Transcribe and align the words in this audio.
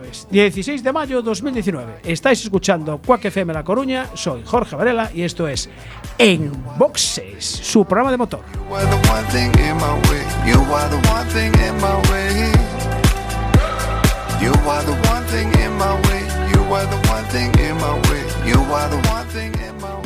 jueves, 0.00 0.26
16 0.30 0.82
de 0.82 0.92
mayo 0.92 1.22
2019. 1.22 2.00
Estáis 2.04 2.42
escuchando 2.42 3.00
Quack 3.04 3.26
FM 3.26 3.52
La 3.52 3.64
Coruña. 3.64 4.06
Soy 4.14 4.42
Jorge 4.44 4.76
Varela 4.76 5.10
y 5.14 5.22
esto 5.22 5.46
es 5.46 5.68
En 6.18 6.50
Boxes, 6.78 7.44
su 7.44 7.84
programa 7.84 8.10
de 8.10 8.16
motor. 8.16 8.40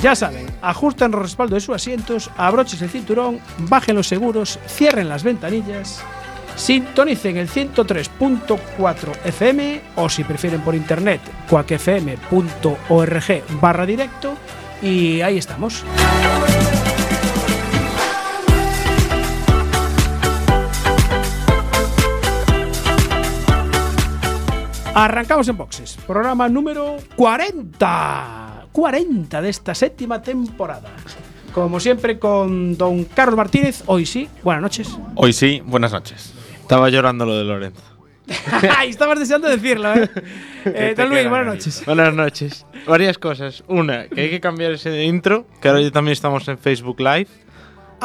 Ya 0.02 0.14
saben, 0.14 0.46
ajusten 0.60 1.14
el 1.14 1.20
respaldo 1.20 1.54
de 1.54 1.60
sus 1.60 1.74
asientos, 1.74 2.30
abrochen 2.36 2.82
el 2.82 2.90
cinturón, 2.90 3.40
bajen 3.70 3.96
los 3.96 4.06
seguros, 4.06 4.58
cierren 4.66 5.08
las 5.08 5.22
ventanillas, 5.22 6.04
sintonicen 6.56 7.36
el 7.36 7.48
103.4 7.48 9.24
FM 9.24 9.80
o 9.96 10.08
si 10.08 10.24
prefieren 10.24 10.60
por 10.60 10.74
internet, 10.74 11.20
cuacfm.org 11.48 13.24
barra 13.60 13.86
directo 13.86 14.34
y 14.82 15.20
ahí 15.20 15.38
estamos. 15.38 15.84
Arrancamos 24.96 25.48
en 25.48 25.56
boxes, 25.56 25.98
programa 26.06 26.48
número 26.48 26.98
40. 27.16 28.66
40 28.70 29.42
de 29.42 29.48
esta 29.48 29.74
séptima 29.74 30.22
temporada. 30.22 30.90
Como 31.52 31.80
siempre 31.80 32.18
con 32.18 32.76
don 32.76 33.04
Carlos 33.04 33.36
Martínez, 33.36 33.82
hoy 33.86 34.06
sí, 34.06 34.28
buenas 34.44 34.62
noches. 34.62 34.96
Hoy 35.16 35.32
sí, 35.32 35.62
buenas 35.64 35.92
noches. 35.92 36.32
Estaba 36.64 36.88
llorando 36.88 37.26
lo 37.26 37.36
de 37.36 37.44
Lorenzo. 37.44 37.82
Estabas 38.86 39.18
deseando 39.18 39.48
decirlo, 39.48 39.92
¿eh? 39.92 40.08
eh 40.64 40.94
don 40.96 41.10
Luis, 41.10 41.28
buenas 41.28 41.46
noches. 41.46 41.82
Buenas 41.84 42.14
noches. 42.14 42.66
Varias 42.86 43.18
cosas. 43.18 43.62
Una, 43.68 44.08
que 44.08 44.22
hay 44.22 44.30
que 44.30 44.40
cambiar 44.40 44.72
ese 44.72 45.04
intro, 45.04 45.46
que 45.60 45.68
ahora 45.68 45.82
ya 45.82 45.90
también 45.90 46.14
estamos 46.14 46.48
en 46.48 46.56
Facebook 46.56 47.00
Live. 47.00 47.28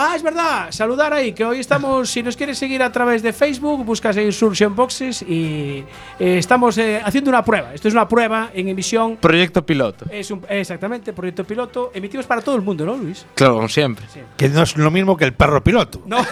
Ah, 0.01 0.13
es 0.15 0.23
verdad, 0.23 0.67
saludar 0.71 1.11
ahí, 1.11 1.33
que 1.33 1.43
hoy 1.43 1.59
estamos, 1.59 2.09
si 2.09 2.23
nos 2.23 2.37
quieres 2.37 2.57
seguir 2.57 2.81
a 2.81 2.89
través 2.89 3.21
de 3.21 3.33
Facebook, 3.33 3.83
buscas 3.83 4.15
en 4.15 4.27
Insursion 4.27 4.73
Boxes 4.73 5.23
y 5.23 5.83
eh, 6.17 6.37
estamos 6.37 6.77
eh, 6.77 7.01
haciendo 7.03 7.29
una 7.29 7.43
prueba. 7.43 7.73
Esto 7.73 7.89
es 7.89 7.93
una 7.93 8.07
prueba 8.07 8.49
en 8.53 8.69
emisión. 8.69 9.17
Proyecto 9.17 9.65
piloto. 9.65 10.05
Es 10.09 10.31
un, 10.31 10.45
exactamente, 10.47 11.11
proyecto 11.11 11.43
piloto. 11.43 11.91
Emitimos 11.93 12.25
para 12.27 12.39
todo 12.41 12.55
el 12.55 12.61
mundo, 12.61 12.85
¿no, 12.85 12.95
Luis? 12.95 13.25
Claro, 13.35 13.55
como 13.55 13.67
siempre. 13.67 14.05
Que 14.37 14.47
no 14.47 14.63
es 14.63 14.77
lo 14.77 14.89
mismo 14.89 15.17
que 15.17 15.25
el 15.25 15.33
perro 15.33 15.61
piloto. 15.61 16.01
No. 16.05 16.19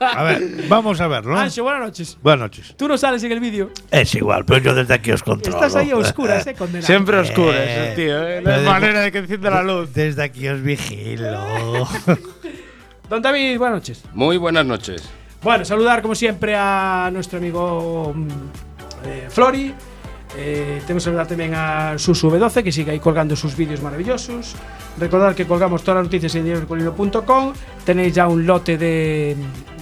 A 0.00 0.22
ver, 0.24 0.66
vamos 0.68 1.00
a 1.00 1.06
verlo. 1.06 1.32
¿no? 1.32 1.38
Ancho, 1.38 1.62
buenas 1.62 1.80
noches. 1.80 2.18
Buenas 2.20 2.40
noches. 2.40 2.74
Tú 2.76 2.88
no 2.88 2.98
sales 2.98 3.22
en 3.22 3.32
el 3.32 3.40
vídeo. 3.40 3.70
Es 3.90 4.14
igual, 4.14 4.44
pero 4.44 4.60
yo 4.60 4.74
desde 4.74 4.92
aquí 4.92 5.12
os 5.12 5.22
controlo. 5.22 5.56
Estás 5.56 5.76
ahí 5.76 5.92
a 5.92 5.96
oscuras, 5.96 6.46
¿eh? 6.46 6.54
Condenado. 6.54 6.86
Siempre 6.86 7.18
oscuras, 7.18 7.54
Eh, 7.56 7.92
tío. 7.96 8.28
¿eh? 8.28 8.42
No 8.42 8.50
hay 8.50 8.64
manera 8.64 9.00
de 9.00 9.12
que 9.12 9.18
encienda 9.18 9.48
la 9.50 9.62
luz. 9.62 9.94
Desde 9.94 10.22
aquí 10.24 10.48
os 10.48 10.60
vigilo. 10.60 11.38
Don 13.10 13.20
David, 13.20 13.58
buenas 13.58 13.76
noches. 13.78 14.04
Muy 14.14 14.36
buenas 14.38 14.64
noches. 14.64 15.02
Bueno, 15.42 15.64
saludar 15.64 16.00
como 16.00 16.14
siempre 16.14 16.54
a 16.56 17.10
nuestro 17.12 17.38
amigo 17.38 18.12
mm, 18.14 18.28
eh, 19.04 19.26
Flori. 19.28 19.74
Eh, 20.36 20.80
tenemos 20.86 21.02
que 21.02 21.06
saludar 21.06 21.26
también 21.26 21.52
a 21.54 21.94
Susu12, 21.94 22.62
que 22.62 22.70
sigue 22.70 22.92
ahí 22.92 23.00
colgando 23.00 23.34
sus 23.34 23.56
vídeos 23.56 23.82
maravillosos. 23.82 24.54
Recordar 24.98 25.34
que 25.34 25.44
colgamos 25.44 25.82
todas 25.82 25.96
las 25.96 26.04
noticias 26.04 26.32
en 26.36 26.44
diariocolino.com. 26.44 27.52
Tenéis 27.84 28.14
ya 28.14 28.28
un 28.28 28.46
lote 28.46 28.78
de. 28.78 29.36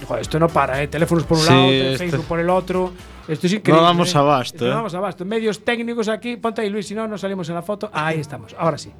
Joder, 0.07 0.21
esto 0.23 0.39
no 0.39 0.47
para, 0.47 0.81
¿eh? 0.81 0.87
Teléfonos 0.87 1.23
por 1.25 1.37
un 1.37 1.43
Sí, 1.43 1.49
lado, 1.51 1.69
esto- 1.71 1.97
Facebook 1.99 2.25
por 2.25 2.39
el 2.39 2.49
otro. 2.49 2.91
Esto 3.27 3.45
es 3.45 3.53
increíble. 3.53 3.79
No 3.79 3.87
damos 3.87 4.15
¿eh? 4.15 4.17
abasto, 4.17 4.55
Esto 4.55 4.65
No 4.65 4.71
¿eh? 4.71 4.75
damos 4.75 4.93
abasto. 4.95 5.23
Medios 5.23 5.63
técnicos 5.63 6.07
aquí. 6.09 6.37
Ponte 6.37 6.61
ahí, 6.61 6.69
Luis, 6.71 6.87
si 6.87 6.95
no, 6.95 7.07
no 7.07 7.15
salimos 7.15 7.47
en 7.49 7.53
la 7.53 7.61
foto. 7.61 7.91
Ahí 7.93 8.19
estamos, 8.19 8.55
ahora 8.57 8.79
sí. 8.79 8.91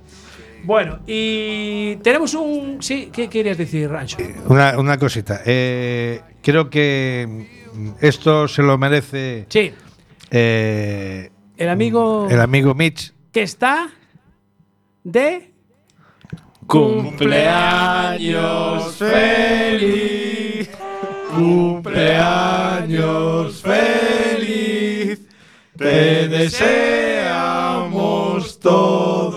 Bueno, 0.63 0.99
y 1.07 1.95
tenemos 1.97 2.33
un. 2.33 2.81
Sí, 2.81 3.09
¿qué 3.11 3.27
querías 3.29 3.57
decir, 3.57 3.89
Rancho? 3.89 4.17
Una, 4.47 4.77
una 4.77 4.97
cosita. 4.97 5.41
eh, 5.45 6.21
creo 6.41 6.69
que 6.69 7.47
esto 8.01 8.47
se 8.47 8.61
lo 8.61 8.77
merece 8.77 9.45
Sí, 9.49 9.71
eh, 10.31 11.29
el 11.57 11.69
amigo. 11.69 12.27
el 12.29 12.39
amigo 12.41 12.73
Mitch. 12.75 13.13
que 13.31 13.41
está 13.43 13.89
de 15.03 15.51
Cumpleaños 16.67 18.95
feliz. 18.95 20.69
Cumpleaños 21.35 23.61
feliz. 23.61 25.19
Te 25.77 26.27
deseamos 27.29 28.59
todos. 28.59 29.28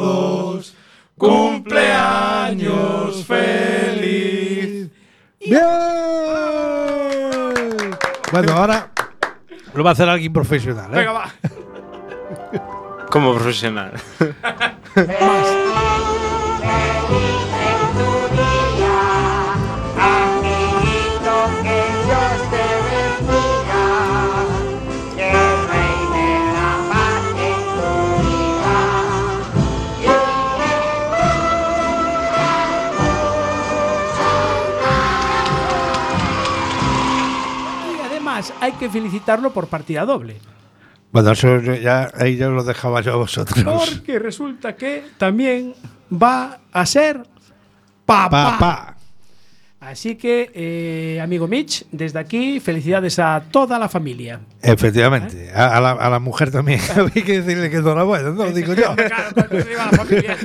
Cumpleaños 1.22 3.24
feliz. 3.24 4.90
¡Bien! 5.38 5.62
Bueno, 8.32 8.52
ahora 8.54 8.90
lo 9.72 9.84
va 9.84 9.90
a 9.90 9.92
hacer 9.92 10.08
alguien 10.08 10.32
profesional. 10.32 10.92
¿eh? 10.92 10.96
Venga, 10.96 11.12
va. 11.12 11.32
Como 13.08 13.34
profesional. 13.34 13.92
hay 38.62 38.72
que 38.72 38.88
felicitarlo 38.88 39.52
por 39.52 39.66
partida 39.66 40.06
doble. 40.06 40.36
Bueno, 41.10 41.32
eso 41.32 41.60
ya, 41.60 42.10
ahí 42.14 42.36
ya 42.36 42.46
lo 42.46 42.62
dejaba 42.62 43.00
yo 43.00 43.14
a 43.14 43.16
vosotros. 43.16 43.64
Porque 43.64 44.20
resulta 44.20 44.76
que 44.76 45.04
también 45.18 45.74
va 46.10 46.60
a 46.72 46.86
ser 46.86 47.22
papá. 48.06 48.56
Papá. 48.58 48.91
Así 49.84 50.14
que, 50.14 50.48
eh, 50.54 51.20
amigo 51.20 51.48
Mitch, 51.48 51.84
desde 51.90 52.20
aquí, 52.20 52.60
felicidades 52.60 53.18
a 53.18 53.42
toda 53.50 53.80
la 53.80 53.88
familia. 53.88 54.38
Efectivamente. 54.62 55.50
A, 55.52 55.76
a 55.76 55.80
la, 55.80 55.90
a 55.90 56.08
la 56.08 56.20
mujer 56.20 56.52
también. 56.52 56.78
Había 56.96 57.24
que 57.24 57.40
decirle 57.40 57.68
que 57.68 57.78
enhorabuena, 57.78 58.30
no 58.30 58.44
lo 58.44 58.52
digo 58.52 58.74
yo. 58.74 58.94
Claro, 58.94 59.30
cuando 59.34 59.60
se 59.60 59.68
diga 59.68 59.88
la 59.90 59.98
familia. 59.98 60.36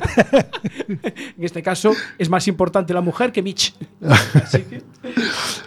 en 1.37 1.43
este 1.43 1.61
caso, 1.61 1.93
es 2.17 2.29
más 2.29 2.47
importante 2.47 2.95
la 2.95 3.01
mujer 3.01 3.31
que 3.31 3.43
Mitch. 3.43 3.75
Así 4.33 4.63
que- 4.63 4.81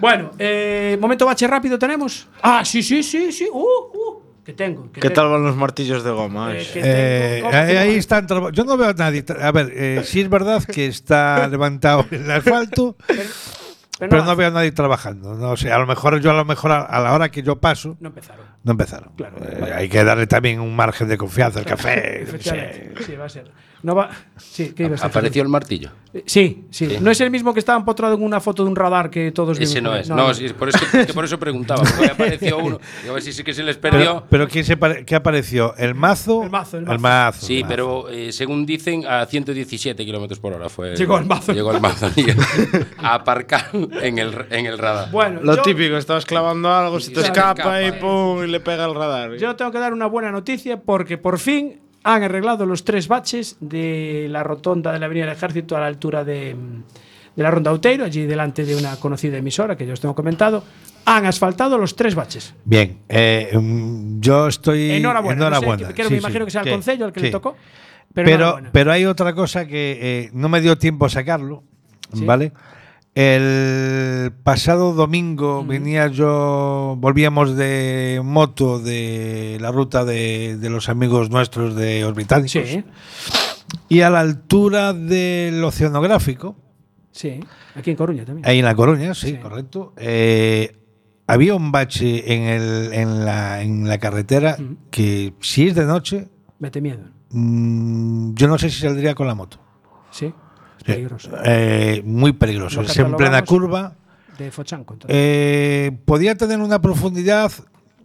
Bueno, 0.01 0.33
eh, 0.37 0.99
momento 1.01 1.25
bache 1.27 1.47
rápido 1.47 1.79
tenemos. 1.79 2.27
Ah, 2.43 2.65
sí, 2.65 2.83
sí, 2.83 3.05
sí, 3.05 3.31
sí. 3.31 3.47
Uh, 3.53 3.61
uh, 3.63 4.23
que 4.45 4.53
tengo. 4.53 4.91
que 4.91 5.01
¿Qué 5.01 5.11
tengo. 5.11 5.15
tal 5.15 5.29
van 5.31 5.45
los 5.45 5.55
martillos 5.55 6.03
de 6.03 6.11
goma? 6.11 6.53
Eh, 6.57 6.67
eh? 6.75 7.43
Eh, 7.53 7.79
ahí, 7.79 7.95
están. 7.95 8.27
Yo 8.53 8.65
no 8.65 8.77
veo 8.77 8.89
a 8.89 8.95
nadie. 8.95 9.25
A 9.41 9.53
ver, 9.53 9.71
eh, 9.75 10.03
sí 10.05 10.23
es 10.23 10.29
verdad 10.29 10.65
que 10.65 10.87
está 10.87 11.47
levantado 11.47 12.05
el 12.11 12.29
asfalto, 12.31 12.97
Pero, 14.01 14.11
pero 14.11 14.23
no, 14.25 14.31
no 14.31 14.37
veo 14.37 14.49
a 14.49 14.51
nadie 14.51 14.73
trabajando. 14.73 15.35
No 15.35 15.57
sé, 15.57 15.71
a 15.71 15.79
lo 15.79 15.87
mejor 15.87 16.19
yo 16.21 16.31
a 16.33 16.35
lo 16.35 16.45
mejor 16.45 16.73
a, 16.73 16.81
a 16.81 17.01
la 17.01 17.13
hora 17.13 17.29
que 17.29 17.43
yo 17.45 17.61
paso 17.61 17.97
no 18.01 18.09
empezaron. 18.09 18.45
no 18.65 18.73
empezaron. 18.73 19.13
Claro. 19.15 19.37
Eh, 19.43 19.73
hay 19.73 19.89
que 19.89 20.03
darle 20.03 20.27
también 20.27 20.59
un 20.59 20.75
margen 20.75 21.07
de 21.07 21.17
confianza 21.17 21.61
al 21.61 21.67
café. 21.67 22.25
yo 22.27 22.33
qué 22.33 22.43
sé. 22.43 22.59
Efectivamente. 22.59 23.05
Sí, 23.05 23.15
va 23.15 23.25
a 23.27 23.29
ser. 23.29 23.53
No 23.83 23.95
va. 23.95 24.11
Sí, 24.37 24.73
¿qué 24.77 24.85
ibas 24.85 25.03
a? 25.03 25.07
Apareció 25.07 25.43
el 25.43 25.49
martillo. 25.49 25.91
Eh, 26.13 26.23
Sí, 26.27 26.65
sí, 26.71 26.99
No 27.01 27.11
es 27.11 27.21
el 27.21 27.31
mismo 27.31 27.55
que 27.55 27.61
estaba 27.61 27.79
empotrado 27.79 28.15
en 28.15 28.23
una 28.23 28.41
foto 28.41 28.65
de 28.65 28.71
un 28.71 28.77
radar 28.77 29.11
que 29.11 29.33
todos 29.33 29.59
vimos. 29.59 29.71
Ese 29.71 29.81
no 29.81 29.95
es. 29.97 30.09
No, 30.11 30.35
sí, 30.35 30.49
por, 30.51 30.69
eso, 30.69 30.79
es 30.99 31.07
que 31.07 31.15
por 31.15 31.25
eso 31.25 31.39
preguntaba. 31.39 31.83
Porque 31.83 32.07
apareció 32.11 32.59
uno. 32.59 32.79
Y 33.05 33.09
a 33.09 33.13
ver 33.13 33.23
si 33.23 33.33
sí 33.33 33.43
que 33.45 33.55
se 33.55 33.63
les 33.63 33.77
perdió. 33.79 33.99
Pero, 34.01 34.27
pero 34.29 34.49
¿quién 34.49 34.65
se 34.65 34.77
pare- 34.77 35.05
¿qué 35.05 35.15
apareció? 35.15 35.75
¿El 35.77 35.95
mazo? 35.95 36.43
El 36.43 36.51
mazo, 36.51 36.79
el 36.79 36.91
El 36.91 36.99
mazo. 36.99 37.47
Sí, 37.47 37.57
el 37.59 37.63
mazo. 37.63 37.69
pero 37.71 38.09
eh, 38.11 38.33
según 38.33 38.67
dicen, 38.67 39.07
a 39.07 39.25
117 39.25 40.05
kilómetros 40.05 40.41
por 40.41 40.53
hora 40.53 40.69
fue. 40.69 40.95
Llegó 40.97 41.17
el 41.19 41.27
mazo. 41.27 41.53
Llegó 41.53 41.73
el 41.73 41.81
mazo. 41.81 42.11
a 42.99 43.15
aparcar 43.15 43.71
en 43.73 44.19
el, 44.19 44.47
en 44.51 44.67
el 44.67 44.79
radar. 44.79 45.11
Bueno, 45.11 45.41
Lo 45.43 45.57
yo, 45.57 45.63
típico, 45.63 45.97
estabas 45.97 46.27
clavando 46.27 46.73
algo, 46.73 47.01
se 47.01 47.13
te 47.13 47.21
escapa, 47.21 47.83
y 47.83 47.87
eh. 47.87 47.93
pum, 47.95 48.45
y 48.45 48.49
le 48.49 48.61
pega 48.61 48.85
el 48.85 48.95
radar. 48.95 49.37
yo 49.37 49.57
tengo 49.57 49.71
que 49.71 49.79
dar 49.79 49.93
una 49.93 50.07
buena 50.07 50.31
noticia 50.31 50.81
porque 50.81 51.19
por 51.19 51.39
fin 51.39 51.81
han 52.05 52.23
arreglado 52.23 52.67
los 52.67 52.85
tres 52.85 53.09
baches 53.09 53.57
de 53.61 54.27
la 54.31 54.43
rotonda 54.43 54.93
de 54.93 54.99
la 54.99 55.07
Avenida 55.07 55.27
del 55.27 55.35
Ejército 55.35 55.77
a 55.77 55.81
la 55.81 55.87
altura 55.87 56.25
de, 56.25 56.55
de 57.37 57.43
la 57.43 57.51
Ronda 57.51 57.71
Outeiro, 57.71 58.05
allí 58.05 58.25
delante 58.27 58.65
de 58.65 58.75
una 58.77 58.97
conocida 58.97 59.37
emisora 59.37 59.77
que 59.77 59.87
ya 59.87 59.93
os 59.93 60.01
tengo 60.01 60.15
comentado. 60.15 60.65
Han 61.05 61.27
asfaltado 61.27 61.79
los 61.79 61.97
tres 61.97 62.15
baches. 62.15 62.55
Bien, 62.65 62.99
eh, 63.09 63.51
mm, 63.59 64.21
yo 64.21 64.49
estoy. 64.49 64.91
Enhorabuena. 64.93 65.39
no 65.39 65.45
sé, 65.51 65.57
enhorabuena. 65.57 65.89
que- 65.89 65.95
que 65.95 66.05
Sí, 66.05 66.11
me 66.11 66.17
sí, 66.17 66.21
imagino 66.21 66.45
que 66.45 66.51
sea 66.51 66.61
el 66.63 66.67
sí, 66.67 66.73
concello 66.73 67.07
el 67.07 67.13
que 67.13 67.21
le 67.21 67.31
tocó. 67.31 67.57
Pero, 68.13 68.25
Pero, 68.27 68.37
enhorabuena. 68.37 68.71
pero 68.73 68.93
hay 68.93 69.05
otra 69.07 69.35
cosa 69.35 69.67
que 69.67 69.99
eh, 70.01 70.31
no 70.33 70.49
me 70.49 70.61
dio 70.61 70.77
tiempo 70.79 71.07
a 71.07 71.09
sacarlo. 71.09 71.63
¿vale? 72.13 72.53
El 73.15 74.33
pasado 74.45 74.95
domingo 74.95 75.65
venía 75.65 76.07
yo, 76.07 76.95
volvíamos 76.99 77.57
de 77.57 78.21
moto 78.25 78.79
de 78.79 79.59
la 79.61 79.73
ruta 79.73 80.05
de, 80.05 80.57
de 80.59 80.71
los 80.71 80.89
amigos 80.89 81.29
nuestros 81.29 81.75
de 81.75 82.05
Orbitálicos. 82.05 82.53
Sí, 82.69 82.85
Y 83.89 84.03
a 84.03 84.11
la 84.11 84.21
altura 84.21 84.93
del 84.93 85.63
oceanográfico, 85.65 86.57
sí. 87.11 87.41
Aquí 87.75 87.91
en 87.91 87.97
Coruña 87.97 88.25
también. 88.25 88.47
ahí 88.49 88.61
en 88.61 88.65
La 88.65 88.75
Coruña, 88.77 89.13
sí, 89.15 89.31
Sí. 89.31 89.37
correcto, 89.39 89.93
eh, 89.97 90.77
había 91.27 91.55
un 91.57 91.73
bache 91.73 92.33
en, 92.33 92.43
el, 92.45 92.93
en, 92.93 93.25
la, 93.25 93.61
en 93.63 93.89
la 93.89 93.99
carretera 93.99 94.57
Ujú. 94.59 94.77
que 94.91 95.35
si 95.41 95.67
es 95.69 95.75
de 95.75 95.85
noche, 95.85 96.29
Mete 96.61 96.81
miedo. 96.81 97.01
mm, 97.31 98.35
yo 98.35 98.47
no 98.49 98.57
sé 98.57 98.71
si 98.71 98.81
saldría 98.81 99.15
con 99.17 99.27
la 99.27 99.35
moto. 99.35 99.59
Sí. 100.11 100.33
Es 100.81 100.85
peligroso. 100.85 101.31
Eh, 101.45 102.03
muy 102.05 102.33
peligroso. 102.33 102.81
Es 102.83 102.97
en 102.99 103.15
plena 103.17 103.43
curva. 103.45 103.95
De 104.39 104.51
Fochanco. 104.51 104.95
entonces. 104.95 105.15
Eh, 105.19 105.93
podía 106.07 106.35
tener 106.35 106.59
una 106.61 106.81
profundidad, 106.81 107.53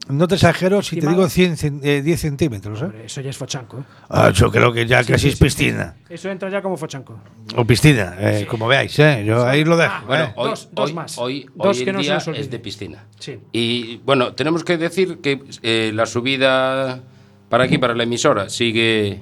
no 0.09 0.27
te 0.27 0.35
exagero, 0.35 0.81
si 0.81 0.99
te 0.99 1.07
digo 1.07 1.29
100, 1.29 1.55
cen- 1.55 1.79
eh, 1.81 2.01
10 2.01 2.19
centímetros. 2.19 2.81
¿eh? 2.81 2.85
Hombre, 2.85 3.05
eso 3.05 3.21
ya 3.21 3.29
es 3.29 3.37
Fochanco. 3.37 3.79
¿eh? 3.79 3.83
Ah, 4.09 4.29
yo 4.31 4.51
creo 4.51 4.73
que 4.73 4.85
ya 4.85 5.01
Sí, 5.01 5.13
casi 5.13 5.21
sí, 5.21 5.27
es 5.29 5.37
sí, 5.37 5.43
piscina. 5.45 5.95
Eso 6.09 6.29
entra 6.29 6.49
ya 6.49 6.61
como 6.61 6.75
Fochanco. 6.75 7.17
O 7.55 7.63
piscina, 7.65 8.15
eh, 8.19 8.45
como 8.49 8.67
veáis. 8.67 8.99
¿eh? 8.99 9.23
Yo 9.25 9.47
ahí 9.47 9.63
lo 9.63 9.77
dejo. 9.77 9.93
Ah, 9.95 10.03
Bueno, 10.05 10.23
¿eh? 10.25 10.33
hoy, 10.35 10.49
Dos- 10.49 10.69
dos 10.73 10.89
hoy- 10.89 10.93
más. 10.93 11.17
hoy- 11.17 11.45
Dos 11.55 11.77
hoy 11.77 11.83
que 11.85 11.89
en 11.91 11.95
no 11.95 12.03
se 12.03 12.09
día 12.09 12.17
olvide. 12.27 12.41
es 12.41 12.51
de 12.51 12.59
piscina. 12.59 13.05
Sí. 13.17 13.39
Y 13.53 13.97
bueno, 14.05 14.33
tenemos 14.33 14.65
que 14.65 14.77
decir 14.77 15.19
que 15.21 15.41
eh, 15.63 15.91
la 15.95 16.05
subida 16.05 17.01
para 17.47 17.63
aquí, 17.63 17.77
para 17.77 17.95
la 17.95 18.03
emisora, 18.03 18.49
sigue 18.49 19.21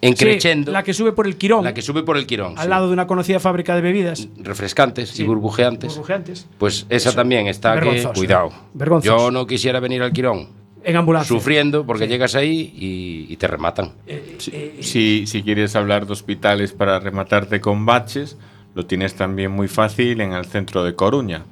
encrechendo. 0.00 0.70
Sí, 0.70 0.72
la 0.72 0.82
que 0.82 0.94
sube 0.94 1.12
por 1.12 1.26
el 1.26 1.36
Quirón, 1.36 1.64
La 1.64 1.74
que 1.74 1.82
sube 1.82 2.02
por 2.02 2.16
el 2.16 2.26
Quirón. 2.26 2.56
al 2.58 2.64
sí. 2.64 2.68
lado 2.70 2.86
de 2.88 2.92
una 2.92 3.06
conocida 3.06 3.40
fábrica 3.40 3.74
de 3.74 3.80
bebidas. 3.82 4.28
Refrescantes 4.38 5.10
Sí. 5.10 5.22
y 5.22 5.26
burbujeantes. 5.26 5.92
Burbujeantes. 5.94 6.46
Pues 6.58 6.86
esa 6.88 7.14
también 7.14 7.46
está 7.46 7.74
que. 7.74 7.80
Vergonzoso. 7.80 8.12
Cuidado. 8.14 8.50
Vergonzoso. 8.74 9.16
Yo 9.18 9.30
no 9.30 9.46
quisiera 9.46 9.80
venir 9.80 10.02
al 10.02 10.12
Quirón 10.12 10.48
En 10.84 10.96
ambulancia. 10.96 11.28
sufriendo 11.28 11.84
porque 11.84 12.08
llegas 12.08 12.34
ahí 12.34 12.72
y, 12.76 13.32
y 13.32 13.36
te 13.36 13.46
rematan. 13.46 13.92
Eh, 14.06 14.36
Si, 14.80 15.26
si 15.26 15.42
quieres 15.42 15.76
hablar 15.76 16.06
de 16.06 16.12
hospitales 16.12 16.72
para 16.72 16.98
rematarte 17.00 17.60
con 17.60 17.84
baches, 17.84 18.38
lo 18.74 18.86
tienes 18.86 19.14
también 19.14 19.50
muy 19.50 19.68
fácil 19.68 20.20
en 20.20 20.32
el 20.32 20.46
centro 20.46 20.84
de 20.84 20.94
Coruña. 20.94 21.44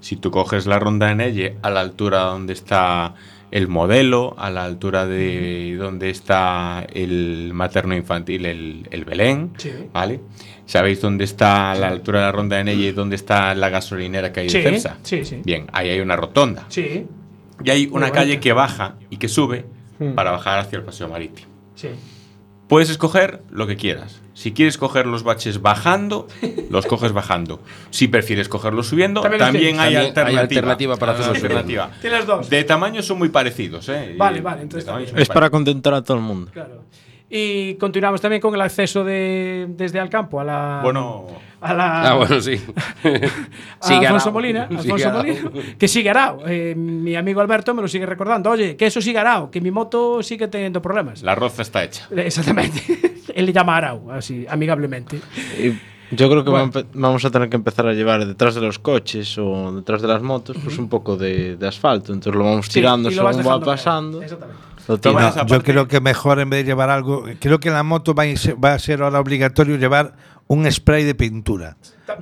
Si 0.00 0.14
tú 0.16 0.30
coges 0.30 0.66
la 0.66 0.78
ronda 0.78 1.08
de 1.08 1.16
Nelle 1.16 1.56
a 1.62 1.70
la 1.70 1.80
altura 1.80 2.20
donde 2.24 2.52
está 2.52 3.14
el 3.50 3.68
modelo, 3.68 4.34
a 4.38 4.50
la 4.50 4.64
altura 4.64 5.06
de 5.06 5.74
donde 5.78 6.10
está 6.10 6.86
el 6.92 7.50
materno 7.54 7.94
infantil, 7.96 8.44
el, 8.46 8.86
el 8.90 9.04
Belén, 9.04 9.52
Sí. 9.56 9.70
¿vale? 9.92 10.20
¿Sabéis 10.66 11.00
dónde 11.00 11.24
está 11.24 11.70
a 11.70 11.74
la 11.74 11.88
altura 11.88 12.20
de 12.20 12.26
la 12.26 12.32
ronda 12.32 12.56
de 12.58 12.64
Nelle, 12.64 12.92
dónde 12.92 13.16
está 13.16 13.54
la 13.54 13.70
gasolinera 13.70 14.32
que 14.32 14.40
hay 14.40 14.50
Sí, 14.50 14.58
de 14.58 14.64
Cepsa? 14.64 14.98
sí, 15.02 15.24
sí. 15.24 15.40
Bien, 15.44 15.66
ahí 15.72 15.88
hay 15.88 16.00
una 16.00 16.16
rotonda. 16.16 16.66
Sí, 16.68 17.06
Y 17.64 17.70
hay 17.70 17.86
una 17.86 18.06
Muy 18.06 18.10
calle 18.14 18.26
bonita. 18.32 18.40
que 18.40 18.52
baja 18.52 18.94
y 19.10 19.16
que 19.16 19.28
sube 19.28 19.64
Hmm. 19.98 20.12
para 20.14 20.30
bajar 20.30 20.60
hacia 20.60 20.76
el 20.78 20.84
paseo 20.84 21.08
marítimo. 21.08 21.48
sí. 21.74 21.88
Puedes 22.68 22.90
escoger 22.90 23.40
lo 23.50 23.66
que 23.66 23.76
quieras. 23.76 24.20
Si 24.38 24.52
quieres 24.52 24.78
coger 24.78 25.04
los 25.06 25.24
baches 25.24 25.60
bajando, 25.60 26.28
los 26.70 26.86
coges 26.86 27.10
bajando. 27.10 27.60
Si 27.90 28.06
prefieres 28.06 28.48
cogerlos 28.48 28.86
subiendo, 28.86 29.20
También 29.20 29.40
también, 29.40 29.80
hay. 29.80 29.94
También 29.94 29.98
hay 29.98 30.06
alternativa. 30.06 30.40
alternativa 30.42 30.96
para 30.96 31.12
hacerlo 31.12 31.32
alternativa. 31.32 31.90
Tienes 32.00 32.24
dos. 32.24 32.48
De 32.48 32.62
tamaño 32.62 33.02
son 33.02 33.18
muy 33.18 33.30
parecidos, 33.30 33.88
¿eh? 33.88 34.14
Vale, 34.16 34.38
Y 34.38 34.40
vale, 34.40 34.62
entonces 34.62 34.84
Es 34.88 34.92
para 34.94 35.10
parecidos. 35.10 35.50
contentar 35.50 35.94
a 35.94 36.02
todo 36.02 36.18
el 36.18 36.22
mundo. 36.22 36.52
Claro. 36.52 36.84
Y 37.28 37.74
continuamos 37.74 38.20
también 38.20 38.40
con 38.40 38.54
el 38.54 38.60
acceso 38.60 39.02
de, 39.02 39.66
desde 39.70 39.98
Alcampo 39.98 40.40
a 40.40 40.44
la. 40.44 40.80
Bueno, 40.84 41.26
A 41.60 41.74
la. 41.74 42.10
Ah, 42.10 42.14
bueno, 42.14 42.40
sí. 42.40 42.54
a 43.80 43.86
Sigue 43.86 44.06
Alfonso 44.06 44.28
Arao. 44.28 44.32
Molina, 44.34 44.68
Sigue 44.68 44.78
Alfonso 44.80 45.08
Arao. 45.08 45.22
Molina, 45.24 45.50
que 45.76 45.88
sigue 45.88 46.10
Arao. 46.10 46.42
Eh, 46.46 46.76
mi 46.76 47.16
amigo 47.16 47.40
Alberto 47.40 47.74
me 47.74 47.82
lo 47.82 47.88
sigue 47.88 48.06
recordando. 48.06 48.50
Oye, 48.50 48.76
que 48.76 48.86
eso 48.86 49.02
sigue 49.02 49.18
Arao, 49.18 49.50
que 49.50 49.60
mi 49.60 49.72
moto 49.72 50.22
sigue 50.22 50.46
teniendo 50.46 50.80
problemas. 50.80 51.22
la 51.22 51.34
roza 51.34 51.62
está 51.62 51.82
hecha. 51.82 52.06
Exactamente. 52.16 53.17
Él 53.38 53.46
le 53.46 53.52
llama 53.52 53.76
Arao, 53.76 54.10
así, 54.12 54.44
amigablemente. 54.48 55.20
Y 55.58 55.70
yo 56.16 56.28
creo 56.30 56.42
que 56.44 56.50
Bueno. 56.50 56.70
a 56.74 56.82
vamos 56.94 57.24
a 57.24 57.30
tener 57.30 57.48
que 57.48 57.56
empezar 57.56 57.86
a 57.86 57.92
llevar 57.92 58.26
detrás 58.26 58.54
de 58.54 58.60
los 58.62 58.78
coches 58.78 59.36
o 59.38 59.72
detrás 59.76 60.02
de 60.02 60.08
las 60.08 60.22
motos 60.22 60.56
pues 60.62 60.76
un 60.78 60.88
poco 60.88 61.16
de, 61.16 61.56
de 61.56 61.68
asfalto. 61.68 62.12
Entonces 62.12 62.36
lo 62.38 62.44
vamos 62.44 62.68
tirando 62.68 63.10
Sí, 63.10 63.16
lo 63.16 63.32
según 63.32 63.46
va 63.52 63.60
pasando. 63.60 64.22
Exactamente. 64.22 64.56
No, 64.88 65.46
yo 65.46 65.62
creo 65.62 65.86
que 65.86 66.00
mejor 66.00 66.40
en 66.40 66.48
vez 66.48 66.60
de 66.64 66.70
llevar 66.70 66.88
algo, 66.88 67.24
creo 67.40 67.60
que 67.60 67.68
en 67.68 67.74
la 67.74 67.82
moto 67.82 68.14
va 68.14 68.22
a 68.22 68.36
ser, 68.36 68.56
va 68.62 68.72
a 68.72 68.78
ser 68.78 69.02
ahora 69.02 69.20
obligatorio 69.20 69.76
llevar 69.76 70.14
un 70.46 70.70
spray 70.72 71.04
de 71.04 71.14
pintura 71.14 71.76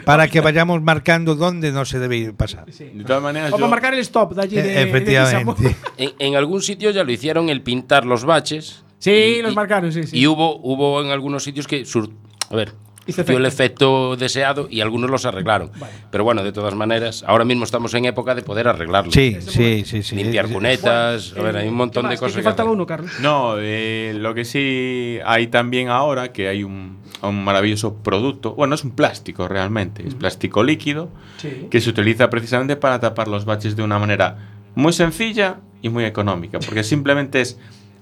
para 0.04 0.26
que 0.26 0.40
vayamos 0.40 0.82
marcando 0.82 1.36
dónde 1.36 1.70
no 1.70 1.84
se 1.84 2.00
debe 2.00 2.16
ir 2.16 2.34
pasar. 2.34 2.64
Sí. 2.72 2.86
De 2.92 3.04
todas 3.04 3.22
maneras, 3.22 3.50
O 3.52 3.52
para 3.52 3.66
yo- 3.66 3.70
marcar 3.70 3.94
el 3.94 4.00
stop 4.00 4.34
de 4.34 4.42
allí 4.42 4.56
de, 4.56 4.82
Efectivamente. 4.82 5.62
de. 5.62 5.76
En, 5.96 6.10
en 6.18 6.34
algún 6.34 6.60
sitio 6.60 6.90
ya 6.90 7.04
lo 7.04 7.12
hicieron 7.12 7.48
el 7.50 7.62
pintar 7.62 8.04
los 8.04 8.24
baches. 8.24 8.82
Sí, 9.10 9.40
los 9.42 9.54
marcaron, 9.54 9.92
sí, 9.92 10.04
sí. 10.04 10.18
Y 10.18 10.26
hubo, 10.26 10.56
hubo 10.62 11.02
en 11.02 11.10
algunos 11.10 11.42
sitios 11.44 11.66
que 11.66 11.84
sur- 11.84 12.10
a 12.50 12.56
ver, 12.56 12.72
dio 13.06 13.36
el 13.38 13.46
efecto. 13.46 14.16
deseado 14.16 14.66
y 14.68 14.80
algunos 14.80 15.08
los 15.10 15.24
arreglaron. 15.26 15.70
Vale. 15.78 15.92
Pero 16.10 16.24
bueno, 16.24 16.42
de 16.42 16.50
todas 16.52 16.74
maneras, 16.74 17.24
ahora 17.26 17.44
mismo 17.44 17.62
estamos 17.64 17.94
en 17.94 18.04
época 18.04 18.34
de 18.34 18.42
poder 18.42 18.66
arreglarlo. 18.66 19.12
Sí, 19.12 19.36
sí, 19.40 19.84
sí, 19.84 20.02
sí. 20.02 20.16
Limpiar 20.16 20.48
cunetas, 20.48 21.34
a 21.38 21.42
ver, 21.42 21.56
hay 21.56 21.68
un 21.68 21.74
montón 21.74 22.04
¿Qué 22.06 22.10
de 22.10 22.18
cosas 22.18 22.36
Que 22.36 22.42
faltaba 22.42 22.70
uno, 22.72 22.84
Carlos. 22.84 23.12
No, 23.20 23.54
eh, 23.58 24.12
lo 24.18 24.34
que 24.34 24.44
sí 24.44 25.18
hay 25.24 25.46
también 25.46 25.88
ahora, 25.88 26.32
que 26.32 26.48
hay 26.48 26.64
un, 26.64 26.98
un 27.22 27.44
maravilloso 27.44 27.94
producto, 28.02 28.54
bueno, 28.54 28.74
es 28.74 28.82
un 28.82 28.90
plástico 28.90 29.46
realmente, 29.46 30.06
es 30.06 30.14
plástico 30.16 30.64
líquido, 30.64 31.08
Sí. 31.36 31.68
que 31.70 31.80
se 31.80 31.90
utiliza 31.90 32.28
precisamente 32.28 32.74
para 32.76 32.98
tapar 32.98 33.28
los 33.28 33.44
baches 33.44 33.76
de 33.76 33.82
una 33.84 33.98
manera 34.00 34.52
muy 34.74 34.92
sencilla 34.92 35.60
y 35.80 35.90
muy 35.90 36.04
económica, 36.04 36.58
porque 36.58 36.82
simplemente 36.82 37.40
es, 37.40 37.56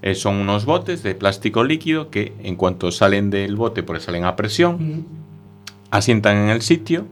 eh, 0.04 0.14
son 0.14 0.36
unos 0.36 0.66
botes 0.66 1.02
de 1.02 1.14
plástico 1.14 1.64
líquido 1.64 2.10
que 2.10 2.34
en 2.42 2.56
cuanto 2.56 2.92
salen 2.92 3.30
del 3.30 3.56
bote, 3.56 3.82
porque 3.82 4.02
salen 4.02 4.26
a 4.26 4.36
presión, 4.36 5.06
asientan 5.90 6.36
en 6.36 6.50
el 6.50 6.60
sitio, 6.60 7.06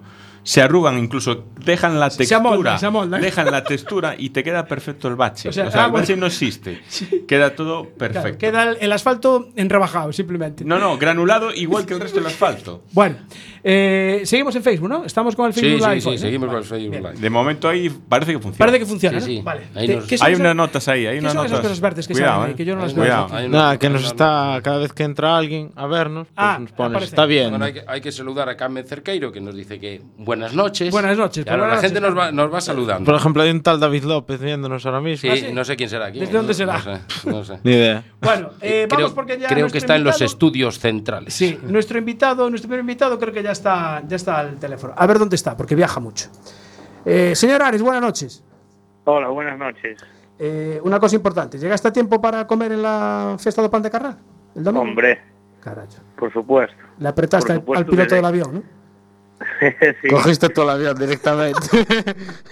se 0.44 0.60
arrugan, 0.62 0.98
incluso 0.98 1.44
dejan 1.64 2.00
la 2.00 2.10
Se 2.10 2.18
textura, 2.18 2.78
se 2.78 2.90
dejan 3.20 3.50
la 3.50 3.64
textura 3.64 4.14
y 4.18 4.30
te 4.30 4.42
queda 4.42 4.66
perfecto 4.66 5.08
el 5.08 5.16
bache. 5.16 5.48
O 5.48 5.52
O 5.52 5.54
sea, 5.54 5.64
ah, 5.64 5.86
el 5.86 5.92
bache 5.92 6.12
bueno. 6.14 6.20
no 6.22 6.26
existe, 6.26 6.80
queda 7.28 7.54
todo 7.54 7.82
Claro, 7.84 7.96
perfecto. 7.96 8.38
queda 8.38 8.70
el, 8.70 8.76
el 8.80 8.92
asfalto 8.92 9.48
en 9.56 9.70
rebajado, 9.70 10.12
simplemente. 10.12 10.64
No, 10.64 10.78
no, 10.78 10.98
granulado 10.98 11.52
igual 11.54 11.86
que 11.86 11.94
el 11.94 12.00
resto 12.00 12.18
del 12.18 12.26
asfalto. 12.26 12.82
Bueno, 12.92 13.16
eh, 13.64 14.22
seguimos 14.24 14.54
en 14.56 14.62
Facebook, 14.62 14.88
¿no? 14.88 15.04
Estamos 15.04 15.36
con 15.36 15.46
el 15.46 15.52
Sí, 15.54 15.60
Facebook 15.60 15.82
sí, 15.84 15.88
Live. 15.88 16.00
sí, 16.00 16.08
hoy, 16.08 16.14
¿no? 16.16 16.20
seguimos 16.20 16.48
con 16.48 16.58
el 16.58 16.64
Facebook 16.64 16.90
bien. 16.90 17.02
Live. 17.04 17.14
De 17.20 17.30
momento 17.30 17.68
ahí 17.68 17.88
parece 18.08 18.32
que 18.32 18.38
funciona. 18.38 18.58
Parece 18.58 18.78
que 18.80 18.86
funciona, 18.86 19.20
Sí, 19.20 19.34
¿no? 19.36 19.40
sí. 19.40 19.42
Vale. 19.44 19.60
Ahí 19.74 19.86
¿Qué- 19.86 19.96
nos- 19.96 20.04
qué 20.06 20.18
son 20.18 20.26
Hay 20.26 20.34
unas 20.34 20.56
notas 20.56 20.88
ahí, 20.88 21.06
hay 21.06 21.14
¿Qué 21.16 21.20
unas 21.20 21.34
notas. 21.34 21.60
cosas 21.60 21.80
verdes 21.80 22.08
que 22.08 22.14
Cuidado, 22.14 22.32
salen 22.32 22.46
ahí, 22.46 22.52
eh. 22.52 22.56
que 22.56 22.64
yo 22.64 22.74
no 22.76 22.82
las 22.82 22.92
Hay 22.96 23.00
veo? 23.00 23.48
Nada, 23.48 23.78
que 23.78 23.88
nos 23.88 24.04
está, 24.04 24.60
cada 24.62 24.78
vez 24.78 24.92
que 24.92 25.04
entra 25.04 25.36
alguien 25.36 25.70
a 25.76 25.86
vernos, 25.86 26.26
pues 26.28 26.34
Ah, 26.36 26.58
nos 26.60 26.72
pones, 26.72 26.90
aparece. 26.96 27.10
está 27.14 27.26
bien. 27.26 27.54
Hay 27.86 28.00
que 28.00 28.10
saludar 28.12 28.48
a 28.48 28.56
Carmen 28.56 28.84
Cerqueiro, 28.84 29.30
que 29.32 29.40
nos 29.40 29.54
dice 29.54 29.78
que 29.78 30.02
buenas 30.32 30.54
noches. 30.54 30.90
Buenas 30.90 31.16
noches, 31.18 31.44
Claro, 31.44 31.66
la 31.66 31.76
gente 31.78 32.00
nos 32.00 32.16
va, 32.16 32.32
nos 32.32 32.52
va 32.52 32.60
saludando. 32.60 33.04
Por 33.04 33.14
ejemplo, 33.14 33.42
hay 33.42 33.50
un 33.50 33.62
tal 33.62 33.78
David 33.78 34.04
López 34.04 34.40
viéndonos 34.40 34.84
ahora 34.86 35.00
mismo. 35.00 35.20
Sí, 35.20 35.28
¿Ah, 35.28 35.36
sí? 35.48 35.52
no 35.52 35.64
sé 35.64 35.76
quién 35.76 35.88
será. 35.90 36.10
¿quién? 36.10 36.24
¿Desde 36.24 36.36
dónde 36.36 36.52
No- 36.52 36.54
será? 36.54 36.72
No 36.78 36.82
sé. 36.82 37.30
no 37.30 37.44
sé. 37.44 37.58
Ni 37.64 37.72
idea. 37.72 38.02
Bueno, 38.20 38.50
eh, 38.60 38.86
creo 38.88 39.00
vamos 39.00 39.12
porque 39.12 39.38
ya 39.38 39.48
creo 39.48 39.68
que 39.68 39.78
está 39.78 39.96
en 39.96 40.04
los 40.04 40.20
estudios 40.22 40.78
centrales. 40.78 41.34
Sí, 41.34 41.58
nuestro 41.62 41.98
invitado, 41.98 42.48
nuestro 42.48 42.68
primer 42.68 42.80
invitado 42.80 43.18
creo 43.18 43.32
que 43.32 43.42
ya 43.42 43.52
está, 43.52 44.02
ya 44.06 44.16
está 44.16 44.38
al 44.40 44.56
teléfono. 44.58 44.94
A 44.96 45.06
ver 45.06 45.18
dónde 45.18 45.36
está, 45.36 45.56
porque 45.56 45.74
viaja 45.74 46.00
mucho. 46.00 46.28
Eh, 47.04 47.34
señor 47.34 47.62
Ares, 47.62 47.82
buenas 47.82 48.00
noches. 48.00 48.42
Hola, 49.04 49.28
buenas 49.28 49.58
noches. 49.58 50.00
Eh, 50.38 50.80
una 50.82 50.98
cosa 50.98 51.14
importante, 51.16 51.58
¿llegaste 51.58 51.88
a 51.88 51.92
tiempo 51.92 52.20
para 52.20 52.46
comer 52.46 52.72
en 52.72 52.82
la 52.82 53.36
fiesta 53.38 53.60
do 53.62 53.70
pan 53.70 53.82
de 53.82 53.90
Carral? 53.90 54.16
El 54.56 54.64
domingo. 54.64 54.82
Hombre, 54.82 55.20
Carajo. 55.60 55.88
por 56.18 56.32
supuesto. 56.32 56.74
Le 56.98 57.08
apretaste 57.08 57.54
supuesto 57.54 57.78
al 57.78 57.86
piloto 57.86 58.14
del 58.14 58.24
avión, 58.24 58.54
¿no? 58.54 58.62
sí. 60.02 60.08
Cogiste 60.08 60.48
todo 60.48 60.64
el 60.66 60.70
avión 60.70 60.98
directamente. 60.98 61.60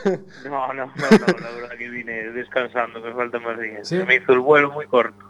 no, 0.44 0.72
no, 0.72 0.74
no, 0.74 0.86
no, 0.86 1.26
la 1.40 1.50
verdad 1.50 1.78
que 1.78 1.88
vine 1.88 2.30
descansando, 2.30 3.00
me 3.00 3.12
falta 3.12 3.38
más 3.38 3.58
bien. 3.58 3.82
Me 4.06 4.16
hizo 4.16 4.32
el 4.32 4.40
vuelo 4.40 4.70
muy 4.70 4.86
corto. 4.86 5.24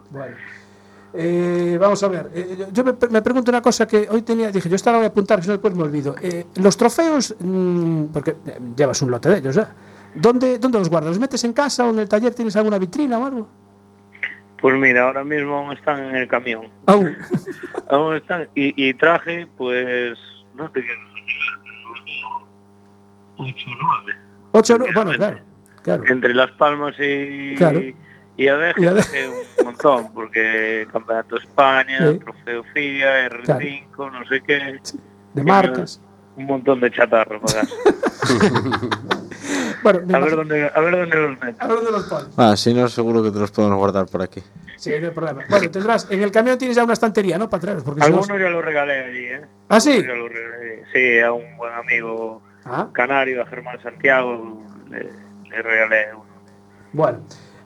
Eh, 1.13 1.77
vamos 1.81 2.03
a 2.05 2.09
ver, 2.09 2.31
eh, 2.35 2.67
yo 2.73 2.85
me, 2.85 2.93
pregunto 2.93 3.51
una 3.51 3.61
cosa 3.61 3.87
que 3.87 4.07
hoy 4.09 4.23
tenía, 4.23 4.53
dije, 4.53 4.69
yo 4.69 4.77
estaba 4.77 4.99
voy 4.99 5.07
a 5.07 5.09
apuntar, 5.09 5.43
si 5.43 5.51
después 5.51 5.75
me 5.75 5.83
olvido. 5.83 6.15
Eh, 6.23 6.47
los 6.57 6.77
trofeos, 6.77 7.35
mm, 7.41 8.05
porque 8.13 8.37
eh, 8.47 8.59
llevas 8.77 9.03
un 9.03 9.11
lote 9.11 9.29
de 9.29 9.39
ellos, 9.39 9.61
¿Dónde, 10.15 10.59
¿Dónde 10.59 10.79
los 10.79 10.89
guardas? 10.89 11.11
¿Los 11.11 11.21
metes 11.21 11.45
en 11.45 11.53
casa 11.53 11.87
o 11.87 11.91
en 11.91 12.01
el 12.01 12.09
taller? 12.09 12.35
¿Tienes 12.35 12.57
alguna 12.57 12.79
vitrina 12.79 13.19
o 13.19 13.27
algo? 13.27 13.49
Pues 14.61 14.77
mira, 14.77 15.05
ahora 15.05 15.25
mismo 15.25 15.73
están 15.73 16.05
en 16.05 16.17
el 16.17 16.29
camión. 16.29 16.69
Aún. 16.87 17.17
aún 17.89 18.17
están. 18.17 18.49
Y, 18.55 18.93
traje, 18.95 19.47
pues, 19.57 20.19
no 20.55 20.71
sé 20.73 20.83
8-9. 23.37 24.17
8-9, 24.53 24.95
bueno, 24.95 25.13
claro, 25.13 25.41
claro. 25.83 26.05
Entre 26.07 26.35
Las 26.35 26.51
Palmas 26.53 26.95
y... 26.99 27.55
Claro. 27.57 27.81
E 28.37 28.49
a 28.49 28.55
ver, 28.57 28.75
un 28.79 29.65
montón, 29.67 30.15
porque 30.15 30.89
Campeonato 30.91 31.35
de 31.37 31.43
España, 31.43 31.99
sí. 32.11 32.19
Trofeo 32.21 32.65
FIA, 32.73 33.29
R5, 33.29 33.91
claro. 33.91 34.13
no 34.13 34.27
sé 34.27 34.41
qué. 34.41 34.79
Sí. 34.83 34.99
De 35.35 35.43
marcas. 35.43 36.01
Un 36.37 36.47
montón 36.47 36.81
de 36.81 36.91
chatarra 36.91 37.39
para 37.39 37.63
Bueno, 39.83 40.01
A 40.15 40.19
ver 40.21 40.37
dónde, 40.37 40.71
a 40.75 40.81
ver 40.81 40.97
dónde 40.97 41.17
los 41.17 41.41
meto. 41.41 41.57
a 41.59 41.67
ver 41.67 41.77
dónde 41.77 41.91
los 41.93 42.03
pones. 42.05 42.29
Ah, 42.37 42.57
si 42.57 42.75
no, 42.75 42.89
seguro 42.89 43.23
que 43.23 43.31
te 43.31 43.39
los 43.39 43.51
podemos 43.51 43.79
guardar 43.79 44.07
por 44.07 44.23
aquí. 44.23 44.43
Sí, 44.77 44.91
no 45.01 45.09
hay 45.09 45.13
problema. 45.13 45.43
Bueno, 45.49 45.71
tendrás, 45.71 46.07
en 46.11 46.23
el 46.23 46.31
camión 46.33 46.57
tienes 46.59 46.77
ya 46.77 46.85
una 46.85 46.93
estantería, 46.95 47.39
¿no? 47.39 47.49
Para 47.51 47.61
traeros, 47.61 47.83
porque 47.85 48.03
si 48.03 48.11
no- 48.11 48.17
Algunos 48.19 48.41
ya 48.41 48.49
los 48.49 48.65
regalé 48.65 49.05
allí, 49.05 49.25
¿eh? 49.27 49.41
¿Ah, 49.69 49.81
sí? 49.81 50.03
Ya 50.03 50.15
los 50.15 50.31
regalé. 50.31 50.83
Sí, 50.93 51.19
a 51.21 51.33
un 51.33 51.57
buen 51.57 51.73
amigo 51.75 52.43
Ah, 52.65 52.89
canario, 52.93 53.43
a 53.43 53.47
Germán 53.47 53.81
Santiago, 53.83 54.63
le, 54.91 55.09
le 55.51 55.63
regalé 55.63 56.15
uno. 56.15 56.25
bueno. 56.93 57.19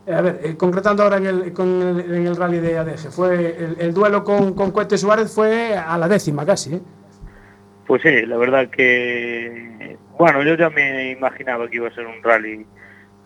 Eh, 0.06 0.12
A 0.14 0.21
ver, 0.21 0.40
eh, 0.44 0.56
concretando 0.56 1.02
ahora 1.02 1.16
en 1.16 1.26
el, 1.26 1.52
con 1.52 1.66
el, 1.83 2.14
en 2.14 2.26
el 2.26 2.37
rally 2.37 2.59
de 2.59 2.78
ADG, 2.78 3.11
fue 3.11 3.56
el, 3.56 3.76
el 3.78 3.94
duelo 3.94 4.23
con, 4.23 4.52
con 4.54 4.71
Cohete 4.71 4.99
Suárez 4.99 5.33
fue 5.35 5.76
a 5.76 5.97
la 5.97 6.09
décima 6.09 6.44
casi, 6.44 6.75
¿eh? 6.75 6.80
Pues 7.87 8.02
sí, 8.02 8.23
la 8.26 8.37
verdad 8.37 8.68
que, 8.71 9.97
bueno, 10.18 10.42
yo 10.42 10.54
ya 10.54 10.71
me 10.71 11.11
imaginaba 11.12 11.68
que 11.68 11.76
iba 11.76 11.88
a 11.88 11.94
ser 11.94 12.06
un 12.06 12.23
rally 12.23 12.66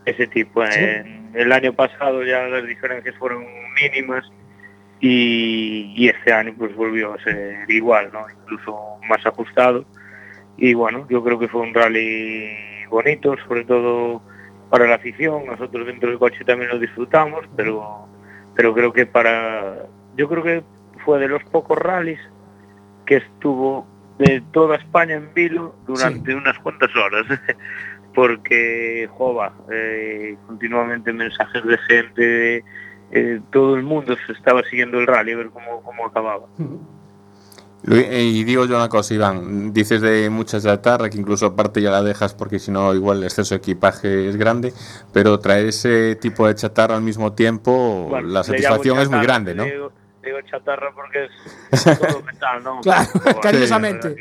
ese 0.05 0.27
tipo. 0.27 0.65
Sí. 0.67 0.79
En- 0.79 1.19
el 1.35 1.51
año 1.51 1.73
pasado 1.73 2.23
ya 2.23 2.41
las 2.47 2.65
diferencias 2.65 3.15
fueron 3.17 3.45
mínimas 3.79 4.23
y, 4.99 5.93
y 5.95 6.09
este 6.09 6.33
año 6.33 6.53
pues 6.57 6.75
volvió 6.75 7.13
a 7.13 7.23
ser 7.23 7.69
igual, 7.69 8.09
¿no? 8.11 8.25
Incluso 8.29 8.97
más 9.07 9.23
ajustado. 9.25 9.85
Y 10.57 10.73
bueno, 10.73 11.05
yo 11.09 11.23
creo 11.23 11.37
que 11.39 11.47
fue 11.47 11.61
un 11.61 11.73
rally 11.73 12.49
bonito, 12.89 13.35
sobre 13.47 13.63
todo 13.63 14.21
para 14.69 14.87
la 14.87 14.95
afición. 14.95 15.45
Nosotros 15.45 15.85
dentro 15.85 16.09
del 16.09 16.19
coche 16.19 16.43
también 16.43 16.69
lo 16.71 16.79
disfrutamos, 16.79 17.45
pero, 17.55 18.07
pero 18.55 18.73
creo 18.73 18.91
que 18.91 19.05
para, 19.05 19.85
yo 20.17 20.27
creo 20.27 20.43
que 20.43 20.63
fue 21.05 21.19
de 21.19 21.27
los 21.27 21.43
pocos 21.45 21.77
rallies 21.77 22.19
que 23.05 23.17
estuvo 23.17 23.87
de 24.19 24.43
toda 24.51 24.75
España 24.75 25.15
en 25.15 25.33
vilo 25.33 25.75
durante 25.87 26.35
unas 26.35 26.59
cuantas 26.59 26.95
horas. 26.95 27.25
Porque, 28.13 29.07
jova, 29.17 29.53
eh, 29.71 30.35
continuamente 30.45 31.13
mensajes 31.13 31.63
de 31.63 31.77
gente, 31.77 32.21
de, 32.21 32.63
eh, 33.11 33.41
todo 33.51 33.75
el 33.75 33.83
mundo 33.83 34.15
se 34.25 34.33
estaba 34.33 34.61
siguiendo 34.63 34.99
el 34.99 35.07
rally 35.07 35.31
a 35.31 35.37
ver 35.37 35.49
cómo, 35.49 35.81
cómo 35.83 36.05
acababa. 36.05 36.47
Eh, 37.87 38.23
Y 38.23 38.43
digo 38.43 38.65
yo 38.65 38.75
una 38.75 38.89
cosa, 38.89 39.13
Iván, 39.13 39.71
dices 39.71 40.01
de 40.01 40.29
mucha 40.29 40.59
chatarra 40.59 41.09
que 41.09 41.17
incluso 41.17 41.45
aparte 41.45 41.81
ya 41.81 41.91
la 41.91 42.03
dejas 42.03 42.33
porque 42.33 42.59
si 42.59 42.71
no 42.71 42.93
igual 42.93 43.19
el 43.19 43.23
exceso 43.23 43.55
de 43.55 43.59
equipaje 43.59 44.27
es 44.27 44.35
grande, 44.35 44.73
pero 45.13 45.39
traer 45.39 45.67
ese 45.67 46.15
tipo 46.15 46.45
de 46.47 46.55
chatarra 46.55 46.95
al 46.95 47.03
mismo 47.03 47.33
tiempo, 47.33 48.07
Bueno, 48.09 48.27
la 48.27 48.43
satisfacción 48.43 48.99
es 48.99 49.09
muy 49.09 49.21
grande, 49.21 49.55
¿no? 49.55 49.63
Digo, 50.23 50.37
chatarra 50.49 50.91
porque 50.93 51.29
es 51.71 51.83
todo 51.99 52.21
metal, 52.23 52.63
¿no? 52.63 52.81
Claro, 52.81 53.07
bueno, 53.23 53.39
cariñosamente. 53.41 54.15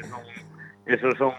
esos 0.86 1.16
son 1.18 1.32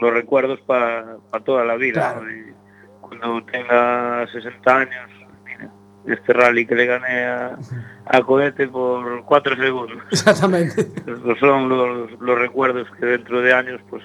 los 0.00 0.12
recuerdos 0.12 0.60
para 0.60 1.04
toda 1.44 1.64
la 1.64 1.74
vida. 1.76 2.12
Claro. 2.12 2.22
¿no? 2.22 2.30
Y 2.30 2.54
cuando 3.00 3.44
tenga 3.50 4.26
60 4.32 4.76
años, 4.76 5.10
mira, 5.44 5.70
este 6.06 6.32
rally 6.32 6.66
que 6.66 6.74
le 6.74 6.86
gané 6.86 7.24
a, 7.26 7.58
a 8.06 8.22
Cohete 8.22 8.68
por 8.68 9.24
4 9.24 9.56
segundos. 9.56 9.98
Exactamente. 10.12 10.80
Esos 11.06 11.38
son 11.40 11.68
los, 11.68 12.10
los 12.20 12.38
recuerdos 12.38 12.86
que 13.00 13.06
dentro 13.06 13.40
de 13.40 13.52
años 13.52 13.80
pues 13.90 14.02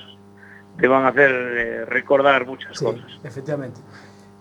te 0.79 0.87
van 0.87 1.05
a 1.05 1.09
hacer 1.09 1.29
eh, 1.31 1.85
recordar 1.85 2.47
muchas 2.47 2.75
Sí, 2.77 2.83
cosas. 2.85 3.05
efectivamente. 3.23 3.79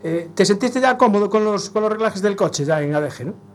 Eh, 0.02 0.30
¿Te 0.35 0.44
sentiste 0.47 0.80
ya 0.80 0.97
cómodo 0.97 1.28
con 1.28 1.44
los, 1.44 1.68
con 1.71 1.82
los 1.82 1.92
reglajes 1.92 2.23
del 2.23 2.35
coche 2.37 2.64
ya 2.64 2.80
en 2.80 2.94
ADG, 2.94 3.26
no? 3.26 3.51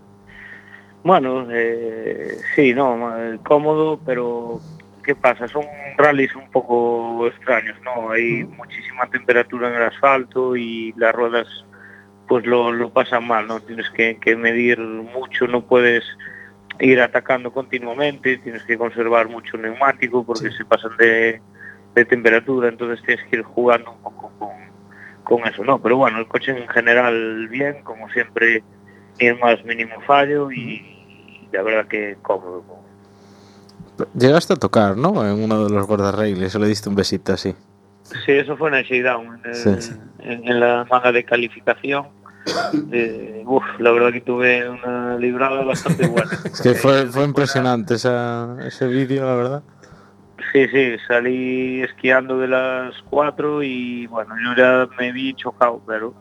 Bueno, 1.04 1.48
eh, 1.52 2.38
sí, 2.56 2.74
no, 2.74 2.98
ma- 2.98 3.38
cómodo, 3.44 4.00
pero 4.06 4.60
¿qué 5.04 5.16
pasa? 5.16 5.48
Son 5.48 5.64
rallies 5.98 6.36
un 6.36 6.50
poco 6.52 7.28
extraños, 7.28 7.78
¿no? 7.84 8.12
Hay 8.12 8.44
muchísima 8.44 9.08
temperatura 9.10 9.70
en 9.70 9.76
el 9.76 9.84
asfalto 9.84 10.56
y 10.56 10.94
las 10.98 11.14
ruedas 11.16 11.48
pues 12.28 12.46
lo, 12.46 12.74
lo 12.74 12.90
pasan 12.90 13.26
mal, 13.26 13.48
¿no? 13.48 13.62
Tienes 13.62 13.90
que, 13.92 14.18
que 14.18 14.36
medir 14.36 14.80
mucho, 14.80 15.48
no 15.48 15.62
puedes 15.62 16.04
ir 16.80 17.00
atacando 17.00 17.54
continuamente, 17.54 18.38
tienes 18.40 18.64
que 18.64 18.78
conservar 18.78 19.30
mucho 19.30 19.58
neumático 19.58 20.26
porque 20.26 20.52
se 20.52 20.66
pasan 20.66 20.92
de, 20.98 21.42
de 21.96 22.06
temperatura, 22.06 22.68
entonces 22.68 23.04
tienes 23.06 23.26
que 23.28 23.38
ir 23.38 23.44
jugando 23.44 23.92
un 23.94 24.02
poco 24.02 24.32
con, 24.38 24.50
con 25.24 25.48
eso, 25.48 25.64
¿no? 25.64 25.82
Pero 25.82 25.96
bueno, 25.96 26.20
el 26.20 26.28
coche 26.28 26.52
en 26.52 26.68
general 26.68 27.48
bien, 27.48 27.82
como 27.84 28.10
siempre, 28.10 28.62
ni 29.20 29.28
el 29.28 29.40
más 29.40 29.64
mínimo 29.66 30.00
fallo 30.06 30.52
y 30.52 30.82
la 31.52 31.62
verdad 31.64 31.88
que 31.88 32.18
cómodo. 32.22 32.64
Llegaste 34.18 34.54
a 34.54 34.58
tocar, 34.58 34.96
¿no? 34.96 35.26
En 35.28 35.42
uno 35.44 35.66
de 35.66 35.74
los 35.74 35.88
guardarrailes, 35.88 36.56
o 36.56 36.60
le 36.60 36.68
diste 36.68 36.88
un 36.90 36.96
besito 36.96 37.34
así. 37.34 37.56
Sí, 38.04 38.32
eso 38.32 38.56
fue 38.56 38.70
en 38.70 38.76
el 38.76 38.84
shakedown, 38.86 39.40
en, 39.44 39.50
el- 39.50 39.56
Sí, 39.56 39.82
sí. 39.82 39.96
en- 40.20 40.48
en 40.48 40.60
la 40.60 40.86
manga 40.90 41.12
de 41.12 41.24
calificación. 41.24 42.08
Uf, 43.46 43.64
la 43.80 43.92
verdad 43.92 44.12
que 44.12 44.22
tuve 44.22 44.70
una 44.70 45.18
librada 45.18 45.64
bastante 45.64 46.06
buena. 46.08 46.30
Es 46.46 46.62
que 46.62 46.74
fue, 46.76 47.06
fue 47.08 47.24
impresionante 47.24 47.96
esa, 47.96 48.58
ese 48.66 48.88
vídeo, 48.88 49.26
la 49.26 49.36
verdad. 49.36 49.64
Sí, 50.54 50.68
sí, 50.70 50.96
salí 51.08 51.82
esquiando 51.82 52.38
de 52.38 52.48
las 52.48 52.94
4 53.10 53.64
y 53.64 54.06
bueno, 54.08 54.36
yo 54.44 54.56
ya 54.56 54.88
me 55.00 55.12
vi 55.12 55.34
chocado, 55.34 55.82
pero 55.86 56.14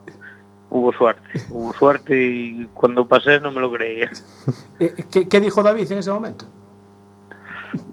hubo 0.69 0.91
suerte, 0.93 1.41
hubo 1.49 1.73
suerte 1.73 2.15
y 2.21 2.65
cuando 2.73 3.07
pasé 3.07 3.39
no 3.39 3.51
me 3.51 3.61
lo 3.61 3.71
creía. 3.71 4.09
Eh, 4.79 4.93
¿qué, 5.11 5.27
qué 5.27 5.39
dijo 5.39 5.63
David 5.63 5.91
en 5.91 5.97
ese 5.99 6.11
momento? 6.11 6.45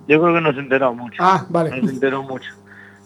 Yo 0.07 0.21
creo 0.21 0.35
que 0.35 0.41
nos 0.43 0.57
enteró 0.57 0.93
mucho. 0.95 1.17
Ah, 1.19 1.47
vale. 1.49 1.71
Nos 1.81 1.91
enteró 1.91 2.23
mucho. 2.23 2.51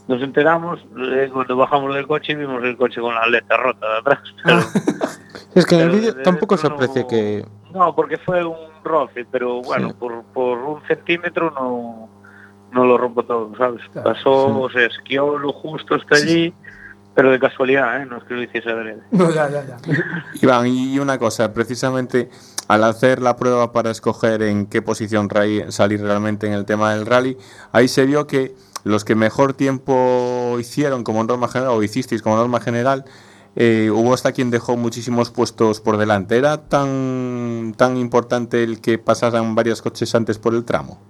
Nos 0.09 0.21
enteramos 0.23 0.81
eh, 1.13 1.31
cuando 1.33 1.57
bajamos 1.57 1.95
del 1.95 2.07
coche 2.09 2.33
y 2.33 2.37
vimos 2.37 2.63
el 2.65 2.77
coche 2.77 3.01
con 3.01 3.15
la 3.15 3.21
aleta 3.21 3.57
rota 3.57 3.87
de 3.89 3.99
atrás. 3.99 4.19
Pero, 4.45 4.59
Es 5.55 5.65
que 5.67 5.77
en 5.77 5.81
el 5.83 5.91
vídeo 5.91 6.13
de 6.13 6.23
tampoco 6.25 6.57
se 6.57 6.67
aprecia 6.67 7.03
no- 7.03 7.09
que... 7.09 7.47
No, 7.73 7.95
porque 7.95 8.17
fue 8.19 8.45
un 8.45 8.57
roce, 8.83 9.27
pero 9.31 9.61
bueno, 9.63 9.89
Sí. 9.91 9.95
por, 9.99 10.23
por 10.25 10.59
un 10.59 10.83
centímetro 10.89 11.51
no, 11.53 12.09
no 12.73 12.85
lo 12.85 12.97
rompo 12.99 13.23
todo, 13.25 13.53
¿sabes? 13.57 13.83
Claro, 13.93 14.13
Pasó, 14.13 14.69
se 14.73 14.87
esquió 14.87 15.39
lo 15.39 15.53
justo 15.53 15.95
hasta 15.95 16.17
allí, 16.17 16.53
pero 17.19 17.33
de 17.33 17.41
casualidad, 17.41 18.01
¿eh? 18.01 18.07
No 18.07 18.19
es 18.19 18.23
que 18.23 18.35
lo 18.35 18.45
hiciese 18.45 18.71
adrede. 18.71 19.03
No, 19.11 19.29
ya, 19.35 19.51
ya, 19.51 19.67
ya. 19.67 19.77
Iván, 20.41 20.69
y 20.69 21.01
una 21.01 21.19
cosa, 21.19 21.53
precisamente 21.53 22.31
al 22.69 22.85
hacer 22.85 23.21
la 23.21 23.35
prueba 23.35 23.73
para 23.73 23.91
escoger 23.91 24.41
en 24.43 24.67
qué 24.67 24.83
posición 24.83 25.29
salir 25.71 26.01
realmente 26.01 26.47
en 26.47 26.53
el 26.53 26.65
tema 26.65 26.95
del 26.95 27.07
rally, 27.07 27.37
ahí 27.73 27.89
se 27.89 28.07
vio 28.07 28.29
que 28.29 28.55
los 28.85 29.05
que 29.05 29.17
mejor 29.17 29.55
tiempo 29.55 30.59
hicieron 30.61 31.03
como 31.03 31.25
norma 31.25 31.49
general, 31.49 31.73
o 31.73 31.83
hicisteis 31.83 32.23
como 32.23 32.37
norma 32.37 32.61
general, 32.61 33.05
eh, 33.57 33.91
hubo 33.93 34.15
hasta 34.15 34.31
quien 34.31 34.53
dejó 34.53 34.77
muchísimos 34.77 35.33
puestos 35.33 35.81
por 35.81 35.97
delante. 35.97 36.37
¿Era 36.37 36.69
tan, 36.69 37.75
tan 37.77 37.97
importante 37.97 38.63
el 38.63 38.81
que 38.81 38.97
pasaran 38.99 39.57
varios 39.57 39.83
coches 39.83 40.15
antes 40.15 40.39
por 40.39 40.55
el 40.55 40.65
tramo? 40.65 41.01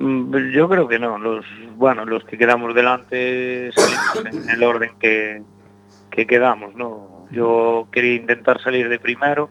Mm, 0.00 0.50
Yo 0.52 0.68
creo 0.68 0.88
que 0.88 0.98
no. 0.98 1.18
Los, 1.18 1.44
bueno, 1.76 2.04
los 2.06 2.24
que 2.24 2.38
quedamos 2.38 2.74
delante 2.74 3.70
salimos 3.72 4.44
en 4.44 4.50
el 4.50 4.62
orden 4.64 4.92
que, 4.98 5.42
que 6.10 6.26
quedamos, 6.26 6.74
¿no? 6.74 7.26
Yo 7.30 7.86
quería 7.92 8.14
intentar 8.14 8.60
salir 8.60 8.88
de 8.88 8.98
primero 8.98 9.50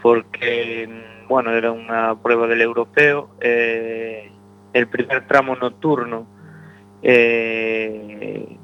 porque, 0.00 0.88
bueno, 1.28 1.50
era 1.52 1.72
una 1.72 2.14
prueba 2.20 2.46
del 2.46 2.62
europeo. 2.62 3.30
eh, 3.40 4.30
el 4.72 4.86
primer 4.86 5.26
tramo 5.26 5.56
nocturno 5.56 6.28
eh, 7.02 8.56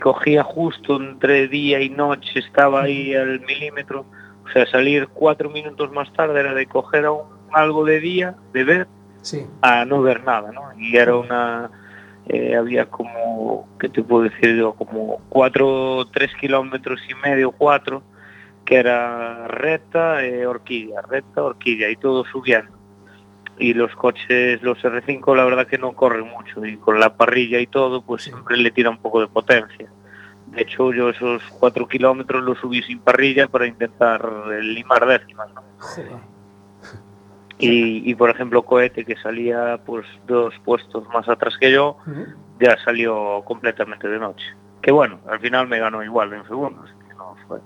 cogía 0.00 0.42
justo 0.42 0.96
entre 0.96 1.48
día 1.48 1.80
y 1.80 1.90
noche, 1.90 2.38
estaba 2.38 2.82
ahí 2.82 3.14
al 3.14 3.40
milímetro. 3.40 4.06
O 4.44 4.50
sea, 4.50 4.66
salir 4.66 5.08
cuatro 5.08 5.50
minutos 5.50 5.92
más 5.92 6.10
tarde 6.14 6.40
era 6.40 6.54
de 6.54 6.66
coger 6.66 7.04
aún 7.04 7.26
algo 7.52 7.84
de 7.84 8.00
día, 8.00 8.36
de 8.54 8.64
ver, 8.64 8.88
sí. 9.22 9.46
a 9.62 9.84
no 9.84 10.02
ver 10.02 10.24
nada, 10.24 10.52
¿no? 10.52 10.62
Y 10.78 10.96
era 10.96 11.16
una... 11.16 11.70
Eh, 12.30 12.54
había 12.54 12.84
como, 12.84 13.66
¿qué 13.80 13.88
te 13.88 14.02
puedo 14.02 14.24
decir 14.24 14.54
yo? 14.54 14.74
Como 14.74 15.18
cuatro, 15.30 16.06
tres 16.12 16.30
kilómetros 16.38 17.00
y 17.08 17.14
medio, 17.14 17.52
cuatro, 17.52 18.02
que 18.66 18.76
era 18.76 19.48
recta, 19.48 20.22
eh, 20.22 20.46
horquilla, 20.46 21.00
recta, 21.00 21.42
horquilla, 21.42 21.88
y 21.88 21.96
todo 21.96 22.26
subiendo. 22.26 22.76
Y 23.58 23.72
los 23.72 23.94
coches, 23.96 24.62
los 24.62 24.78
R5, 24.84 25.34
la 25.34 25.44
verdad 25.44 25.66
que 25.66 25.78
no 25.78 25.92
corren 25.92 26.28
mucho, 26.28 26.66
y 26.66 26.76
con 26.76 27.00
la 27.00 27.16
parrilla 27.16 27.60
y 27.60 27.66
todo, 27.66 28.02
pues 28.02 28.24
sí. 28.24 28.30
siempre 28.30 28.58
le 28.58 28.70
tira 28.72 28.90
un 28.90 28.98
poco 28.98 29.22
de 29.22 29.28
potencia. 29.28 29.90
De 30.48 30.62
hecho, 30.62 30.92
yo 30.92 31.08
esos 31.08 31.42
cuatro 31.58 31.88
kilómetros 31.88 32.42
los 32.42 32.58
subí 32.58 32.82
sin 32.82 32.98
parrilla 32.98 33.48
para 33.48 33.66
intentar 33.66 34.22
limar 34.60 35.06
décimas, 35.06 35.48
¿no? 35.54 35.62
Sí. 35.94 36.02
Y, 37.60 38.08
y, 38.08 38.14
por 38.14 38.30
ejemplo 38.30 38.62
Cohete 38.62 39.04
que 39.04 39.16
salía 39.16 39.80
pues 39.84 40.06
dos 40.26 40.54
puestos 40.64 41.06
más 41.08 41.28
atrás 41.28 41.54
que 41.58 41.72
yo 41.72 41.96
ya 42.60 42.76
salió 42.84 43.42
completamente 43.44 44.06
de 44.08 44.18
noche. 44.18 44.46
Que 44.80 44.92
bueno 44.92 45.18
al 45.28 45.40
final 45.40 45.66
me 45.66 45.78
ganó 45.80 46.04
igual 46.04 46.32
en 46.32 46.44
segundos 46.44 46.88
no 47.18 47.36
fue 47.46 47.58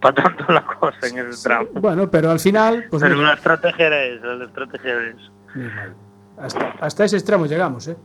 para 0.00 0.14
tanto 0.14 0.52
la 0.52 0.64
cosa 0.64 1.06
en 1.06 1.18
ese 1.18 1.42
tramo. 1.48 1.68
Bueno, 1.74 2.10
pero 2.10 2.30
al 2.30 2.40
final, 2.40 2.86
pues 2.90 3.02
pero 3.02 3.14
la 3.16 3.34
estrategia 3.34 3.86
era 3.86 4.02
esa 4.04 4.26
la 4.26 4.44
estrategia 4.46 4.90
era 4.90 5.10
esa. 5.10 5.94
Hasta, 6.38 6.70
hasta 6.80 7.04
ese 7.04 7.16
extremo 7.16 7.46
llegamos, 7.46 7.86
¿eh? 7.86 7.96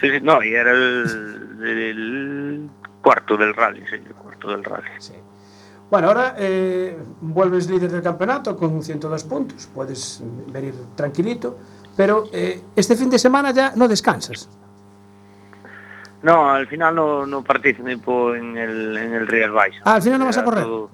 Sí, 0.00 0.10
sí, 0.10 0.20
no, 0.22 0.42
y 0.42 0.54
era 0.54 0.72
el, 0.72 1.58
el 1.62 2.70
cuarto 3.02 3.36
del 3.36 3.54
rally, 3.54 3.84
sí, 3.88 3.96
el 3.96 4.14
cuarto 4.14 4.50
del 4.50 4.64
rally. 4.64 4.88
Sí. 4.98 5.14
Bueno, 5.92 6.08
ahora 6.08 6.34
eh, 6.38 6.96
vuelves 7.20 7.68
líder 7.68 7.90
del 7.90 8.00
campeonato 8.02 8.56
con 8.56 8.82
102 8.82 9.24
puntos. 9.24 9.68
Puedes 9.74 10.22
venir 10.46 10.72
tranquilito. 10.96 11.58
Pero 11.94 12.24
eh, 12.32 12.62
este 12.74 12.96
fin 12.96 13.10
de 13.10 13.18
semana 13.18 13.50
ya 13.50 13.74
no 13.76 13.86
descansas. 13.86 14.48
No, 16.22 16.48
al 16.48 16.66
final 16.66 16.94
no, 16.94 17.26
no 17.26 17.44
participo 17.44 18.34
en 18.34 18.56
el, 18.56 18.96
en 18.96 19.12
el 19.12 19.26
Real 19.26 19.50
Baixa. 19.50 19.82
Ah, 19.84 19.96
al 19.96 20.02
final 20.02 20.18
no 20.20 20.24
vas 20.24 20.38
a 20.38 20.40
Era 20.40 20.44
correr. 20.50 20.64
todo- 20.64 20.90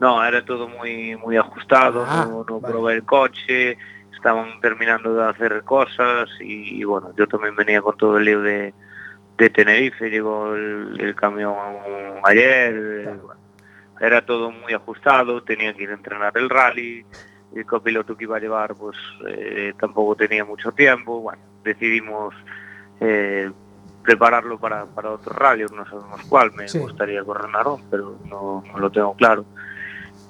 no, 0.00 0.24
era 0.24 0.44
todo 0.44 0.66
muy 0.66 1.14
muy 1.16 1.36
ajustado, 1.36 2.04
Ah, 2.08 2.26
no, 2.28 2.44
no 2.48 2.58
vale. 2.58 2.72
probé 2.74 2.94
el 2.94 3.04
coche, 3.04 3.78
estaban 4.12 4.58
terminando 4.60 5.14
de 5.14 5.28
hacer 5.28 5.62
cosas 5.62 6.28
y, 6.40 6.80
y 6.80 6.82
bueno, 6.82 7.12
yo 7.16 7.28
también 7.28 7.54
venía 7.54 7.80
con 7.82 7.96
todo 7.98 8.16
el 8.18 8.24
lío 8.24 8.40
de, 8.42 8.74
de 9.38 9.50
Tenerife, 9.50 10.10
llegó 10.10 10.54
el, 10.56 10.98
el 10.98 11.14
camión 11.14 11.54
ayer, 12.24 13.04
bueno, 13.22 13.39
era 14.00 14.24
todo 14.24 14.50
muy 14.50 14.72
ajustado, 14.72 15.42
tenía 15.42 15.74
que 15.74 15.82
ir 15.84 15.90
a 15.90 15.94
entrenar 15.94 16.32
el 16.36 16.48
rally, 16.48 17.04
el 17.54 17.66
copiloto 17.66 18.16
que 18.16 18.24
iba 18.24 18.36
a 18.36 18.40
llevar 18.40 18.74
pues 18.74 18.96
eh, 19.28 19.74
tampoco 19.78 20.16
tenía 20.16 20.44
mucho 20.44 20.72
tiempo, 20.72 21.20
bueno, 21.20 21.42
decidimos 21.62 22.34
eh, 23.00 23.50
prepararlo 24.02 24.58
para, 24.58 24.86
para 24.86 25.10
otro 25.10 25.32
rally, 25.34 25.64
no 25.64 25.84
sabemos 25.84 26.22
cuál, 26.28 26.52
me 26.52 26.68
Sí. 26.68 26.78
gustaría 26.78 27.22
correr 27.24 27.50
Narón, 27.50 27.82
pero 27.90 28.16
no, 28.28 28.64
no 28.72 28.78
lo 28.78 28.90
tengo 28.90 29.14
claro. 29.14 29.44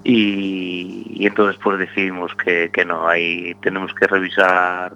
Y, 0.03 1.05
y 1.15 1.27
entonces 1.27 1.61
pues 1.63 1.79
decidimos 1.79 2.35
que, 2.35 2.71
que 2.73 2.85
no, 2.85 3.07
ahí 3.07 3.55
tenemos 3.63 3.93
que 3.95 4.07
revisar 4.07 4.95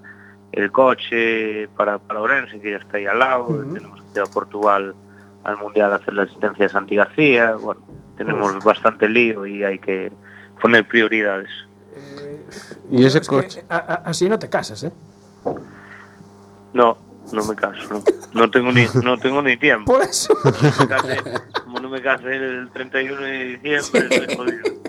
el 0.52 0.72
coche 0.72 1.68
para, 1.76 1.98
para 1.98 2.20
Orense, 2.20 2.60
que 2.60 2.70
ya 2.72 2.78
está 2.78 2.96
ahí 2.96 3.06
al 3.06 3.18
lado, 3.18 3.48
Ujú. 3.48 3.74
tenemos 3.74 4.00
que 4.00 4.18
ir 4.18 4.20
a 4.22 4.26
Portugal 4.32 4.94
al 5.44 5.58
Mundial 5.58 5.92
a 5.92 5.96
hacer 5.96 6.14
la 6.14 6.22
asistencia 6.22 6.64
de 6.64 6.68
Santi 6.70 6.96
García, 6.96 7.52
bueno, 7.56 7.82
tenemos 8.16 8.62
bastante 8.64 9.08
lío 9.08 9.46
y 9.46 9.64
hay 9.64 9.78
que 9.78 10.12
poner 10.60 10.86
prioridades. 10.86 11.50
Eh, 11.96 12.40
Y 12.90 13.04
ese 13.04 13.18
es 13.18 13.28
que, 13.28 13.36
coche. 13.36 13.64
a- 13.68 13.76
a- 13.76 14.02
así 14.10 14.28
no 14.28 14.38
te 14.38 14.48
casas, 14.48 14.82
¿eh? 14.84 14.92
No, 16.72 16.96
no 17.32 17.44
me 17.44 17.54
caso, 17.54 17.80
no, 17.90 18.02
no 18.40 18.50
tengo 18.50 18.72
ni 18.72 18.84
no 19.02 19.16
tengo 19.18 19.40
ni 19.42 19.56
tiempo. 19.56 19.92
Por 19.92 20.02
eso. 20.02 20.34
Me 20.44 21.22
como 21.62 21.78
no 21.80 21.88
me 21.88 22.02
case 22.02 22.34
el 22.34 22.68
31 22.72 23.20
de 23.20 23.44
diciembre, 23.58 24.08
estoy 24.10 24.36
jodido. 24.36 24.84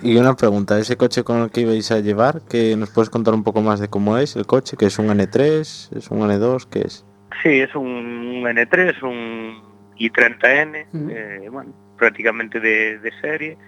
Y 0.00 0.16
una 0.16 0.34
pregunta, 0.36 0.78
ese 0.78 0.96
coche 0.96 1.24
con 1.24 1.38
el 1.42 1.50
que 1.50 1.62
ibais 1.62 1.90
a 1.90 1.98
llevar, 1.98 2.42
que 2.42 2.76
nos 2.76 2.90
puedes 2.90 3.10
contar 3.10 3.34
un 3.34 3.42
poco 3.42 3.62
más 3.62 3.80
de 3.80 3.88
cómo 3.88 4.16
es 4.16 4.36
el 4.36 4.46
coche, 4.46 4.76
que 4.76 4.86
es 4.86 4.98
un 5.00 5.08
N3, 5.08 5.96
es 5.96 6.10
un 6.10 6.20
N2, 6.20 6.66
¿qué 6.70 6.82
es? 6.82 7.04
Sí, 7.42 7.48
es 7.60 7.74
un 7.74 8.42
N3, 8.44 9.02
un 9.02 9.60
i30N, 9.98 10.86
Ujú. 10.92 11.10
eh, 11.10 11.48
bueno, 11.50 11.72
prácticamente 11.98 12.60
de, 12.60 12.98
de 12.98 13.12
serie, 13.20 13.58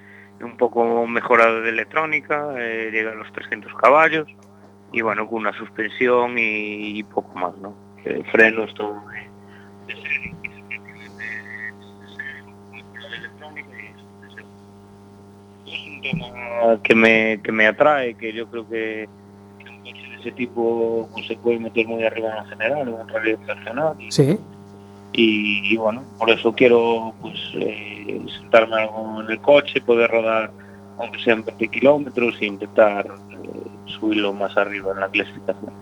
un 0.40 0.56
poco 0.56 1.06
mejorado 1.06 1.60
de 1.60 1.68
electrónica, 1.68 2.54
eh, 2.56 2.90
llega 2.90 3.12
a 3.12 3.14
los 3.14 3.30
300 3.32 3.74
caballos 3.74 4.26
y 4.92 5.02
bueno, 5.02 5.28
con 5.28 5.40
una 5.40 5.52
suspensión 5.52 6.36
y, 6.38 7.02
poco 7.04 7.32
más, 7.38 7.56
¿no? 7.58 7.74
Frenos, 8.32 8.72
todo 8.74 9.02
que 16.82 16.94
me, 16.94 17.40
que 17.42 17.52
me 17.52 17.66
atrae, 17.66 18.14
que 18.14 18.32
yo 18.32 18.48
creo 18.48 18.68
que 18.68 19.08
un 19.60 19.82
coche 19.82 20.02
de 20.08 20.16
ese 20.20 20.32
tipo 20.32 21.08
se 21.26 21.36
puede 21.36 21.58
meter 21.58 21.86
muy 21.86 22.04
arriba 22.04 22.38
en 22.38 22.46
general, 22.46 22.88
en 22.88 22.94
un 22.94 23.08
rally 23.08 23.36
regional 23.46 23.96
y, 23.98 24.10
Sí. 24.10 24.38
Y, 25.12 25.72
y, 25.74 25.76
bueno, 25.76 26.02
por 26.18 26.30
eso 26.30 26.52
quiero 26.52 27.12
pues 27.20 27.34
eh, 27.54 28.20
sentarme 28.40 28.82
algo 28.82 29.20
en 29.22 29.30
el 29.30 29.40
coche, 29.40 29.80
poder 29.80 30.10
rodar 30.10 30.50
aunque 30.98 31.18
sean 31.22 31.42
20 31.44 31.68
kilómetros 31.68 32.36
e 32.40 32.46
intentar 32.46 33.06
eh, 33.06 33.60
subirlo 33.86 34.32
más 34.34 34.54
arriba 34.56 34.92
en 34.92 35.00
la 35.00 35.08
clasificación. 35.08 35.72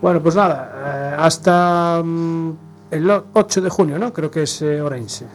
Bueno, 0.00 0.22
pues 0.22 0.36
nada, 0.36 1.12
eh, 1.12 1.16
hasta 1.18 2.00
mm, 2.04 2.50
el 2.92 3.10
o- 3.10 3.24
8 3.32 3.60
de 3.62 3.68
junio, 3.70 3.98
¿no? 3.98 4.12
Creo 4.12 4.30
que 4.30 4.42
es 4.42 4.62
eh, 4.62 4.80
Orense. 4.80 5.26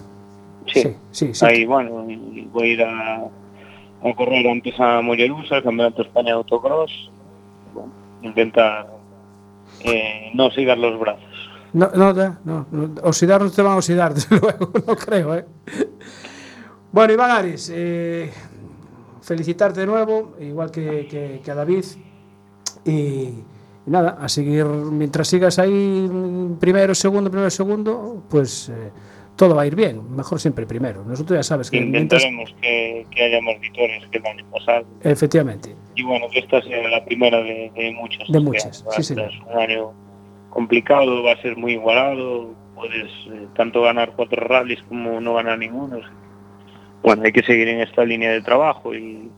Sí, 0.68 0.82
sí, 0.84 0.96
sí. 1.12 1.34
sí. 1.34 1.46
ahí 1.46 1.66
bueno, 1.66 2.06
voy 2.52 2.70
a 2.70 2.74
ir 2.74 2.84
a, 2.84 3.16
a 3.18 4.14
correr 4.16 4.48
antes 4.48 4.80
a 4.80 5.02
Mollerusa, 5.02 5.58
el 5.58 5.64
Campeonato 5.64 6.04
de 6.04 6.08
España 6.08 6.28
de 6.28 6.34
Autocross, 6.34 7.10
bueno, 7.74 7.92
intentar 8.22 8.88
eh, 9.84 10.32
no 10.34 10.50
sigar 10.52 10.78
los 10.78 10.98
brazos. 11.00 11.24
No, 11.74 11.90
no, 11.94 12.14
no, 12.14 12.66
no, 12.72 12.96
oxidar 13.04 13.42
no 13.42 13.52
te 13.52 13.62
van 13.62 13.74
a 13.74 13.78
oxidar, 13.78 14.14
desde 14.16 14.40
luego, 14.40 14.72
no 14.88 14.96
creo, 14.96 15.36
¿eh? 15.36 15.46
Bueno, 16.92 17.14
Iván 17.14 17.32
Aris, 17.32 17.72
eh, 17.74 18.32
felicitarte 19.22 19.82
de 19.82 19.86
nuevo, 19.86 20.36
igual 20.40 20.72
que, 20.72 21.08
que- 21.08 21.42
que 21.44 21.52
a 21.52 21.56
David. 21.56 21.86
Y, 22.86 22.92
y 22.92 23.44
nada, 23.86 24.18
a 24.20 24.28
seguir, 24.30 24.66
mientras 24.66 25.28
sigas 25.28 25.60
ahí 25.60 26.10
primero, 26.60 26.96
segundo, 26.96 27.30
primero, 27.30 27.50
segundo, 27.52 28.24
pues 28.30 28.70
eh, 28.70 28.90
todo 29.36 29.54
va 29.56 29.62
a 29.64 29.68
ir 29.68 29.76
bien. 29.76 30.16
Mejor 30.16 30.40
siempre 30.40 30.66
primero. 30.66 31.04
Nosotros 31.06 31.38
ya 31.38 31.44
sabes 31.44 31.70
que 31.70 31.80
mientras. 31.82 32.24
Intentaremos 32.24 32.56
que, 32.62 33.06
que 33.12 33.24
haya 33.24 33.42
más 33.42 33.60
victorias 33.62 34.04
que 34.12 34.18
el 34.18 34.26
año 34.26 34.46
pasado. 34.50 34.86
Efectivamente. 35.04 35.76
y 35.96 36.04
bueno, 36.04 36.26
que 36.32 36.40
esta 36.40 36.62
sea 36.64 36.88
la 36.90 37.06
primera 37.06 37.38
de, 37.44 37.72
de 37.76 37.92
muchas. 37.94 38.28
De 38.32 38.40
muchas, 38.40 38.84
sí, 38.96 39.04
señor. 39.04 39.30
un 39.54 39.60
año 39.60 39.92
complicado, 40.50 41.24
va 41.24 41.34
a 41.34 41.42
ser 41.42 41.58
muy 41.58 41.74
igualado, 41.74 42.54
puedes 42.76 43.12
eh, 43.32 43.48
tanto 43.56 43.82
ganar 43.82 44.14
cuatro 44.16 44.46
rallies 44.48 44.82
como 44.84 45.20
no 45.22 45.34
ganar 45.36 45.58
ninguno. 45.60 45.98
o 45.98 46.02
sea, 46.02 46.12
Bueno, 47.04 47.24
hay 47.26 47.32
que 47.32 47.44
seguir 47.44 47.68
en 47.68 47.82
esta 47.82 48.04
línea 48.06 48.32
de 48.32 48.42
trabajo 48.42 48.94
y, 48.94 49.30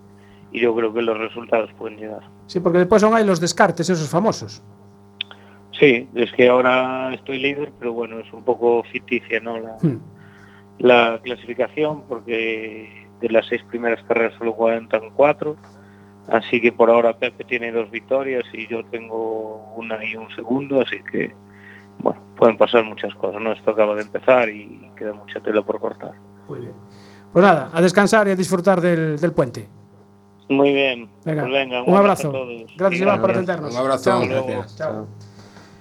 y 0.52 0.60
yo 0.60 0.76
creo 0.76 0.94
que 0.94 1.02
los 1.02 1.18
resultados 1.18 1.70
pueden 1.78 1.98
llegar. 1.98 2.22
Sí, 2.48 2.60
porque 2.60 2.80
después 2.80 3.02
son 3.02 3.14
ahí 3.16 3.26
los 3.26 3.40
descartes, 3.40 3.90
esos 3.90 4.10
famosos. 4.10 4.62
Sí, 5.80 6.08
es 6.16 6.32
que 6.34 6.50
ahora 6.50 7.14
estoy 7.14 7.40
líder, 7.40 7.72
pero 7.80 7.94
bueno, 7.94 8.20
es 8.20 8.32
un 8.34 8.44
poco 8.44 8.84
ficticia, 8.92 9.40
¿no? 9.40 9.58
La, 9.60 9.78
Hmm. 9.82 10.00
la 10.80 11.20
clasificación, 11.24 12.04
porque 12.08 13.08
de 13.22 13.30
las 13.30 13.46
seis 13.48 13.62
primeras 13.70 14.04
carreras 14.06 14.34
solo 14.38 14.54
cuentan 14.54 15.10
cuatro. 15.16 15.56
Así 16.30 16.62
que 16.62 16.72
por 16.72 16.90
ahora 16.90 17.18
Pepe 17.18 17.44
tiene 17.44 17.72
dos 17.72 17.90
victorias 17.92 18.44
y 18.54 18.68
yo 18.68 18.86
tengo 18.86 19.74
una 19.76 20.04
y 20.06 20.16
un 20.16 20.30
segundo, 20.36 20.82
así 20.82 20.98
que 21.12 21.34
bueno, 22.00 22.22
pueden 22.38 22.58
pasar 22.58 22.84
muchas 22.86 23.14
cosas, 23.16 23.42
¿no? 23.42 23.52
Esto 23.52 23.72
acaba 23.72 23.96
de 23.96 24.02
empezar 24.04 24.50
y 24.50 24.90
queda 24.96 25.14
mucha 25.14 25.40
tela 25.40 25.62
por 25.62 25.80
cortar. 25.80 26.14
Muy 26.48 26.60
bien. 26.62 26.74
Pues 27.34 27.44
nada, 27.46 27.70
a 27.74 27.82
descansar 27.82 28.28
y 28.28 28.32
a 28.32 28.36
disfrutar 28.36 28.80
del, 28.82 29.20
del 29.20 29.32
puente. 29.34 29.68
Muy 30.50 30.74
bien, 30.74 31.10
Venga, 31.24 31.44
pues 31.44 31.54
venga, 31.54 31.84
un 31.84 31.96
abrazo. 31.96 32.30
a 32.30 32.32
todos. 32.32 32.74
Gracias, 32.78 33.02
Iván, 33.02 33.22
por 33.22 33.32
atendernos. 33.32 33.74
Un 33.74 33.80
abrazo, 33.80 34.04
Chao. 34.04 34.22
gracias. 34.28 34.76
Chao. 34.78 35.08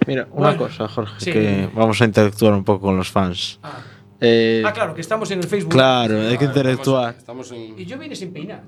Mira, 0.06 0.28
una 0.32 0.48
Bueno, 0.50 0.58
cosa, 0.58 0.88
Jorge, 0.88 1.14
sí. 1.18 1.32
que 1.32 1.68
vamos 1.74 2.00
a 2.00 2.04
interactuar 2.04 2.52
un 2.54 2.64
poco 2.64 2.80
con 2.86 2.96
los 2.96 3.10
fans. 3.10 3.58
Ah. 3.62 3.78
Eh, 4.20 4.62
Ah, 4.64 4.72
claro, 4.72 4.94
que 4.94 5.00
estamos 5.00 5.30
en 5.30 5.38
el 5.40 5.44
Facebook. 5.46 5.72
claro, 5.72 6.20
hay 6.20 6.36
que 6.38 6.44
interactuar. 6.44 7.14
Estamos 7.16 7.50
en... 7.52 7.78
Y 7.78 7.84
yo 7.84 7.98
vine 7.98 8.14
sin 8.14 8.32
peinar. 8.32 8.62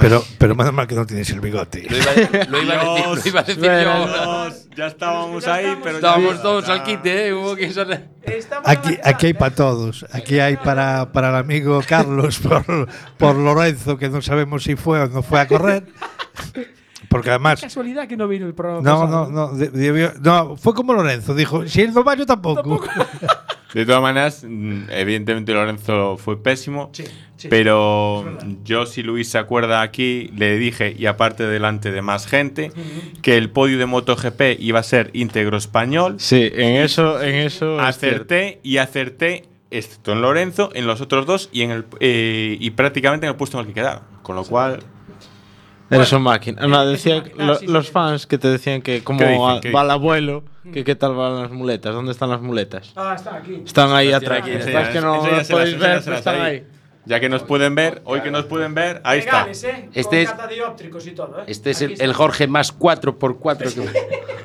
Pero, 0.00 0.24
pero 0.38 0.54
menos 0.54 0.72
mal 0.72 0.86
que 0.86 0.94
no 0.94 1.06
tienes 1.06 1.28
el 1.30 1.40
bigote. 1.40 1.86
Lo 1.88 1.96
iba, 1.96 2.44
lo 2.48 2.62
iba 2.62 2.74
a 2.74 2.94
decir, 2.94 3.06
lo 3.06 3.28
iba 3.28 3.40
a 3.40 3.42
decir 3.42 3.62
yo 3.62 4.68
ya 4.78 4.86
estábamos 4.86 5.44
Ya 5.44 5.54
ahí, 5.54 5.76
pero 5.82 5.96
Estábamos 5.96 6.40
todos 6.40 6.68
al 6.68 6.84
quite, 6.84 7.28
¿eh? 7.28 7.34
Hubo 7.34 7.56
que 7.56 7.72
Aquí, 8.64 8.98
aquí 9.02 9.26
hay 9.26 9.34
para 9.34 9.54
todos. 9.54 10.06
Aquí 10.12 10.38
hay 10.38 10.56
para, 10.56 11.10
para 11.12 11.30
el 11.30 11.36
amigo 11.36 11.80
Carlos 11.86 12.38
por, 12.42 12.88
por 13.16 13.36
Lorenzo, 13.36 13.98
que 13.98 14.08
no 14.08 14.22
sabemos 14.22 14.62
si 14.62 14.76
fue 14.76 15.00
o 15.02 15.08
no 15.08 15.22
fue 15.22 15.40
a 15.40 15.48
correr. 15.48 15.84
Porque 17.08 17.30
además. 17.30 17.60
casualidad 17.60 18.06
que 18.06 18.16
no 18.16 18.28
vino 18.28 18.46
el 18.46 18.54
programa. 18.54 18.82
No, 18.82 19.00
pasado. 19.00 19.30
no, 19.30 19.52
no, 19.52 19.56
debió- 19.56 20.14
no, 20.20 20.56
fue 20.56 20.74
como 20.74 20.92
Lorenzo, 20.92 21.34
dijo, 21.34 21.66
si 21.66 21.82
él 21.82 21.92
no 21.92 22.04
va, 22.04 22.14
yo 22.14 22.26
tampoco. 22.26 22.80
De 23.74 23.84
todas 23.84 24.00
maneras, 24.00 24.44
mm, 24.48 24.84
evidentemente 24.90 25.52
Lorenzo 25.52 26.16
fue 26.16 26.42
pésimo. 26.42 26.90
Sí, 26.92 27.04
sí. 27.36 27.48
Pero 27.48 28.38
yo, 28.64 28.86
si 28.86 29.02
Luis 29.02 29.28
se 29.28 29.38
acuerda 29.38 29.82
aquí, 29.82 30.30
le 30.36 30.56
dije, 30.56 30.94
y 30.98 31.06
aparte 31.06 31.46
delante 31.46 31.92
de 31.92 32.00
más 32.00 32.26
gente, 32.26 32.72
que 33.20 33.36
el 33.36 33.50
podio 33.50 33.78
de 33.78 33.86
MotoGP 33.86 34.58
iba 34.58 34.80
a 34.80 34.82
ser 34.82 35.10
íntegro 35.12 35.56
español. 35.58 36.16
Sí, 36.18 36.50
en 36.52 36.76
eso, 36.76 37.22
en 37.22 37.34
eso. 37.34 37.78
Acerté 37.78 38.60
y 38.62 38.78
acerté, 38.78 39.44
excepto 39.70 40.12
en 40.12 40.22
Lorenzo, 40.22 40.70
en 40.74 40.86
los 40.86 41.00
otros 41.02 41.26
dos 41.26 41.50
y, 41.52 41.62
en 41.62 41.70
el, 41.70 41.84
eh, 42.00 42.56
y 42.58 42.70
prácticamente 42.70 43.26
en 43.26 43.32
el 43.32 43.36
puesto 43.36 43.58
en 43.58 43.66
el 43.66 43.68
que 43.68 43.80
quedaron. 43.80 44.02
Con 44.22 44.36
lo 44.36 44.44
cual, 44.44 44.80
Eres 45.90 46.12
un 46.12 46.22
máquina. 46.22 46.66
No, 46.66 46.86
decía 46.86 47.16
es 47.16 47.22
un 47.22 47.28
máquina. 47.28 47.44
lo- 47.46 47.52
Ah, 47.52 47.56
sí, 47.58 47.66
sí, 47.66 47.72
los 47.72 47.86
sí. 47.86 47.92
fans 47.92 48.26
que 48.26 48.38
te 48.38 48.48
decían 48.48 48.82
que 48.82 49.02
como 49.02 49.18
¿Qué 49.20 49.26
dicen? 49.26 49.40
va, 49.42 49.60
¿Qué 49.60 49.70
va 49.72 49.82
el 49.82 49.90
abuelo, 49.90 50.44
que 50.72 50.84
qué 50.84 50.94
tal 50.94 51.14
van 51.14 51.40
las 51.42 51.50
muletas, 51.50 51.94
¿dónde 51.94 52.12
están 52.12 52.30
las 52.30 52.40
muletas? 52.42 52.92
Ah, 52.96 53.14
está 53.16 53.36
aquí. 53.36 53.62
Están 53.64 53.92
ahí 53.92 54.08
Las 54.10 54.22
atrás. 54.22 54.40
aquí, 54.42 54.50
enseña- 54.52 54.92
que 54.92 55.00
no 55.00 55.26
las 55.26 55.48
podéis 55.48 55.78
ver, 55.78 55.90
enséñaselas 55.98 56.04
pero 56.04 56.16
están 56.16 56.34
ahí. 56.40 56.40
ahí. 56.56 56.66
ya 57.06 57.20
que 57.20 57.28
nos 57.30 57.42
pueden 57.42 57.74
ver, 57.74 58.02
hoy 58.04 58.20
que 58.20 58.30
nos 58.30 58.44
pueden 58.44 58.74
ver, 58.74 59.00
ahí 59.02 59.20
está. 59.20 59.32
Legales, 59.46 59.64
¿eh? 59.64 59.88
Este 59.94 60.22
es- 60.22 60.34
y 61.06 61.10
todo, 61.12 61.40
¿eh? 61.40 61.44
Este 61.46 61.70
es 61.70 61.80
el, 61.80 61.92
está. 61.92 62.04
el 62.04 62.12
Jorge 62.12 62.46
más 62.48 62.70
4x4 62.78 63.72
que... 63.74 63.88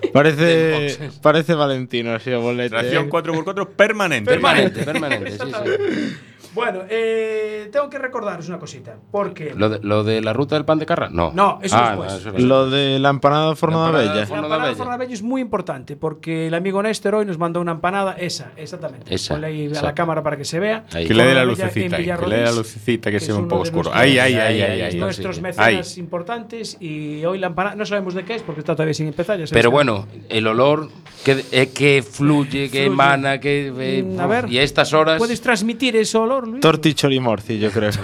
Parece, 0.14 1.10
parece 1.22 1.56
Valentino, 1.56 2.14
así 2.14 2.32
a 2.32 2.38
bolete. 2.38 2.70
Tracción 2.70 3.10
4x4 3.10 3.68
permanente. 3.76 4.30
Permanente, 4.32 4.84
permanente, 4.84 5.32
sí, 5.32 5.38
sí. 5.40 6.18
Bueno, 6.54 6.82
eh, 6.90 7.70
tengo 7.72 7.90
que 7.90 7.98
recordaros 7.98 8.48
una 8.50 8.60
cosita, 8.60 8.96
porque 9.12 9.54
¿Lo 9.56 9.70
de, 9.70 9.80
lo 9.82 10.04
de 10.04 10.22
la 10.22 10.34
ruta 10.34 10.56
del 10.56 10.66
pan 10.66 10.80
de 10.80 10.86
carra? 10.86 11.10
No. 11.10 11.32
No, 11.34 11.60
eso 11.62 11.76
ah, 11.78 11.90
después. 11.90 12.12
no, 12.12 12.18
eso 12.20 12.30
era- 12.30 12.40
Lo 12.40 12.70
de 12.70 13.00
la 13.00 13.10
empanada 13.10 13.50
de 13.50 13.56
forno 13.56 13.80
La 13.82 13.86
empanada 13.88 14.10
bella. 14.12 14.20
de 14.22 14.26
forno 14.28 14.42
la 14.44 14.48
da 14.48 14.54
empanada 14.56 14.70
de 14.70 14.74
Bella. 14.76 14.84
Fornabello 14.84 15.14
es 15.14 15.22
muy 15.24 15.42
importante 15.42 15.96
porque 15.96 16.48
el 16.48 16.54
amigo 16.54 16.82
Néstor 16.84 17.16
hoy 17.16 17.26
nos 17.26 17.38
mandó 17.38 17.60
una 17.62 17.72
empanada, 17.74 18.14
esa, 18.14 18.52
exactamente. 18.56 19.14
Esa, 19.14 19.34
Ponle 19.34 19.48
ahí 19.48 19.72
a 19.76 19.82
la 19.82 19.94
cámara 19.96 20.22
para 20.24 20.38
que 20.38 20.46
se 20.46 20.60
vea. 20.60 20.86
Ahí. 20.94 21.08
Que 21.08 21.14
le 21.14 21.24
dé 21.26 21.34
la 21.34 21.46
lucecita 21.46 21.96
ahí, 21.98 22.06
que 22.06 22.28
le 22.28 22.36
dé 22.38 22.44
la 22.44 22.52
lucecita 22.52 23.10
que 23.12 23.18
es 23.18 23.26
se 23.26 23.32
ve 23.32 23.38
un 23.40 23.48
poco 23.48 23.64
oscuro. 23.64 23.92
Ahí, 23.94 24.20
ahí, 24.20 24.34
ahí, 24.36 24.40
ahí, 24.40 24.62
ahí, 24.62 24.72
ahí, 24.72 24.82
ahí. 24.82 25.00
Nuestros 25.00 25.38
sí. 25.38 25.42
mecenas 25.42 25.98
importantes 25.98 26.78
y 26.80 27.24
hoy 27.26 27.40
la 27.40 27.48
empanada, 27.48 27.76
no 27.76 27.86
sabemos 27.86 28.14
de 28.14 28.24
qué 28.26 28.36
es 28.36 28.44
porque 28.44 28.60
está 28.60 28.74
todavía 28.76 28.94
sin 28.94 29.08
empezar. 29.08 29.40
ya 29.40 29.46
Pero 29.52 29.72
bueno, 29.72 30.08
el 30.30 30.46
olor 30.48 30.90
que, 31.26 31.44
eh, 31.52 31.70
que 31.74 32.04
fluye, 32.04 32.70
que 32.70 32.84
Fluye. 32.84 32.86
emana, 32.86 33.40
que. 33.40 33.74
eh, 33.78 34.18
a 34.20 34.28
ver, 34.28 34.52
y 34.52 34.58
a 34.60 34.64
estas 34.64 34.94
horas. 34.94 35.18
¿Puedes 35.18 35.42
transmitir 35.42 35.96
ese 35.96 36.18
olor, 36.18 36.43
Luis? 36.48 36.62
Torti 36.62 36.94
chorimorci, 36.94 37.60
yo 37.60 37.72
creo. 37.72 37.92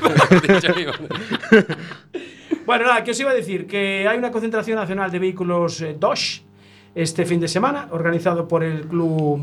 Bueno, 2.65 2.85
nada, 2.85 3.03
que 3.03 3.09
os 3.09 3.19
iba 3.19 3.31
a 3.31 3.33
decir 3.33 3.65
que 3.65 4.07
hay 4.07 4.15
una 4.15 4.29
concentración 4.29 4.77
nacional 4.77 5.09
de 5.09 5.17
vehículos 5.17 5.81
eh, 5.81 5.95
Dodge 5.99 6.43
este 6.93 7.25
fin 7.25 7.39
de 7.39 7.47
semana, 7.47 7.87
organizado 7.89 8.47
por 8.47 8.63
el 8.63 8.81
Club 8.81 9.41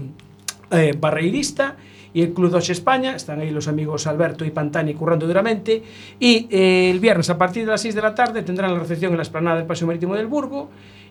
eh, 0.70 0.94
Barreirista 0.96 1.76
y 2.12 2.22
el 2.22 2.32
Club 2.32 2.50
Dodge 2.50 2.70
España. 2.70 3.14
Están 3.14 3.40
ahí 3.40 3.50
los 3.50 3.68
amigos 3.68 4.06
Alberto 4.06 4.44
y 4.44 4.50
Pantani 4.50 4.94
currando 4.94 5.26
duramente. 5.26 5.82
Y 6.18 6.48
eh, 6.50 6.90
el 6.90 7.00
viernes 7.00 7.28
a 7.30 7.36
partir 7.36 7.64
de 7.64 7.72
las 7.72 7.82
6 7.82 7.94
de 7.94 8.02
la 8.02 8.14
tarde 8.14 8.42
tendrán 8.42 8.72
la 8.72 8.80
recepción 8.80 9.12
en 9.12 9.18
la 9.18 9.22
esplanada 9.22 9.58
del 9.58 9.66
Paseo 9.66 9.86
Marítimo 9.86 10.14
del 10.14 10.26
Burgo. 10.26 10.70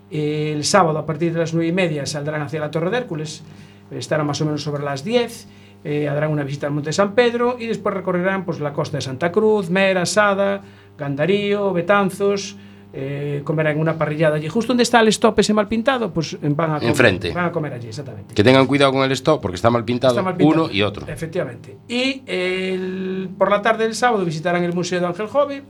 Eh, 0.10 0.54
el 0.56 0.64
sábado 0.64 0.98
a 1.00 1.06
partir 1.06 1.34
de 1.34 1.40
las 1.40 1.54
9 1.54 1.68
y 1.68 1.72
media 1.72 2.06
saldrán 2.06 2.42
hacia 2.42 2.60
la 2.60 2.72
Torre 2.72 2.90
de 2.90 2.98
Hércules. 2.98 3.44
Estarán 3.92 4.26
más 4.26 4.42
o 4.42 4.46
menos 4.46 4.64
sobre 4.64 4.84
las 4.84 5.04
10. 5.04 5.48
Eh, 5.88 6.10
harán 6.10 6.32
una 6.32 6.44
visita 6.44 6.66
al 6.66 6.74
Monte 6.74 6.90
de 6.90 6.94
San 6.94 7.14
Pedro 7.14 7.58
y 7.60 7.68
después 7.68 7.94
recorrerán 7.94 8.44
pues, 8.44 8.60
la 8.60 8.74
costa 8.74 8.98
de 8.98 9.02
Santa 9.02 9.32
Cruz, 9.32 9.70
Mera, 9.70 10.06
Sada, 10.08 10.62
Gandarío, 10.98 11.72
Betanzos. 11.74 12.58
eh, 12.98 13.42
comerán 13.44 13.78
una 13.78 13.98
parrillada 13.98 14.38
allí. 14.38 14.48
Justo 14.48 14.70
donde 14.70 14.84
está 14.84 15.02
el 15.02 15.10
stop 15.10 15.38
ese 15.40 15.54
mal 15.54 15.68
pintado, 15.68 16.14
pues 16.14 16.38
van 16.42 16.72
a 16.72 16.74
comer, 16.76 16.90
Enfrente. 16.92 17.34
Van 17.34 17.46
a 17.46 17.52
comer 17.52 17.74
allí, 17.74 17.88
exactamente. 17.90 18.34
Que 18.34 18.42
tengan 18.42 18.66
cuidado 18.68 18.94
con 18.94 19.04
el 19.04 19.12
stop 19.12 19.42
porque 19.42 19.56
está 19.58 19.70
mal 19.70 19.84
pintado, 19.84 20.14
Está 20.14 20.24
mal 20.24 20.38
pintado. 20.38 20.64
uno 20.64 20.74
y 20.74 20.82
otro. 20.82 21.06
Efectivamente. 21.06 21.78
Y 21.90 22.24
el- 22.26 23.30
por 23.38 23.52
la 23.52 23.62
tarde 23.62 23.84
del 23.84 23.96
sábado 23.96 24.24
visitarán 24.26 24.64
el 24.64 24.74
Museo 24.74 25.00
de 25.02 25.06
Ángel 25.08 25.28
Jove 25.28 25.64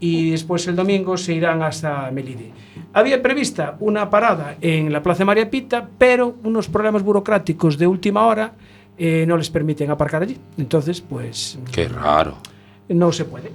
y 0.00 0.30
después 0.30 0.66
el 0.66 0.74
domingo 0.74 1.16
se 1.18 1.34
irán 1.34 1.62
hasta 1.62 2.10
Melide. 2.10 2.52
Había 2.94 3.22
prevista 3.22 3.76
una 3.80 4.08
parada 4.08 4.56
en 4.62 4.92
la 4.92 5.02
Plaza 5.02 5.24
María 5.26 5.50
Pita, 5.50 5.88
pero 5.98 6.36
unos 6.42 6.68
problemas 6.68 7.02
burocráticos 7.02 7.76
de 7.78 7.86
última 7.86 8.26
hora 8.26 8.52
eh, 8.98 9.24
no 9.26 9.36
les 9.36 9.50
permiten 9.50 9.90
aparcar 9.90 10.22
allí. 10.22 10.38
Entonces, 10.58 11.00
pues 11.00 11.58
Qué 11.72 11.88
raro. 11.88 12.36
no 12.88 13.12
se 13.12 13.24
puede. 13.24 13.50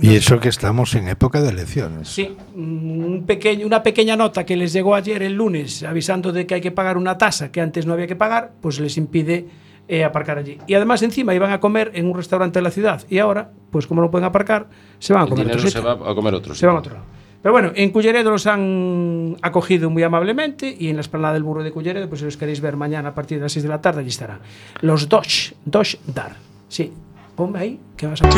Y 0.00 0.16
eso 0.16 0.40
que 0.40 0.48
estamos 0.48 0.94
en 0.96 1.06
época 1.06 1.40
de 1.40 1.50
elecciones. 1.50 2.08
Sí, 2.08 2.36
un 2.56 3.24
pequeño, 3.26 3.64
una 3.64 3.82
pequeña 3.82 4.16
nota 4.16 4.44
que 4.44 4.56
les 4.56 4.72
llegó 4.72 4.94
ayer 4.96 5.22
el 5.22 5.34
lunes 5.34 5.84
avisando 5.84 6.32
de 6.32 6.46
que 6.46 6.54
hay 6.54 6.60
que 6.60 6.72
pagar 6.72 6.96
una 6.96 7.16
tasa 7.16 7.52
que 7.52 7.60
antes 7.60 7.86
no 7.86 7.92
había 7.92 8.08
que 8.08 8.16
pagar, 8.16 8.54
pues 8.60 8.80
les 8.80 8.96
impide 8.96 9.46
eh, 9.86 10.02
aparcar 10.02 10.38
allí. 10.38 10.58
Y 10.66 10.74
además 10.74 11.02
encima 11.02 11.32
iban 11.34 11.52
a 11.52 11.60
comer 11.60 11.92
en 11.94 12.06
un 12.06 12.16
restaurante 12.16 12.58
de 12.58 12.62
la 12.64 12.70
ciudad 12.72 13.02
y 13.08 13.18
ahora, 13.18 13.52
pues 13.70 13.86
como 13.86 14.02
no 14.02 14.10
pueden 14.10 14.24
aparcar, 14.24 14.68
se 14.98 15.12
van 15.12 15.22
a 15.22 15.24
El 15.26 15.30
comer 15.30 15.46
otro 15.46 15.58
dinero 15.62 15.70
se 15.70 15.80
va 15.80 16.10
a 16.10 16.14
comer 16.14 16.34
otro. 16.34 16.54
Se 16.56 16.66
van 16.66 16.76
a 16.76 16.78
otro 16.80 16.94
lado. 16.94 17.06
Pero 17.44 17.52
bueno, 17.52 17.72
en 17.74 17.90
Culleredo 17.90 18.30
los 18.30 18.46
han 18.46 19.36
acogido 19.42 19.90
muy 19.90 20.02
amablemente 20.02 20.74
y 20.80 20.88
en 20.88 20.96
la 20.96 21.02
esplanada 21.02 21.34
del 21.34 21.42
burro 21.42 21.62
de 21.62 21.72
Culleredo, 21.72 22.08
pues 22.08 22.20
si 22.20 22.24
los 22.24 22.38
queréis 22.38 22.62
ver 22.62 22.74
mañana 22.74 23.10
a 23.10 23.14
partir 23.14 23.36
de 23.36 23.42
las 23.42 23.52
6 23.52 23.64
de 23.64 23.68
la 23.68 23.82
tarde, 23.82 24.00
allí 24.00 24.08
estarán. 24.08 24.38
Los 24.80 25.10
Dodge, 25.10 25.52
Dodge 25.66 25.98
Dar. 26.06 26.36
Sí, 26.68 26.90
ponme 27.36 27.58
ahí, 27.58 27.80
que 27.98 28.06
vas 28.06 28.22
a. 28.22 28.30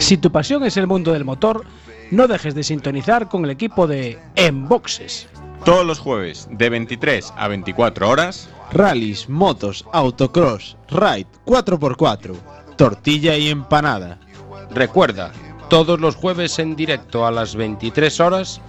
Si 0.00 0.16
tu 0.16 0.32
pasión 0.32 0.64
es 0.64 0.76
el 0.76 0.88
mundo 0.88 1.12
del 1.12 1.24
motor, 1.24 1.64
no 2.10 2.26
dejes 2.26 2.56
de 2.56 2.64
sintonizar 2.64 3.28
con 3.28 3.44
el 3.44 3.50
equipo 3.50 3.86
de 3.86 4.18
Enboxes. 4.34 5.28
Todos 5.64 5.86
los 5.86 6.00
jueves, 6.00 6.48
de 6.50 6.70
23 6.70 7.34
a 7.36 7.46
24 7.46 8.08
horas, 8.08 8.48
Rallys, 8.72 9.28
motos, 9.28 9.86
autocross, 9.92 10.76
ride, 10.90 11.28
4x4, 11.46 12.34
tortilla 12.76 13.36
y 13.36 13.50
empanada. 13.50 14.18
Recuerda, 14.74 15.30
todos 15.74 15.98
los 16.00 16.14
jueves 16.14 16.60
en 16.60 16.76
directo 16.76 17.26
a 17.26 17.32
las 17.32 17.56
23 17.56 18.20
horas 18.20 18.60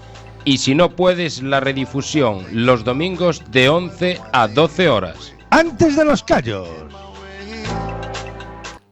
y 0.44 0.58
si 0.58 0.74
no 0.74 0.90
puedes, 0.96 1.44
la 1.44 1.60
redifusión 1.60 2.44
los 2.52 2.84
domingos 2.84 3.44
de 3.52 3.70
11 3.70 4.20
a 4.34 4.48
12 4.48 4.90
horas. 4.90 5.32
Antes 5.52 5.96
de 5.96 6.04
los 6.04 6.24
callos. 6.24 6.68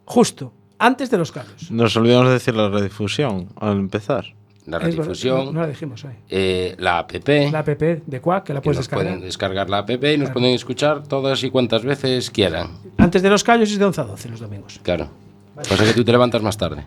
Justo, 0.05 0.53
antes 0.77 1.09
de 1.09 1.17
los 1.17 1.31
callos. 1.31 1.71
Nos 1.71 1.95
olvidamos 1.97 2.27
de 2.27 2.33
decir 2.33 2.53
la 2.55 2.69
redifusión 2.69 3.49
al 3.59 3.71
empezar. 3.79 4.25
La 4.67 4.77
redifusión, 4.77 5.45
No, 5.45 5.51
no 5.53 5.61
la 5.61 5.67
dijimos 5.67 6.05
hoy. 6.05 6.11
eh, 6.29 6.75
la 6.77 6.99
app, 6.99 7.13
La 7.27 7.59
app 7.59 7.67
de 7.67 8.21
Quack, 8.21 8.43
que 8.43 8.53
la 8.53 8.61
que 8.61 8.65
puedes 8.65 8.77
nos 8.77 8.85
descargar. 8.85 9.07
pueden 9.07 9.21
descargar 9.21 9.69
la 9.71 9.77
app 9.79 9.89
y 9.89 10.17
nos 10.19 10.29
pueden 10.29 10.53
escuchar 10.53 11.01
todas 11.07 11.43
y 11.43 11.49
cuantas 11.49 11.83
veces 11.83 12.29
quieran. 12.29 12.77
Antes 12.99 13.23
de 13.23 13.29
los 13.31 13.43
callos 13.43 13.71
es 13.71 13.79
de 13.79 13.85
11 13.85 14.01
a 14.01 14.03
12 14.03 14.29
los 14.29 14.39
domingos. 14.39 14.79
Claro. 14.83 15.09
Pasa 15.55 15.83
que 15.83 15.93
tú 15.93 16.03
te 16.03 16.11
levantas 16.11 16.43
más 16.43 16.55
tarde. 16.59 16.85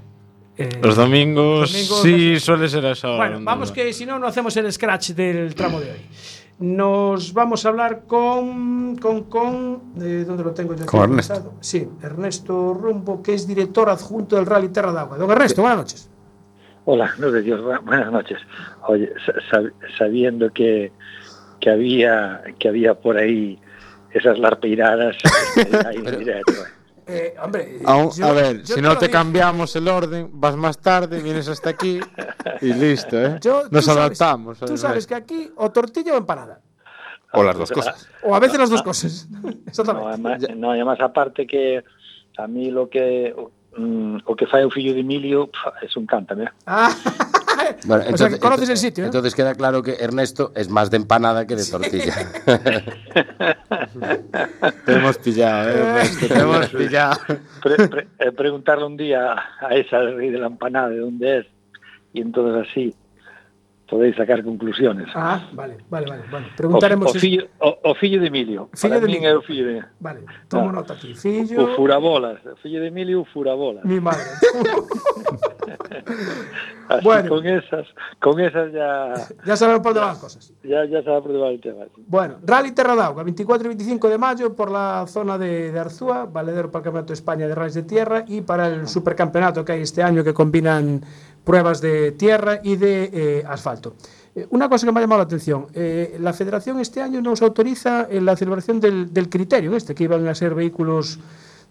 Eh, 0.58 0.68
Los 0.82 0.96
domingos, 0.96 1.70
domingos 1.72 2.02
sí 2.02 2.40
suele 2.40 2.68
ser 2.68 2.86
a 2.86 2.92
esa 2.92 3.08
hora. 3.08 3.16
bueno, 3.18 3.38
no 3.40 3.44
vamos 3.44 3.72
que 3.72 3.92
si 3.92 4.06
no, 4.06 4.18
no 4.18 4.26
hacemos 4.26 4.56
el 4.56 4.72
scratch 4.72 5.10
del 5.10 5.54
tramo 5.54 5.80
de 5.80 5.90
hoy. 5.92 5.98
Nos 6.58 7.34
vamos 7.34 7.66
a 7.66 7.68
hablar 7.68 8.04
con. 8.06 8.96
con, 8.96 9.24
con 9.24 9.82
eh, 10.00 10.24
¿Dónde 10.26 10.42
lo 10.42 10.52
tengo? 10.52 10.74
yo? 10.74 10.86
Con 10.86 11.02
Ernesto. 11.10 11.54
Sí, 11.60 11.86
Ernesto 12.02 12.72
Rumbo, 12.72 13.22
que 13.22 13.34
es 13.34 13.46
director 13.46 13.90
adjunto 13.90 14.36
del 14.36 14.46
Rally 14.46 14.68
Terra 14.70 14.92
de 14.92 15.00
Agua. 15.00 15.18
Don 15.18 15.30
Ernesto, 15.30 15.60
buenas 15.60 15.78
noches. 15.78 16.08
Hola, 16.86 17.12
no 17.18 17.30
de 17.30 17.42
Dios, 17.42 17.60
bu- 17.60 17.82
buenas 17.84 18.10
noches. 18.10 18.38
Oye, 18.88 19.12
sa- 19.26 19.34
sab- 19.58 19.72
sabiendo 19.98 20.50
que, 20.52 20.92
que 21.60 21.68
había 21.68 22.42
que 22.58 22.68
había 22.68 22.94
por 22.94 23.18
ahí 23.18 23.58
esas 24.12 24.38
larpeiradas 24.38 25.16
eh, 25.56 25.68
ahí 25.84 25.96
en 25.96 26.18
directo. 26.20 26.52
Eh, 26.52 26.56
hombre, 27.42 27.78
Aún- 27.84 28.10
yo- 28.10 28.26
a 28.26 28.32
ver, 28.32 28.66
si 28.66 28.80
no 28.80 28.94
te 28.98 29.06
dije. 29.06 29.12
cambiamos 29.12 29.74
el 29.76 29.86
orden, 29.88 30.28
vas 30.32 30.56
más 30.56 30.78
tarde, 30.78 31.20
vienes 31.22 31.48
hasta 31.48 31.70
aquí 31.70 32.00
y 32.60 32.72
listo, 32.72 33.20
¿eh? 33.20 33.38
Yo- 33.40 33.62
tú 33.62 33.68
Nos 33.70 33.84
sabes- 33.84 33.98
adaptamos. 34.00 34.58
Tú 34.58 34.76
sabes 34.76 35.06
que 35.06 35.14
aquí 35.14 35.50
o 35.56 35.70
tortilla 35.70 36.14
o 36.14 36.16
empanada. 36.16 36.60
o 37.32 37.42
las 37.42 37.56
dos 37.58 37.70
cosas. 37.70 38.08
O 38.22 38.34
a 38.34 38.40
veces 38.40 38.58
las 38.58 38.70
dos 38.70 38.82
cosas. 38.82 39.28
No, 39.86 40.08
además, 40.08 40.42
no, 40.56 40.70
además 40.70 40.98
aparte 41.00 41.46
que 41.46 41.84
a 42.38 42.46
mí 42.46 42.70
lo 42.70 42.88
que 42.88 43.34
mm, 43.76 44.18
o 44.24 44.36
que 44.36 44.46
fai 44.46 44.64
o 44.64 44.70
fillo 44.70 44.94
de 44.94 45.00
Emilio, 45.00 45.48
pf, 45.48 45.98
un 45.98 46.04
encántame. 46.04 46.48
Ah, 46.66 46.94
bueno, 47.86 48.04
entonces, 48.04 48.14
o 48.14 48.16
sea, 48.16 48.28
que 48.28 48.38
conoces 48.38 48.68
el 48.68 48.76
sitio. 48.76 49.04
¿eh? 49.04 49.06
Entonces 49.06 49.34
queda 49.34 49.54
claro 49.54 49.82
que 49.82 49.94
Ernesto 49.94 50.52
es 50.54 50.68
más 50.68 50.90
de 50.90 50.98
empanada 50.98 51.46
que 51.46 51.56
de 51.56 51.64
tortilla. 51.64 52.14
te 54.84 54.92
hemos 54.92 55.18
pillado, 55.18 55.70
¿eh, 55.70 55.80
Ernesto, 55.80 56.28
te 56.28 56.38
hemos 56.38 56.68
pillado. 56.76 57.16
Pre 57.62 57.88
pre 57.88 58.06
eh, 58.18 58.30
preguntarle 58.30 58.84
un 58.84 58.96
día 58.96 59.34
a 59.60 59.74
esa 59.74 59.98
de 59.98 60.38
la 60.38 60.46
empanada 60.46 60.90
de 60.90 60.98
dónde 60.98 61.38
es, 61.38 61.46
y 62.12 62.20
entonces 62.20 62.68
así 62.68 62.94
podéis 63.88 64.16
sacar 64.16 64.42
conclusiones. 64.44 65.08
Ah, 65.14 65.48
vale, 65.52 65.78
vale, 65.88 66.06
vale. 66.10 66.22
Bueno, 66.30 66.46
O, 66.52 66.56
preguntaremos. 66.56 67.14
o, 67.14 67.18
fillo, 67.18 67.46
o, 67.60 67.78
o 67.84 67.94
fillo 67.94 68.20
de 68.20 68.26
Emilio. 68.26 68.68
Fillo 68.74 69.00
de 69.00 69.06
Emilio. 69.06 69.38
o 69.38 69.42
fillo 69.42 69.66
de 69.66 69.84
Vale, 70.00 70.20
tomo 70.48 70.66
No. 70.66 70.72
nota 70.72 70.94
aquí. 70.94 71.12
o 71.12 71.16
Fillo. 71.16 71.74
furabolas, 71.76 72.44
o 72.46 72.56
fillo 72.56 72.80
de 72.80 72.88
Emilio 72.88 73.20
o 73.22 73.24
furabolas. 73.24 73.84
Mi 73.84 74.00
madre. 74.00 74.22
Así 76.88 77.04
Bueno. 77.04 77.28
con 77.28 77.46
esas, 77.46 77.86
con 78.20 78.40
esas 78.40 78.72
ya 78.72 79.12
ya 79.44 79.56
sabemos 79.56 79.80
por 79.82 79.92
dónde 79.92 80.00
van 80.00 80.08
las 80.10 80.18
cosas. 80.18 80.52
ya, 80.62 80.84
ya 80.84 81.02
se 81.02 81.10
va 81.10 81.16
a 81.18 81.22
probar 81.22 81.50
el 81.52 81.60
tema. 81.60 81.84
Bueno, 82.06 82.36
Rally 82.44 82.72
Terra 82.72 82.94
de 82.94 83.02
Auga, 83.02 83.22
24 83.24 83.64
y 83.66 83.68
25 83.68 84.08
de 84.08 84.18
mayo 84.18 84.54
por 84.54 84.70
la 84.70 85.04
zona 85.08 85.36
de, 85.36 85.72
de 85.72 85.78
Arzúa, 85.80 86.26
valedero 86.26 86.70
para 86.70 86.80
el 86.80 86.84
Campeonato 86.84 87.08
de 87.08 87.14
España 87.14 87.48
de 87.48 87.54
Rallys 87.54 87.74
de 87.74 87.82
Tierra 87.82 88.24
y 88.28 88.40
para 88.42 88.68
el 88.68 88.86
supercampeonato 88.86 89.64
que 89.64 89.72
hay 89.72 89.82
este 89.82 90.02
año 90.02 90.22
que 90.22 90.32
combinan 90.32 91.00
pruebas 91.46 91.80
de 91.80 92.12
tierra 92.12 92.60
y 92.62 92.74
de 92.76 93.10
eh, 93.12 93.44
asfalto. 93.46 93.94
Eh, 94.34 94.46
una 94.50 94.68
cosa 94.68 94.84
que 94.84 94.92
me 94.92 94.98
ha 94.98 95.02
llamado 95.02 95.20
la 95.20 95.24
atención, 95.26 95.66
eh, 95.72 96.16
la 96.20 96.32
federación 96.32 96.80
este 96.80 97.00
año 97.00 97.22
nos 97.22 97.40
autoriza 97.40 98.08
eh, 98.10 98.20
la 98.20 98.36
celebración 98.36 98.80
del, 98.80 99.14
del 99.14 99.30
criterio 99.30 99.76
este, 99.76 99.94
que 99.94 100.04
iban 100.04 100.26
a 100.26 100.34
ser 100.34 100.54
vehículos 100.54 101.18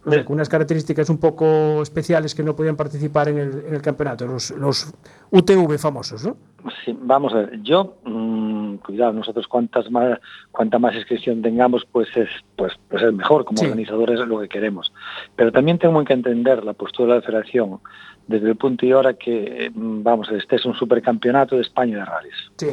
con 0.05 0.33
unas 0.35 0.49
características 0.49 1.09
un 1.09 1.17
poco 1.17 1.81
especiales 1.81 2.35
que 2.35 2.43
no 2.43 2.55
podían 2.55 2.75
participar 2.75 3.27
en 3.27 3.39
el, 3.39 3.65
en 3.67 3.73
el 3.73 3.81
campeonato, 3.81 4.27
los, 4.27 4.51
los 4.51 4.93
UTV 5.31 5.79
famosos, 5.79 6.23
¿no? 6.23 6.37
Sí, 6.83 6.95
vamos 7.01 7.33
a 7.33 7.37
ver, 7.37 7.59
yo, 7.63 7.97
mm, 8.05 8.75
cuidado, 8.85 9.13
nosotros 9.13 9.47
cuantas 9.47 9.89
más, 9.89 10.19
cuanta 10.51 10.77
más 10.77 10.93
inscripción 10.93 11.41
tengamos, 11.41 11.87
pues 11.91 12.07
es, 12.15 12.29
pues, 12.55 12.73
pues 12.87 13.01
es 13.01 13.13
mejor, 13.13 13.45
como 13.45 13.57
Sí. 13.57 13.65
organizadores 13.65 14.19
es 14.19 14.27
lo 14.27 14.39
que 14.41 14.47
queremos. 14.47 14.93
Pero 15.35 15.51
también 15.51 15.79
tengo 15.79 16.03
que 16.03 16.13
entender 16.13 16.63
la 16.63 16.73
postura 16.73 17.15
de 17.15 17.19
la 17.21 17.25
federación 17.25 17.79
desde 18.27 18.49
el 18.49 18.55
punto 18.55 18.85
y 18.85 18.93
hora 18.93 19.13
que, 19.13 19.71
mm, 19.73 20.03
vamos, 20.03 20.29
este 20.31 20.55
es 20.57 20.65
un 20.65 20.73
supercampeonato 20.75 21.55
de 21.55 21.61
España 21.61 21.97
de 21.99 22.05
rallies. 22.05 22.35
Sí. 22.57 22.67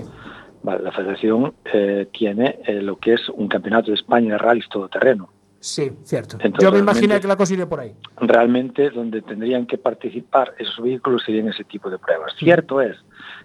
Vale, 0.62 0.83
la 0.83 0.93
federación 0.93 1.53
eh, 1.73 2.07
tiene 2.12 2.61
eh, 2.67 2.81
lo 2.81 2.97
que 2.99 3.15
es 3.15 3.29
un 3.31 3.49
campeonato 3.49 3.91
de 3.91 3.95
España 3.97 4.33
de 4.33 4.38
rallies 4.38 4.69
todoterreno. 4.69 5.29
Sí, 5.59 5.93
cierto. 6.03 6.37
Entonces, 6.41 6.65
Yo 6.69 6.73
me 6.73 6.81
imaginé 6.81 7.21
que 7.21 7.29
la 7.29 7.37
cosa 7.37 7.53
iría 7.53 7.69
por 7.69 7.79
ahí. 7.79 7.93
realmente 8.21 8.91
donde 8.91 9.23
tendrían 9.23 9.65
que 9.67 9.79
participar 9.79 10.55
esos 10.59 10.81
vehículos 10.83 11.23
serían 11.25 11.49
ese 11.49 11.62
tipo 11.62 11.88
de 11.88 11.99
pruebas. 11.99 12.33
Cierto 12.37 12.81
es 12.81 12.97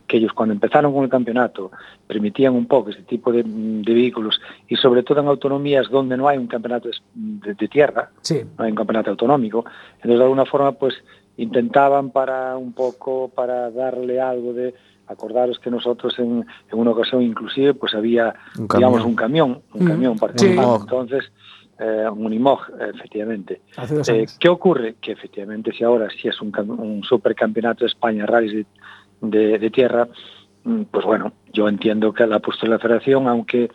que 0.08 0.18
ellos 0.18 0.32
cuando 0.34 0.54
empezaron 0.54 0.94
con 0.94 1.04
el 1.04 1.12
campeonato 1.12 1.70
permitían 2.08 2.56
un 2.56 2.66
poco 2.66 2.90
ese 2.90 3.04
tipo 3.04 3.32
de, 3.32 3.44
de 3.46 3.94
vehículos 3.94 4.40
y 4.68 4.76
sobre 4.78 5.04
todo 5.04 5.20
en 5.22 5.28
autonomías 5.28 5.90
donde 5.92 6.18
no 6.18 6.28
hay 6.28 6.40
un 6.40 6.48
campeonato 6.48 6.90
de, 7.14 7.54
de 7.54 7.68
tierra, 7.68 8.10
Sí. 8.22 8.42
no 8.58 8.64
hay 8.64 8.72
un 8.72 8.78
campeonato 8.78 9.12
autonómico, 9.12 9.66
entonces 9.98 10.18
de 10.18 10.24
alguna 10.24 10.46
forma 10.46 10.72
pues 10.72 10.96
intentaban 11.38 12.12
para 12.12 12.58
un 12.58 12.74
poco 12.74 13.30
para 13.30 13.70
darle 13.72 14.20
algo 14.20 14.54
de 14.54 14.74
acordaros 15.08 15.60
que 15.60 15.72
nosotros 15.72 16.18
en, 16.20 16.46
en 16.72 16.78
una 16.80 16.92
ocasión 16.92 17.22
inclusive 17.22 17.74
pues 17.74 17.94
había 17.96 18.34
Un 18.58 18.68
digamos 18.68 18.98
camión. 19.00 19.06
un 19.08 19.16
camión, 19.16 19.62
un 19.74 19.86
Mm. 19.86 19.88
camión 19.88 20.18
participando, 20.18 20.80
entonces 20.82 21.32
eh, 21.80 22.06
un 22.12 22.26
Unimog, 22.26 22.62
efectivamente. 22.96 23.62
Eh. 24.08 24.26
¿Qué 24.40 24.50
ocurre? 24.50 24.96
Que 25.00 25.12
efectivamente 25.12 25.72
si 25.72 25.84
ahora 25.84 26.08
sí 26.10 26.28
es 26.28 26.42
un, 26.42 26.52
un 26.72 27.04
supercampeonato 27.04 27.82
de 27.86 27.90
España 27.90 28.26
rallies 28.26 28.66
de, 29.22 29.38
de- 29.38 29.60
de 29.60 29.70
tierra, 29.70 30.08
mm, 30.64 30.82
pues 30.92 31.06
bueno, 31.06 31.34
yo 31.54 31.70
entiendo 31.70 32.12
que 32.14 32.26
la 32.26 32.40
postura 32.40 32.72
de 32.72 32.78
la 32.78 32.82
federación, 32.82 33.28
aunque 33.28 33.70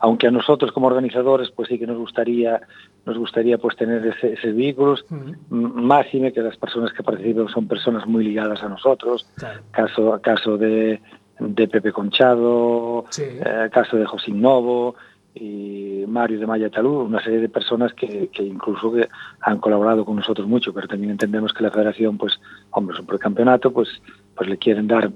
aunque 0.00 0.28
a 0.28 0.30
nosotros 0.30 0.70
como 0.70 0.86
organizadores 0.86 1.50
pues 1.50 1.68
sí 1.68 1.76
que 1.80 1.86
nos 1.88 1.98
gustaría 1.98 2.60
nos 3.08 3.18
gustaría 3.18 3.56
pues 3.58 3.74
tener 3.76 4.06
ese- 4.06 4.34
esos 4.34 4.54
vehículos, 4.54 5.04
Ujú, 5.10 5.30
m- 5.50 5.82
máxime 5.82 6.32
que 6.32 6.40
las 6.42 6.56
personas 6.56 6.92
que 6.92 7.02
participan 7.02 7.48
son 7.48 7.66
personas 7.66 8.06
muy 8.06 8.22
ligadas 8.24 8.62
a 8.62 8.68
nosotros, 8.68 9.26
claro. 9.36 9.60
caso 9.72 10.20
caso 10.22 10.58
de, 10.58 11.00
de 11.40 11.68
Pepe 11.68 11.90
Conchado, 11.92 13.04
Sí. 13.10 13.22
eh, 13.24 13.68
caso 13.72 13.96
de 13.96 14.04
Josín 14.04 14.40
Novo 14.40 14.94
y 15.34 16.04
Mario 16.06 16.38
de 16.40 16.46
Maya 16.46 16.68
Talú, 16.68 17.00
una 17.00 17.22
serie 17.22 17.38
de 17.40 17.48
personas 17.48 17.94
que, 17.94 18.28
que 18.28 18.42
incluso 18.42 18.92
que 18.92 19.08
han 19.40 19.58
colaborado 19.58 20.04
con 20.04 20.16
nosotros 20.16 20.46
mucho, 20.46 20.72
pero 20.74 20.86
también 20.88 21.10
entendemos 21.12 21.52
que 21.52 21.62
la 21.62 21.70
federación, 21.70 22.18
pues, 22.18 22.38
hombre, 22.70 22.94
es 22.94 23.00
un 23.00 23.06
precampeonato, 23.06 23.70
pues, 23.72 23.88
pues 24.36 24.48
le 24.50 24.58
quieren 24.58 24.86
dar 24.86 25.10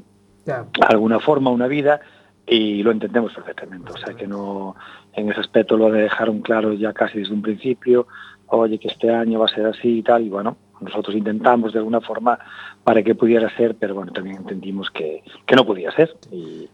alguna 0.88 1.18
forma, 1.20 1.50
una 1.50 1.66
vida, 1.66 2.00
y 2.46 2.82
lo 2.82 2.90
entendemos 2.90 3.32
perfectamente. 3.32 3.92
O 3.92 3.96
sea 3.96 4.14
que 4.14 4.26
no, 4.26 4.74
en 5.14 5.30
ese 5.30 5.40
aspecto 5.40 5.76
lo 5.76 5.90
dejaron 5.90 6.40
claro 6.40 6.72
ya 6.72 6.92
casi 6.92 7.18
desde 7.20 7.34
un 7.34 7.42
principio, 7.42 8.06
oye, 8.46 8.78
que 8.78 8.88
este 8.88 9.10
año 9.14 9.38
va 9.40 9.46
a 9.46 9.54
ser 9.54 9.66
así 9.66 9.98
y 9.98 10.02
tal, 10.02 10.22
y 10.24 10.28
bueno, 10.28 10.56
nosotros 10.80 11.14
intentamos 11.16 11.72
de 11.72 11.78
alguna 11.78 12.00
forma 12.00 12.38
para 12.84 13.02
que 13.02 13.14
pudiera 13.14 13.48
ser, 13.56 13.76
pero 13.76 13.94
bueno, 13.94 14.12
también 14.12 14.36
entendimimos 14.36 14.90
que, 14.90 15.22
que 15.46 15.54
no 15.56 15.64
podía 15.64 15.90
ser, 15.92 16.14
y, 16.32 16.68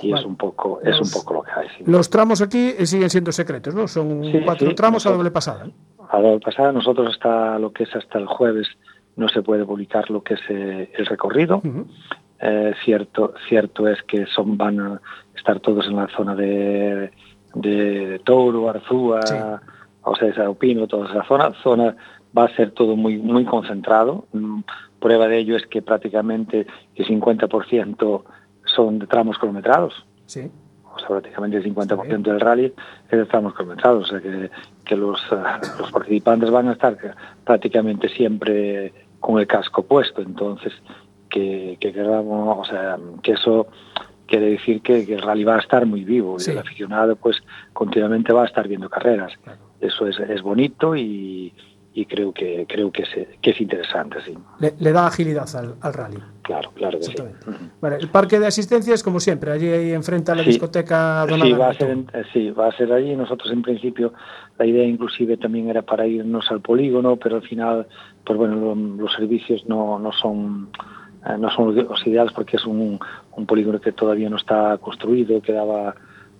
y 0.00 0.10
Vale. 0.12 0.20
es 0.20 0.26
un 0.26 0.36
poco, 0.36 0.80
es 0.82 0.98
un 1.00 1.10
poco 1.10 1.34
lo 1.34 1.42
que 1.42 1.50
hay. 1.50 1.68
sí. 1.76 1.84
Los 1.86 2.08
tramos 2.08 2.40
aquí 2.40 2.72
eh, 2.78 2.86
siguen 2.86 3.10
siendo 3.10 3.32
secretos, 3.32 3.74
¿no? 3.74 3.86
Son 3.88 4.24
Sí, 4.24 4.40
cuatro 4.44 4.68
sí, 4.70 4.74
tramos 4.74 5.04
a 5.06 5.10
doble 5.10 5.30
pasada. 5.30 5.66
¿eh? 5.66 5.72
A 6.08 6.18
la 6.20 6.38
pasada 6.38 6.72
nosotros 6.72 7.08
hasta 7.12 7.58
lo 7.58 7.72
que 7.72 7.82
es 7.82 7.94
hasta 7.94 8.18
el 8.18 8.26
jueves 8.26 8.66
no 9.16 9.28
se 9.28 9.42
puede 9.42 9.64
publicar 9.64 10.08
lo 10.10 10.22
que 10.22 10.34
es 10.34 10.40
eh, 10.48 10.90
el 10.96 11.06
recorrido. 11.06 11.60
Eh, 12.42 12.72
cierto, 12.84 13.34
cierto 13.48 13.86
es 13.86 14.02
que 14.04 14.24
son 14.26 14.56
van 14.56 14.80
a 14.80 15.00
estar 15.36 15.60
todos 15.60 15.86
en 15.86 15.96
la 15.96 16.08
zona 16.08 16.34
de, 16.34 17.10
de 17.54 18.20
Touro, 18.24 18.70
Arzúa, 18.70 19.20
Sí. 19.26 19.34
o 20.02 20.16
sea, 20.16 20.28
esa 20.28 20.48
Opino, 20.48 20.86
toda 20.86 21.10
esa 21.10 21.22
zona. 21.24 21.52
Zona 21.62 21.94
va 22.36 22.44
a 22.44 22.56
ser 22.56 22.70
todo 22.70 22.96
muy 22.96 23.18
muy 23.18 23.44
concentrado. 23.44 24.24
Mm, 24.32 24.60
Prueba 25.00 25.28
de 25.28 25.38
ello 25.38 25.56
es 25.56 25.66
que 25.66 25.80
prácticamente 25.82 26.66
el 26.94 27.06
50% 27.06 28.22
son 28.66 28.98
de 28.98 29.06
tramos 29.06 29.38
kilometrados 29.38 30.06
Sí. 30.26 30.50
o 30.94 30.98
sea, 30.98 31.08
prácticamente 31.08 31.56
el 31.56 31.64
50% 31.64 32.30
del 32.30 32.40
rally 32.40 32.66
es 33.10 33.18
de 33.18 33.24
tramos 33.26 33.54
kilometrados, 33.54 34.04
o 34.04 34.10
sea 34.10 34.20
que, 34.20 34.50
que 34.84 34.96
los, 34.96 35.20
eh, 35.32 35.36
los 35.78 35.90
participantes 35.90 36.50
van 36.50 36.68
a 36.68 36.72
estar 36.72 36.96
prácticamente 37.44 38.08
siempre 38.10 38.92
con 39.20 39.38
el 39.40 39.46
casco 39.46 39.82
puesto, 39.82 40.20
entonces 40.22 40.72
que, 41.30 41.76
que 41.80 41.92
queramos, 41.92 42.58
o 42.58 42.70
sea, 42.70 42.98
que 43.22 43.32
eso 43.32 43.68
quiere 44.26 44.50
decir 44.50 44.82
que, 44.82 45.06
que 45.06 45.14
el 45.14 45.22
rally 45.22 45.44
va 45.44 45.56
a 45.56 45.60
estar 45.60 45.86
muy 45.86 46.04
vivo 46.04 46.38
Sí. 46.38 46.50
y 46.50 46.54
el 46.54 46.58
aficionado 46.60 47.16
pues 47.16 47.36
continuamente 47.72 48.32
va 48.32 48.42
a 48.42 48.46
estar 48.46 48.68
viendo 48.68 48.88
carreras. 48.88 49.32
Claro. 49.42 49.58
Eso 49.80 50.06
es, 50.06 50.18
es 50.20 50.42
bonito 50.42 50.94
y, 50.94 51.52
y 51.94 52.04
creo 52.06 52.32
que 52.32 52.64
creo 52.68 52.92
que 52.92 53.02
es, 53.02 53.08
que 53.40 53.50
es 53.50 53.60
interesante, 53.60 54.18
sí. 54.24 54.36
Le, 54.60 54.74
le 54.78 54.92
da 54.92 55.06
agilidad 55.08 55.48
al, 55.56 55.74
al 55.80 55.92
rally. 55.94 56.18
Claro, 56.42 56.70
claro 56.74 56.98
que 56.98 57.04
sí. 57.06 57.14
Vale, 57.80 57.96
el 57.96 58.08
parque 58.08 58.38
de 58.38 58.46
asistencias, 58.46 59.02
como 59.02 59.18
siempre, 59.20 59.50
allí 59.52 59.68
enfrente 59.92 60.30
a 60.30 60.34
la 60.36 60.42
Sí. 60.44 60.50
discoteca 60.50 61.24
Donada. 61.26 61.44
Sí, 61.46 61.52
va 61.52 61.68
a 61.70 61.74
ser, 61.74 61.90
en- 61.90 62.06
eh, 62.12 62.22
sí, 62.32 62.50
va 62.50 62.68
a 62.68 62.72
ser 62.76 62.92
allí. 62.92 63.16
Nosotros 63.16 63.50
en 63.52 63.62
principio 63.62 64.12
la 64.58 64.66
idea 64.66 64.84
inclusive 64.84 65.36
también 65.38 65.68
era 65.70 65.82
para 65.82 66.06
irnos 66.06 66.48
al 66.50 66.60
polígono, 66.60 67.16
pero 67.16 67.36
al 67.36 67.42
final, 67.42 67.86
pues 68.24 68.38
bueno, 68.38 68.56
lo- 68.56 68.74
los 68.74 69.12
servicios 69.14 69.64
no, 69.66 69.98
no 69.98 70.12
son 70.12 70.68
no 71.38 71.50
son 71.50 71.74
los 71.74 72.06
ideales 72.06 72.32
porque 72.32 72.56
es 72.56 72.64
un, 72.64 72.98
un 73.36 73.46
polígono 73.46 73.80
que 73.80 73.92
todavía 73.92 74.30
no 74.30 74.36
está 74.36 74.78
construido, 74.78 75.40
quedaba 75.42 75.94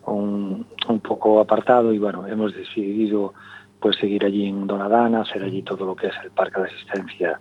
un, 0.06 0.66
un 0.88 1.00
poco 1.00 1.40
apartado 1.40 1.92
y 1.92 1.98
bueno, 1.98 2.26
hemos 2.26 2.54
decidido 2.54 3.34
pues 3.80 3.96
seguir 3.96 4.24
allí 4.24 4.46
en 4.46 4.66
Donadana, 4.66 5.22
hacer 5.22 5.42
allí 5.42 5.62
todo 5.62 5.86
lo 5.86 5.96
que 5.96 6.08
es 6.08 6.14
el 6.22 6.30
parque 6.30 6.60
de 6.60 6.66
asistencia 6.68 7.40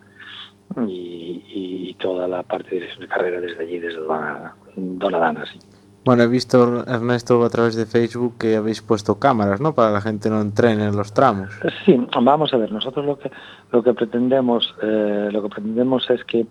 y, 0.88 1.44
y 1.48 1.94
toda 1.96 2.28
la 2.28 2.44
parte 2.44 2.70
de 2.70 2.76
dirección 2.76 3.02
de 3.02 3.08
carrera 3.08 3.42
desde 3.42 3.64
allí, 3.64 3.80
desde 3.80 4.00
Donadana, 4.00 4.56
Donadana 4.76 5.46
sí. 5.46 5.60
Bueno, 6.06 6.24
he 6.24 6.28
visto, 6.28 6.86
Ernesto, 6.88 7.44
a 7.44 7.50
través 7.50 7.76
de 7.76 7.86
Facebook 7.86 8.38
que 8.40 8.56
habéis 8.56 8.82
puesto 8.82 9.20
cámaras, 9.20 9.60
¿no? 9.60 9.76
Para 9.76 9.90
que 9.90 9.94
la 9.96 10.02
gente 10.02 10.30
no 10.30 10.42
entrene 10.42 10.86
en 10.86 10.96
los 10.96 11.14
tramos. 11.14 11.50
Sí, 11.86 12.00
vamos 12.22 12.54
a 12.54 12.58
ver, 12.58 12.72
nosotros 12.72 13.06
lo 13.06 13.20
que 13.20 13.30
lo 13.72 13.84
que 13.84 13.94
pretendemos 13.94 14.74
eh, 14.82 15.30
lo 15.32 15.44
que 15.44 15.50
pretendemos 15.50 16.10
es 16.10 16.24
que, 16.24 16.48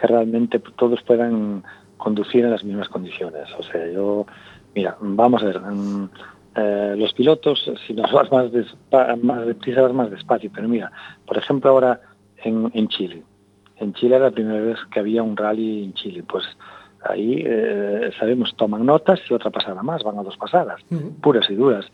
que 0.00 0.06
realmente 0.06 0.58
todos 0.76 1.02
puedan 1.02 1.62
conducir 1.98 2.44
en 2.44 2.52
las 2.52 2.64
mismas 2.64 2.88
condiciones. 2.88 3.46
O 3.58 3.62
sea, 3.62 3.86
yo, 3.92 4.26
mira, 4.74 4.96
vamos 5.00 5.42
a 5.42 5.46
ver, 5.46 5.60
mm, 5.60 6.08
eh, 6.56 6.94
los 6.96 7.12
pilotos, 7.12 7.70
si 7.86 7.92
nos 7.92 8.10
vas 8.10 8.30
más, 8.32 8.50
despa 8.50 9.16
más 9.22 9.46
deprisa, 9.46 9.82
vas 9.82 9.92
más 9.92 10.10
despacio, 10.10 10.50
pero 10.54 10.68
mira, 10.68 10.90
por 11.26 11.36
ejemplo 11.36 11.70
ahora 11.70 12.00
en, 12.42 12.70
en 12.74 12.88
Chile, 12.88 13.22
en 13.76 13.92
Chile 13.94 14.16
era 14.16 14.26
la 14.26 14.30
primera 14.30 14.60
vez 14.60 14.78
que 14.90 15.00
había 15.00 15.22
un 15.22 15.36
rally 15.36 15.84
en 15.84 15.92
Chile, 15.94 16.24
pues 16.26 16.44
ahí 17.04 17.42
eh, 17.46 18.10
sabemos, 18.18 18.54
toman 18.56 18.84
notas 18.84 19.20
y 19.28 19.34
otra 19.34 19.50
pasada 19.50 19.82
más, 19.82 20.02
van 20.02 20.18
a 20.18 20.22
dos 20.22 20.36
pasadas 20.36 20.80
puras 21.22 21.48
y 21.48 21.54
duras 21.54 21.86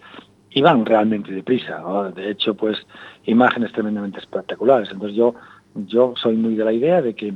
y 0.51 0.62
van 0.62 0.85
realmente 0.85 1.31
deprisa. 1.33 1.79
¿no? 1.79 2.11
De 2.11 2.31
hecho, 2.31 2.55
pues 2.55 2.77
imágenes 3.25 3.73
tremendamente 3.73 4.19
espectaculares. 4.19 4.88
Entonces 4.90 5.16
yo 5.16 5.35
yo 5.85 6.14
soy 6.16 6.37
muy 6.37 6.55
de 6.55 6.64
la 6.64 6.73
idea 6.73 7.03
de 7.03 7.14
que 7.14 7.35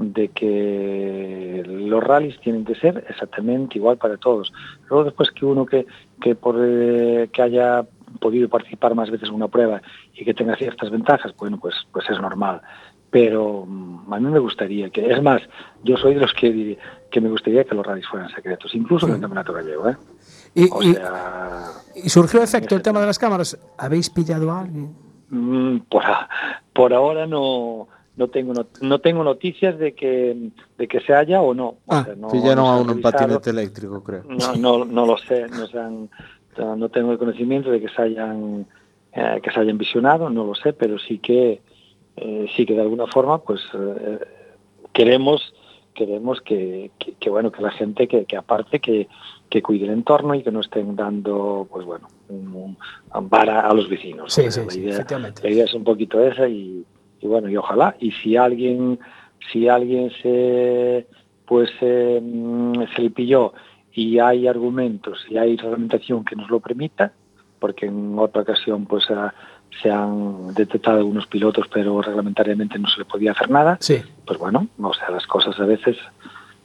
de 0.00 0.28
que 0.28 1.62
los 1.66 2.02
rallies 2.02 2.40
tienen 2.40 2.64
que 2.64 2.74
ser 2.74 3.04
exactamente 3.08 3.76
igual 3.78 3.98
para 3.98 4.16
todos. 4.16 4.52
Luego 4.88 5.04
después 5.04 5.30
que 5.30 5.44
uno 5.44 5.66
que 5.66 5.86
que 6.20 6.34
por 6.34 6.56
eh, 6.58 7.28
que 7.32 7.42
haya 7.42 7.84
podido 8.18 8.48
participar 8.48 8.94
más 8.94 9.10
veces 9.10 9.28
en 9.28 9.34
una 9.34 9.48
prueba 9.48 9.82
y 10.14 10.24
que 10.24 10.34
tenga 10.34 10.56
ciertas 10.56 10.90
ventajas, 10.90 11.34
bueno, 11.36 11.58
pues 11.60 11.74
pues 11.92 12.08
es 12.08 12.18
normal. 12.18 12.62
Pero 13.10 13.66
mm, 13.66 14.12
a 14.12 14.20
mí 14.20 14.30
me 14.30 14.38
gustaría 14.38 14.88
que, 14.88 15.10
es 15.10 15.22
más, 15.22 15.42
yo 15.84 15.96
soy 15.96 16.14
de 16.14 16.20
los 16.20 16.32
que 16.32 16.78
que 17.10 17.20
me 17.20 17.28
gustaría 17.28 17.64
que 17.64 17.74
los 17.74 17.84
rallies 17.84 18.06
fueran 18.06 18.30
secretos, 18.30 18.74
incluso 18.74 19.06
en 19.06 19.14
el 19.14 19.20
campeonato 19.20 19.52
gallego, 19.52 19.90
¿eh? 19.90 19.96
Y, 20.54 20.68
O 20.70 20.82
sea, 20.82 21.64
y 21.94 22.08
surgió 22.08 22.42
efecto 22.42 22.74
el 22.74 22.82
tema 22.82 23.00
de 23.00 23.06
las 23.06 23.18
cámaras. 23.18 23.58
¿Habéis 23.76 24.08
pillado 24.08 24.50
a 24.50 24.60
alguien? 24.60 24.94
Mm, 25.28 25.80
por, 25.88 26.02
por 26.72 26.94
ahora 26.94 27.26
no 27.26 27.88
no 28.20 28.28
tengo 28.28 28.52
no, 28.52 28.66
no 28.82 28.98
tengo 29.00 29.24
noticias 29.24 29.78
de 29.78 29.94
que 29.94 30.50
de 30.76 30.86
que 30.88 31.00
se 31.00 31.14
haya 31.14 31.40
o 31.40 31.54
no. 31.54 31.66
O 31.86 31.94
Ah, 31.94 32.02
sea, 32.04 32.14
no 32.14 32.28
Pillaron 32.30 32.64
no 32.64 32.70
a 32.70 32.76
uno 32.78 32.92
en 32.92 33.00
patinete 33.00 33.48
eléctrico, 33.50 34.04
creo. 34.04 34.24
No, 34.28 34.54
no, 34.54 34.84
no 34.84 35.06
lo 35.06 35.16
sé, 35.16 35.48
no, 35.48 35.66
se 35.66 35.78
han- 35.78 36.10
no 36.58 36.76
no 36.76 36.88
tengo 36.90 37.12
el 37.12 37.18
conocimiento 37.18 37.70
de 37.70 37.80
que 37.80 37.88
se 37.88 38.02
hayan 38.02 38.66
eh, 39.12 39.40
que 39.42 39.50
se 39.50 39.58
hayan 39.58 39.78
visionado, 39.78 40.28
no 40.28 40.44
lo 40.44 40.54
sé, 40.54 40.72
pero 40.74 40.98
sí 40.98 41.18
que 41.18 41.62
eh, 42.16 42.46
sí 42.54 42.66
que 42.66 42.74
de 42.74 42.82
alguna 42.82 43.06
forma 43.06 43.38
pues 43.38 43.60
eh, 43.74 44.18
queremos 44.92 45.54
queremos 45.94 46.40
que, 46.42 46.90
que- 46.98 47.14
que, 47.14 47.30
bueno 47.30 47.50
que 47.50 47.62
la 47.62 47.70
gente 47.72 48.06
que, 48.06 48.24
que 48.26 48.36
aparte 48.36 48.80
que, 48.80 49.08
que 49.48 49.62
cuide 49.62 49.86
el 49.86 49.92
entorno 49.92 50.34
y 50.34 50.42
que 50.42 50.52
no 50.52 50.60
estén 50.60 50.94
dando 50.94 51.66
pues 51.70 51.84
bueno 51.86 52.06
un, 52.28 52.76
un 53.14 53.28
vara 53.28 53.60
a 53.68 53.72
los 53.74 53.88
vecinos. 53.88 54.32
Sí, 54.32 54.42
O 54.46 54.50
sea, 54.50 54.62
sí, 54.62 54.66
la 54.68 54.72
sí, 54.74 54.80
idea- 54.80 55.06
la 55.42 55.50
idea 55.50 55.64
es 55.64 55.74
un 55.74 55.84
poquito 55.84 56.20
esa 56.22 56.46
y, 56.46 56.84
y 57.20 57.26
bueno 57.26 57.48
y 57.48 57.56
ojalá 57.56 57.96
y 58.00 58.10
si 58.12 58.36
alguien 58.36 58.98
si 59.52 59.68
alguien 59.68 60.10
se 60.22 61.06
pues 61.46 61.70
eh, 61.80 62.20
mm, 62.22 62.84
se 62.94 63.02
le 63.02 63.10
pilló 63.10 63.52
y 63.92 64.18
hay 64.18 64.46
argumentos 64.46 65.24
y 65.28 65.36
hay 65.36 65.56
reglamentación 65.56 66.24
que 66.24 66.36
nos 66.36 66.48
lo 66.50 66.60
permita 66.60 67.12
porque 67.58 67.86
en 67.86 68.18
otra 68.18 68.42
ocasión 68.42 68.86
pues 68.86 69.04
se 69.82 69.90
han 69.90 70.54
detectado 70.54 70.98
algunos 70.98 71.26
pilotos 71.26 71.66
pero 71.72 72.00
reglamentariamente 72.00 72.78
no 72.78 72.88
se 72.88 73.00
le 73.00 73.04
podía 73.04 73.32
hacer 73.32 73.50
nada 73.50 73.76
Sí. 73.80 73.98
pues 74.24 74.38
bueno 74.38 74.66
o 74.80 74.94
sea 74.94 75.10
las 75.10 75.26
cosas 75.26 75.58
a 75.58 75.64
veces 75.64 75.96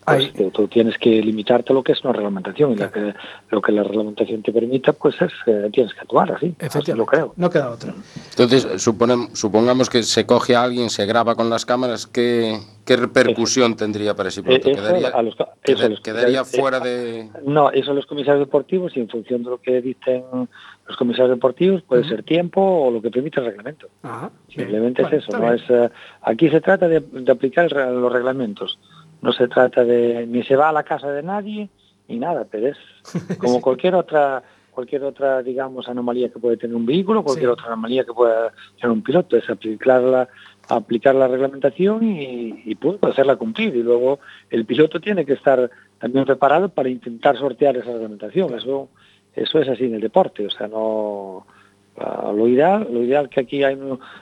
Pues 0.05 0.31
tú 0.53 0.67
tienes 0.67 0.97
que 0.99 1.09
limitarte 1.21 1.73
a 1.73 1.75
lo 1.75 1.83
que 1.83 1.93
es 1.93 2.03
una 2.03 2.13
reglamentación 2.13 2.73
y 2.73 2.75
lo 2.75 2.91
que, 2.91 3.13
lo 3.49 3.61
que 3.61 3.71
la 3.71 3.81
reglamentación 3.83 4.43
te 4.43 4.51
permita, 4.53 4.93
pues 4.93 5.19
es, 5.19 5.31
eh, 5.47 5.69
tienes 5.73 5.93
que 5.95 6.01
actuar 6.01 6.31
así. 6.31 6.53
Así 6.61 6.93
lo 6.93 7.05
creo. 7.07 7.33
No 7.37 7.49
queda 7.49 7.71
otra. 7.71 7.91
Entonces, 8.29 8.67
supongamos 9.33 9.89
que 9.89 10.03
se 10.03 10.25
coge 10.25 10.55
a 10.55 10.63
alguien, 10.63 10.89
se 10.91 11.05
graba 11.07 11.33
con 11.35 11.49
las 11.49 11.65
cámaras, 11.65 12.05
¿qué, 12.05 12.59
qué 12.85 12.97
repercusión 12.97 13.75
tendría 13.75 14.13
para 14.15 14.29
ese 14.29 14.43
piloto? 14.43 14.69
Eh, 14.69 14.73
eso 14.73 14.81
¿Quedaría, 14.83 15.07
a 15.07 15.21
los- 15.23 15.33
eso 15.35 15.47
queda- 15.63 15.85
a 15.85 15.89
los- 15.89 16.01
quedaría 16.01 16.41
eh, 16.41 16.45
fuera 16.45 16.79
de...? 16.79 17.29
No, 17.45 17.71
eso 17.71 17.93
los 17.93 18.05
comisarios 18.05 18.45
deportivos 18.45 18.95
y 18.95 18.99
en 18.99 19.09
función 19.09 19.43
de 19.43 19.49
lo 19.49 19.57
que 19.59 19.81
dicen 19.81 20.23
los 20.87 20.97
comisarios 20.97 21.31
deportivos 21.35 21.81
puede 21.81 22.07
ser 22.07 22.21
tiempo 22.21 22.61
o 22.61 22.91
lo 22.91 23.01
que 23.01 23.09
permite 23.09 23.39
el 23.39 23.47
reglamento. 23.47 23.87
Ajá. 24.03 24.29
Simplemente 24.53 25.01
es 25.01 25.13
eso. 25.13 25.35
No 25.39 25.51
es, 25.51 25.63
aquí 26.21 26.47
se 26.49 26.61
trata 26.61 26.87
de, 26.87 26.99
de 26.99 27.31
aplicar 27.31 27.65
el 27.75 27.99
los 28.01 28.13
reglamentos. 28.13 28.77
No 29.25 29.33
se 29.33 29.47
trata 29.47 29.83
de 29.83 30.25
ni 30.27 30.43
se 30.43 30.55
va 30.55 30.69
a 30.69 30.73
la 30.73 30.83
casa 30.83 31.11
de 31.11 31.23
nadie 31.23 31.67
ni 32.07 32.19
nada, 32.19 32.45
pero 32.49 32.67
es 32.67 32.77
como 33.39 33.59
cualquier 33.59 33.95
otra 33.95 34.43
cualquier 34.69 35.03
otra 35.03 35.41
digamos 35.41 35.87
anomalía 35.87 36.29
que 36.29 36.37
puede 36.37 36.57
tener 36.57 36.75
un 36.75 36.85
vehículo, 36.85 37.23
cualquier 37.23 37.47
Sí. 37.49 37.53
otra 37.53 37.67
anomalía 37.67 38.03
que 38.03 38.13
pueda 38.13 38.51
tener 38.79 38.91
un 38.91 39.01
piloto, 39.01 39.35
es 39.35 39.49
aplicar 39.49 40.01
la 40.01 40.27
aplicar 40.69 41.15
la 41.15 41.27
reglamentación 41.27 42.03
y, 42.03 42.61
y 42.65 42.75
punto, 42.75 43.07
hacerla 43.07 43.35
cumplir 43.35 43.75
y 43.75 43.83
luego 43.83 44.19
el 44.49 44.65
piloto 44.65 44.99
tiene 44.99 45.25
que 45.25 45.33
estar 45.33 45.69
también 45.99 46.25
preparado 46.25 46.69
para 46.69 46.89
intentar 46.89 47.37
sortear 47.37 47.77
esa 47.77 47.91
reglamentación. 47.93 48.53
Eso 48.53 48.89
eso 49.33 49.59
es 49.59 49.67
así 49.67 49.85
en 49.85 49.95
el 49.95 50.01
deporte, 50.01 50.45
o 50.45 50.49
sea, 50.51 50.67
no 50.67 51.45
lo 51.97 52.47
ideal, 52.47 52.87
lo 52.91 53.03
ideal 53.03 53.29
que 53.29 53.39
aquí 53.39 53.63
hay, 53.63 53.77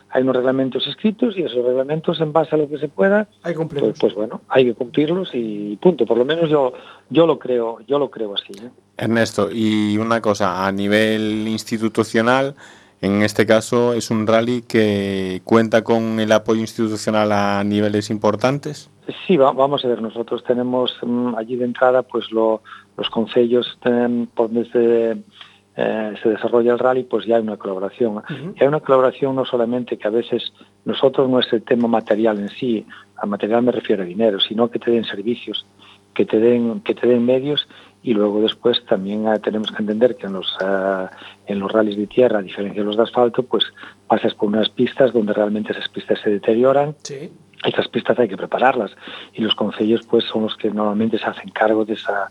hay 0.10 0.22
unos 0.22 0.36
reglamentos 0.36 0.86
escritos 0.88 1.36
y 1.38 1.42
esos 1.44 1.66
reglamentos 1.66 2.22
en 2.22 2.32
base 2.32 2.54
a 2.56 2.58
lo 2.60 2.70
que 2.70 2.78
se 2.78 2.88
pueda, 2.88 3.28
Hay 3.42 3.56
que 3.56 3.66
pues, 3.66 4.00
pues 4.00 4.14
bueno, 4.14 4.42
hay 4.48 4.66
que 4.66 4.74
cumplirlos 4.76 5.32
y 5.34 5.76
punto. 5.82 6.06
Por 6.06 6.18
lo 6.18 6.26
menos 6.26 6.50
yo 6.50 6.74
yo 7.10 7.26
lo 7.26 7.40
creo, 7.40 7.80
yo 7.88 7.98
lo 8.00 8.10
creo 8.12 8.34
así. 8.36 8.54
¿eh? 8.64 8.70
Ernesto, 8.98 9.50
y 9.52 9.98
una 9.98 10.22
cosa, 10.22 10.66
a 10.68 10.72
nivel 10.72 11.48
institucional, 11.48 12.56
en 13.02 13.22
este 13.24 13.46
caso 13.46 13.94
es 13.94 14.12
un 14.12 14.26
rally 14.28 14.62
que 14.62 15.42
cuenta 15.44 15.84
con 15.84 16.20
el 16.20 16.32
apoyo 16.32 16.62
institucional 16.62 17.32
a 17.32 17.64
niveles 17.64 18.10
importantes. 18.10 18.90
Sí, 19.28 19.36
va- 19.36 19.52
vamos 19.52 19.84
a 19.84 19.90
ver, 19.90 20.02
nosotros 20.02 20.44
tenemos 20.46 20.96
mm, 21.02 21.36
allí 21.36 21.58
de 21.58 21.66
entrada 21.66 22.04
pues 22.04 22.32
lo- 22.32 22.62
los 22.98 23.10
concellos 23.10 23.66
por 24.36 24.50
donde 24.52 24.70
se, 24.72 25.18
eh, 25.76 26.14
se 26.22 26.30
desarrolla 26.30 26.74
el 26.74 26.80
rally, 26.80 27.04
pues 27.04 27.26
ya 27.26 27.38
hay 27.38 27.42
una 27.42 27.58
colaboración. 27.58 28.18
Uh 28.18 28.22
-huh. 28.22 28.54
Y 28.56 28.62
hay 28.62 28.68
una 28.68 28.80
colaboración 28.80 29.36
no 29.36 29.46
solamente 29.46 29.98
que 29.98 30.08
a 30.08 30.12
veces 30.12 30.54
nosotros 30.86 31.30
no 31.30 31.40
es 31.40 31.52
el 31.52 31.64
tema 31.64 31.88
material 31.88 32.40
en 32.40 32.50
sí, 32.50 32.86
a 33.18 33.26
material 33.26 33.64
me 33.64 33.72
refiero 33.72 34.04
a 34.04 34.06
dinero, 34.06 34.40
sino 34.40 34.70
que 34.70 34.80
te 34.80 34.92
den 34.92 35.06
servicios, 35.06 35.66
que 36.14 36.26
te 36.26 36.40
den, 36.40 36.82
que 36.82 36.94
te 36.94 37.08
den 37.08 37.26
medios 37.26 37.68
y 38.04 38.14
luego 38.14 38.42
después 38.42 38.86
también 38.86 39.28
eh, 39.28 39.40
tenemos 39.40 39.72
que 39.72 39.82
entender 39.82 40.16
que 40.16 40.28
en 40.28 40.34
los, 40.34 40.56
eh, 40.62 41.08
en 41.48 41.60
los 41.60 41.72
rallies 41.72 41.98
de 41.98 42.08
tierra, 42.08 42.40
a 42.40 42.42
diferencia 42.42 42.82
de 42.82 42.86
los 42.86 42.98
de 42.98 43.04
asfalto, 43.04 43.44
pues 43.44 43.64
pasas 44.08 44.34
por 44.36 44.50
unas 44.50 44.70
pistas 44.70 45.14
donde 45.14 45.34
realmente 45.34 45.72
esas 45.72 45.88
pistas 45.90 46.20
se 46.22 46.30
deterioran. 46.30 46.96
Sí. 47.02 47.32
Esas 47.64 47.88
pistas 47.88 48.20
hay 48.20 48.28
que 48.28 48.36
prepararlas 48.36 48.92
y 49.34 49.42
los 49.42 49.56
concellos 49.56 50.06
pues 50.06 50.26
son 50.26 50.44
los 50.44 50.58
que 50.58 50.70
normalmente 50.70 51.18
se 51.18 51.26
hacen 51.26 51.50
cargo 51.50 51.86
de 51.86 51.94
esa, 51.94 52.30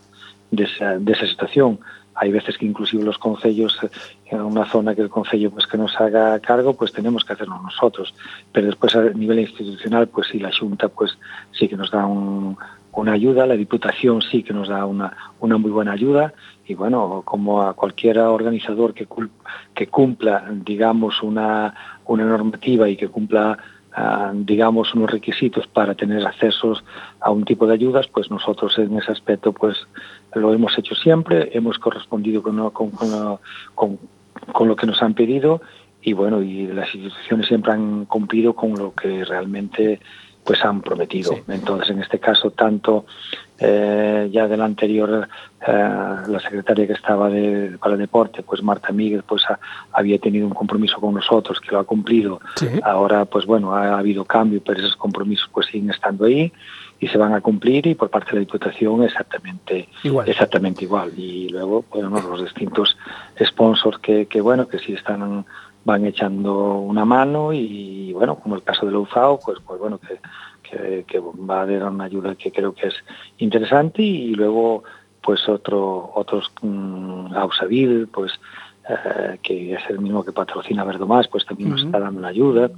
de 0.51 0.65
esa, 0.65 0.99
de 0.99 1.11
esa 1.11 1.25
situación. 1.25 1.79
Hay 2.15 2.31
veces 2.31 2.57
que 2.57 2.65
inclusive 2.65 3.03
los 3.03 3.17
concellos, 3.17 3.77
eh, 3.83 3.89
en 4.31 4.41
una 4.41 4.65
zona 4.65 4.93
que 4.95 5.01
el 5.01 5.09
concello 5.09 5.51
pues 5.51 5.65
que 5.67 5.77
nos 5.77 5.99
haga 5.99 6.39
cargo, 6.39 6.73
pues 6.75 6.91
tenemos 6.91 7.23
que 7.25 7.33
hacerlo 7.33 7.59
nosotros. 7.61 8.13
Pero 8.51 8.67
después 8.67 8.95
a 8.95 9.01
nivel 9.03 9.39
institucional, 9.39 10.07
pues 10.07 10.27
sí, 10.31 10.39
la 10.39 10.51
Junta 10.57 10.89
pues 10.89 11.17
sí 11.51 11.67
que 11.67 11.75
nos 11.77 11.91
da 11.91 12.05
un- 12.05 12.57
una 12.95 13.13
ayuda, 13.13 13.47
la 13.47 13.55
Diputación 13.55 14.21
sí 14.21 14.43
que 14.43 14.53
nos 14.53 14.67
da 14.69 14.85
una, 14.85 15.17
una 15.39 15.57
muy 15.57 15.71
buena 15.71 15.93
ayuda 15.93 16.33
y 16.67 16.75
bueno, 16.75 17.23
como 17.25 17.63
a 17.63 17.73
cualquier 17.73 18.19
organizador 18.19 18.93
que, 18.93 19.07
que 19.73 19.87
cumpla, 19.87 20.45
digamos, 20.63 21.23
una, 21.23 21.73
una 22.05 22.23
normativa 22.25 22.87
y 22.87 22.95
que 22.95 23.07
cumpla 23.07 23.57
ah, 23.95 24.31
digamos, 24.33 24.93
unos 24.95 25.09
requisitos 25.11 25.67
para 25.67 25.93
tener 25.95 26.25
accesos 26.25 26.83
a 27.19 27.29
un 27.31 27.45
tipo 27.45 27.65
de 27.67 27.73
ayudas, 27.73 28.07
pues 28.07 28.29
nosotros 28.31 28.77
en 28.77 28.97
ese 28.97 29.11
aspecto 29.11 29.53
pues 29.53 29.75
lo 30.35 30.53
hemos 30.53 30.77
hecho 30.77 30.95
siempre, 30.95 31.49
hemos 31.53 31.77
correspondido 31.79 32.41
con, 32.41 32.69
con, 32.71 32.91
con- 32.91 33.37
con- 33.75 33.99
con 34.51 34.67
lo 34.67 34.75
que 34.75 34.87
nos 34.87 35.01
han 35.01 35.13
pedido 35.13 35.61
y 36.01 36.13
bueno, 36.13 36.41
y 36.41 36.67
las 36.67 36.93
instituciones 36.93 37.47
siempre 37.47 37.71
han 37.71 38.05
cumplido 38.05 38.53
con 38.53 38.73
lo 38.73 38.93
que 38.93 39.23
realmente 39.23 39.99
pues 40.43 40.65
han 40.65 40.81
prometido. 40.81 41.31
Entonces, 41.47 41.89
en 41.91 42.01
este 42.01 42.19
caso, 42.19 42.51
tanto 42.51 43.05
eh, 43.59 44.27
ya 44.29 44.45
de 44.49 44.57
la 44.57 44.65
anterior, 44.65 45.29
eh, 45.65 45.71
la 46.27 46.39
secretaria 46.41 46.85
que 46.85 46.91
estaba 46.93 47.29
de, 47.29 47.77
para 47.79 47.93
el 47.93 48.01
deporte, 48.01 48.43
pues 48.43 48.61
Marta 48.61 48.91
Miguel, 48.91 49.23
pues 49.25 49.43
ha- 49.49 49.57
había 49.93 50.19
tenido 50.19 50.45
un 50.45 50.53
compromiso 50.53 50.99
con 50.99 51.13
nosotros 51.13 51.61
que 51.61 51.71
lo 51.71 51.79
ha 51.79 51.85
cumplido. 51.85 52.41
Sí. 52.57 52.67
Ahora, 52.83 53.23
pues 53.23 53.45
bueno, 53.45 53.73
ha, 53.73 53.97
habido 53.97 54.25
cambio, 54.25 54.61
pero 54.65 54.79
esos 54.79 54.97
compromisos 54.97 55.49
pues 55.53 55.67
siguen 55.67 55.91
estando 55.91 56.25
ahí 56.25 56.51
y 57.03 57.07
se 57.09 57.17
van 57.17 57.33
a 57.33 57.41
cumplir 57.41 57.85
y 57.87 57.95
por 57.95 58.09
parte 58.09 58.29
de 58.31 58.35
la 58.35 58.39
Diputación 58.39 59.03
exactamente 59.03 59.89
Igual. 60.03 60.29
exactamente 60.29 60.85
igual. 60.85 61.11
Y 61.17 61.49
luego, 61.49 61.83
bueno, 61.91 62.09
los 62.09 62.41
distintos 62.41 62.97
sponsors 63.43 63.99
que, 63.99 64.25
que 64.27 64.39
bueno, 64.39 64.69
que 64.69 64.79
sí 64.79 64.93
están 64.93 65.45
van 65.83 66.05
echando 66.05 66.75
una 66.75 67.03
mano 67.03 67.51
y 67.51 68.13
bueno, 68.13 68.37
como 68.37 68.55
el 68.55 68.63
caso 68.63 68.85
del 68.85 68.95
UFAO, 68.95 69.37
pues 69.43 69.59
pues 69.67 69.79
bueno, 69.81 69.99
que, 69.99 70.19
que, 70.63 71.03
que 71.05 71.19
va 71.19 71.63
a 71.63 71.65
dar 71.65 71.91
una 71.91 72.05
ayuda 72.05 72.35
que 72.35 72.53
creo 72.53 72.73
que 72.73 72.87
es 72.87 72.95
interesante 73.39 74.01
y 74.01 74.33
luego 74.33 74.85
pues 75.21 75.49
otro 75.49 76.09
otros 76.15 76.53
mm, 76.61 77.35
Ausavil, 77.35 78.07
pues 78.07 78.31
eh, 78.87 79.39
que 79.43 79.73
es 79.73 79.81
el 79.89 79.99
mismo 79.99 80.23
que 80.23 80.31
patrocina 80.31 80.85
Verdomás, 80.85 81.27
pues 81.27 81.45
también 81.45 81.71
nos 81.71 81.83
está 81.83 81.99
dando 81.99 82.19
una 82.19 82.29
ayuda 82.29 82.71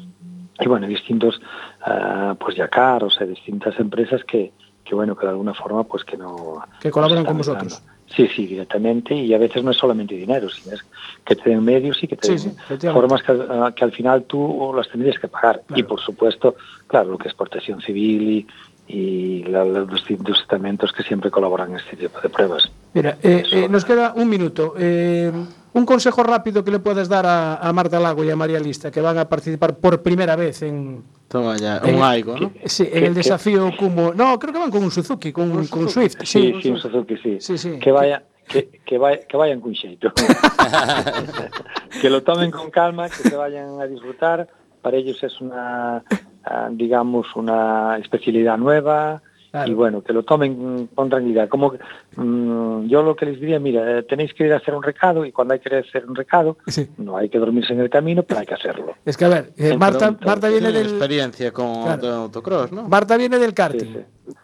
y 0.59 0.67
bueno, 0.67 0.87
distintos 0.87 1.39
eh, 1.85 2.33
pues 2.39 2.55
Yacar, 2.55 3.03
o 3.03 3.09
sea, 3.09 3.25
distintas 3.27 3.77
empresas 3.79 4.23
que, 4.23 4.53
que 4.83 4.95
bueno, 4.95 5.15
que 5.15 5.25
de 5.25 5.31
alguna 5.31 5.53
forma 5.53 5.83
pues 5.83 6.03
que 6.03 6.17
no 6.17 6.63
Que 6.79 6.91
colaboran 6.91 7.25
con 7.25 7.37
vosotros. 7.37 7.81
Sí, 8.15 8.27
sí, 8.35 8.45
directamente 8.45 9.15
y 9.15 9.33
a 9.33 9.39
veces 9.39 9.63
no 9.63 9.71
es 9.71 9.77
solamente 9.77 10.13
dinero, 10.15 10.47
sino 10.49 10.75
es 10.75 10.81
que 11.25 11.35
te 11.35 11.49
den 11.49 11.63
medios 11.63 12.01
y 12.03 12.07
que 12.07 12.15
te 12.15 12.27
Sí, 12.27 12.33
den 12.47 12.55
sí, 12.79 12.87
formas 12.93 13.23
que, 13.23 13.31
al- 13.31 13.73
que 13.73 13.83
al 13.83 13.91
final 13.91 14.25
tú 14.25 14.71
las 14.75 14.87
tendrías 14.89 15.17
que 15.19 15.27
pagar. 15.27 15.63
Y 15.75 15.81
por 15.83 15.99
supuesto, 15.99 16.55
claro, 16.87 17.09
lo 17.11 17.17
que 17.17 17.30
es 17.30 17.34
protección 17.34 17.82
civil 17.82 18.47
y, 18.88 18.93
y 18.93 19.43
la- 19.45 19.65
los 19.65 19.89
distintos 19.91 20.39
estamentos 20.39 20.91
que 20.93 21.01
siempre 21.01 21.32
colaboran 21.32 21.71
en 21.71 21.77
este 21.77 21.97
tipo 21.97 22.21
de 22.21 22.30
pruebas. 22.30 22.71
Mira, 22.93 23.17
eh, 23.23 23.43
eh, 23.51 23.67
nos 23.67 23.84
queda 23.84 24.13
un 24.15 24.30
minuto. 24.30 24.75
Eh, 24.77 25.32
un 25.76 25.86
consejo 25.86 26.23
rápido 26.23 26.63
que 26.63 26.71
le 26.71 26.80
puedes 26.80 27.07
dar 27.07 27.26
a, 27.26 27.55
a 27.57 27.71
Marta 27.73 27.99
Lago 27.99 28.23
y 28.23 28.30
a 28.32 28.36
María 28.36 28.59
Lista, 28.59 28.89
que 28.91 29.01
van 29.01 29.17
a 29.17 29.30
participar 29.30 29.78
por 29.78 30.01
primera 30.01 30.36
vez 30.36 30.61
en, 30.63 31.03
Toma 31.28 31.55
ya, 31.57 31.78
en- 31.84 31.95
un 31.95 32.03
Aigo, 32.03 32.36
¿no? 32.38 32.51
sí, 32.65 32.84
en 32.84 32.91
¿Qué- 32.91 33.05
el 33.07 33.13
desafío 33.13 33.71
como... 33.78 34.13
No, 34.13 34.38
creo 34.39 34.53
que 34.53 34.59
van 34.59 34.71
con 34.71 34.84
un 34.84 34.91
Suzuki, 34.91 35.32
con, 35.32 35.67
con 35.67 35.82
un 35.84 35.89
Swift. 35.89 36.15
Sí, 36.23 36.53
Sí, 36.61 36.69
un 36.69 36.78
Suzuki, 36.80 37.17
sí. 37.17 37.38
Sí, 37.39 37.57
sí. 37.57 37.78
Que, 37.80 37.91
vaya, 37.91 38.23
que, 38.47 38.69
que, 38.86 38.97
vaya- 38.97 39.19
que 39.28 39.38
vayan 39.38 39.59
con 39.61 39.73
xeito. 39.76 40.11
que 42.01 42.09
lo 42.09 42.23
tomen 42.23 42.51
con 42.51 42.69
calma, 42.71 43.07
que 43.09 43.30
se 43.30 43.36
vayan 43.36 43.80
a 43.80 43.86
disfrutar. 43.86 44.47
Para 44.82 44.97
ellos 44.97 45.21
es 45.23 45.41
una, 45.41 46.03
ah, 46.45 46.69
digamos, 46.71 47.28
una 47.36 47.97
especialidad 47.97 48.57
nueva. 48.57 49.21
Claro. 49.51 49.71
Y 49.71 49.73
bueno, 49.73 50.03
que 50.03 50.11
lo 50.13 50.23
tomen 50.23 50.88
con 50.93 51.09
tranquilidad. 51.09 51.47
Como 51.49 51.71
que, 51.71 51.80
yo 52.18 53.03
lo 53.03 53.16
que 53.16 53.26
les 53.26 53.39
diría, 53.39 53.59
mira, 53.59 53.99
eh, 53.99 54.03
tenéis 54.03 54.34
que 54.34 54.45
ir 54.45 54.53
a 54.53 54.57
hacer 54.57 54.74
un 54.74 54.84
recado 54.84 55.26
y 55.26 55.32
cuando 55.32 55.53
hay 55.53 55.59
que 55.59 55.76
hacer 55.76 56.05
un 56.05 56.16
recado, 56.16 56.57
Sí. 56.68 56.88
no 56.97 57.18
hay 57.18 57.30
que 57.30 57.38
dormirse 57.39 57.74
en 57.74 57.80
el 57.82 57.89
camino, 57.89 58.24
pero 58.24 58.39
hay 58.39 58.45
que 58.45 58.53
hacerlo. 58.53 58.93
Es 59.05 59.18
que 59.18 59.26
a 59.26 59.30
ver, 59.30 59.51
eh, 59.57 59.78
Marta, 59.78 60.16
Marta 60.26 60.47
viene 60.49 60.72
del 60.72 60.88
experiencia 60.88 61.51
con 61.51 61.74
Claro. 61.84 61.91
auto- 61.93 62.13
autocross, 62.13 62.72
¿no? 62.72 62.88
Marta 62.88 63.18
viene 63.18 63.38
del 63.39 63.53
karting. 63.53 63.93
Sí, 63.93 63.99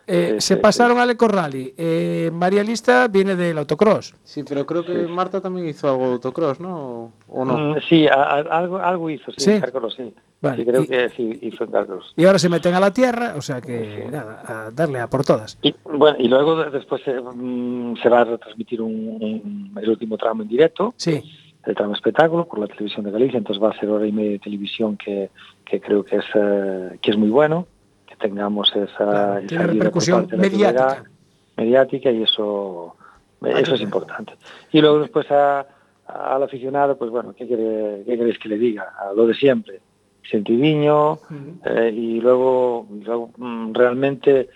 Eh, 0.05 0.36
Sí, 0.38 0.41
se 0.49 0.53
sí, 0.55 0.59
pasaron 0.61 0.99
al 0.99 1.09
Eco 1.09 1.28
Rally. 1.28 1.74
Eh, 1.76 2.30
María 2.32 2.61
Lista 2.63 3.07
viene 3.07 3.36
del 3.36 3.57
autocross. 3.57 4.13
Sí, 4.24 4.43
pero 4.47 4.63
creo 4.65 4.86
que 4.86 4.93
Marta 5.07 5.41
también 5.41 5.67
hizo 5.67 5.89
algo 5.89 6.05
de 6.07 6.11
autocross, 6.13 6.59
¿no? 6.59 7.11
¿O 7.28 7.45
no? 7.45 7.57
Mm, 7.57 7.76
sí, 7.89 8.07
a- 8.07 8.13
a- 8.13 8.39
algo, 8.59 8.78
algo 8.78 9.09
hizo, 9.09 9.32
sí, 9.32 9.39
Sí. 9.45 9.51
en 9.53 9.61
Carcross, 9.61 9.95
sí. 9.95 10.13
Vale, 10.39 10.57
Sí, 10.57 10.65
creo 10.69 10.82
y- 10.84 10.88
que 10.88 11.09
sí, 11.09 11.39
hizo 11.43 11.63
en 11.63 11.72
Carcross. 11.72 12.13
Y 12.15 12.26
ahora 12.26 12.38
se 12.38 12.49
meten 12.49 12.74
a 12.76 12.80
la 12.80 12.91
tierra, 12.91 13.34
o 13.36 13.41
sea 13.41 13.59
que 13.61 14.07
nada, 14.11 14.43
a 14.67 14.72
darle 14.72 14.99
a 14.99 15.07
por 15.07 15.24
todas. 15.24 15.57
Y, 15.63 15.74
bueno, 15.86 16.15
y 16.19 16.28
luego 16.28 16.57
de- 16.63 16.69
después 16.72 17.01
se, 17.03 17.13
se 18.01 18.09
va 18.09 18.22
a 18.22 18.26
retransmitir 18.26 18.82
un, 18.82 19.74
el 19.82 19.89
último 19.89 20.18
tramo 20.18 20.43
en 20.43 20.47
directo, 20.49 20.93
Sí, 20.97 21.22
el 21.66 21.76
tramo 21.76 21.93
espectáculo, 21.93 22.45
por 22.47 22.59
la 22.59 22.68
televisión 22.68 23.05
de 23.05 23.12
Galicia, 23.12 23.38
entonces 23.38 23.62
va 23.64 23.70
a 23.70 23.80
ser 23.80 23.89
hora 23.89 24.05
y 24.07 24.12
media 24.12 24.32
de 24.32 24.39
televisión 24.39 24.97
que, 24.97 25.30
que 25.66 25.80
creo 25.80 26.03
que 26.03 26.18
es, 26.18 26.26
eh, 26.34 26.97
que 27.01 27.12
es 27.12 27.18
muy 27.18 27.30
bueno, 27.30 27.68
que 28.07 28.16
tengamos 28.16 28.70
esa, 28.76 28.95
Claro, 28.97 29.38
esa 29.39 29.64
repercusión 29.68 30.28
mediática. 30.38 31.03
mediática 31.57 32.09
y 32.12 32.24
eso, 32.24 32.95
Hay 33.41 33.62
eso 33.64 33.76
es 33.76 33.82
importante. 33.82 34.34
Y 34.72 34.82
luego 34.82 34.99
después 34.99 35.30
a- 35.32 35.66
al 36.07 36.43
aficionado, 36.43 36.97
pues 36.97 37.09
bueno, 37.12 37.34
¿qué, 37.34 37.47
quiere, 37.47 38.03
¿qué 38.05 38.18
queréis 38.18 38.38
que 38.39 38.49
le 38.49 38.57
diga? 38.57 38.93
A 38.99 39.14
lo 39.14 39.28
de 39.28 39.34
siempre, 39.34 39.80
sentidiño, 40.30 41.20
eh, 41.66 41.91
y 41.95 42.20
luego, 42.22 42.88
y 42.99 43.03
luego, 43.03 43.32
mm, 43.38 43.74
realmente 43.74 44.49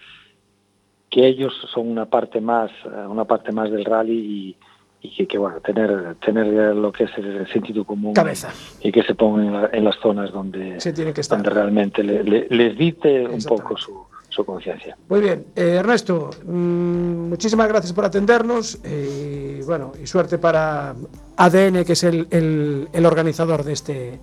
que 1.16 1.26
ellos 1.26 1.54
son 1.74 1.88
una 1.88 2.06
parte 2.08 2.42
más, 2.42 2.70
eh, 2.84 3.08
una 3.08 3.24
parte 3.24 3.54
más 3.54 3.72
del 3.72 3.86
rally 3.86 4.58
y, 5.02 5.08
y 5.08 5.16
que, 5.16 5.26
que, 5.26 5.38
bueno, 5.38 5.62
tener, 5.62 6.16
tener 6.16 6.76
lo 6.76 6.92
que 6.92 7.06
es 7.06 7.12
el 7.18 7.48
sentido 7.54 7.86
común 7.86 8.14
Cabeza. 8.14 8.50
y 8.82 8.92
que 8.92 9.02
se 9.02 9.16
pongan 9.16 9.46
en, 9.46 9.54
la- 9.54 9.70
en 9.72 9.84
las 9.86 9.96
zonas 10.02 10.30
donde, 10.34 10.78
Se 10.82 10.92
tiene 10.92 11.14
que 11.14 11.22
estar. 11.22 11.38
donde 11.38 11.52
realmente 11.52 12.04
le- 12.04 12.22
le- 12.22 12.48
les 12.50 12.78
dite 12.78 13.26
un 13.26 13.42
poco 13.44 13.78
su, 13.78 13.94
su 14.28 14.44
conciencia. 14.44 14.98
Muy 15.08 15.22
bien, 15.22 15.46
Eh, 15.56 15.76
Ernesto, 15.80 16.32
mm, 16.46 17.30
muchísimas 17.30 17.70
gracias 17.70 17.94
por 17.94 18.04
atendernos 18.04 18.78
y 18.84 19.62
bueno, 19.64 19.94
y 20.04 20.06
suerte 20.08 20.38
para 20.38 20.94
ADN, 21.38 21.86
que 21.86 21.94
es 21.94 22.04
el, 22.04 22.28
el- 22.30 22.90
el 22.92 23.06
organizador 23.06 23.64
de 23.64 23.72
este, 23.72 24.20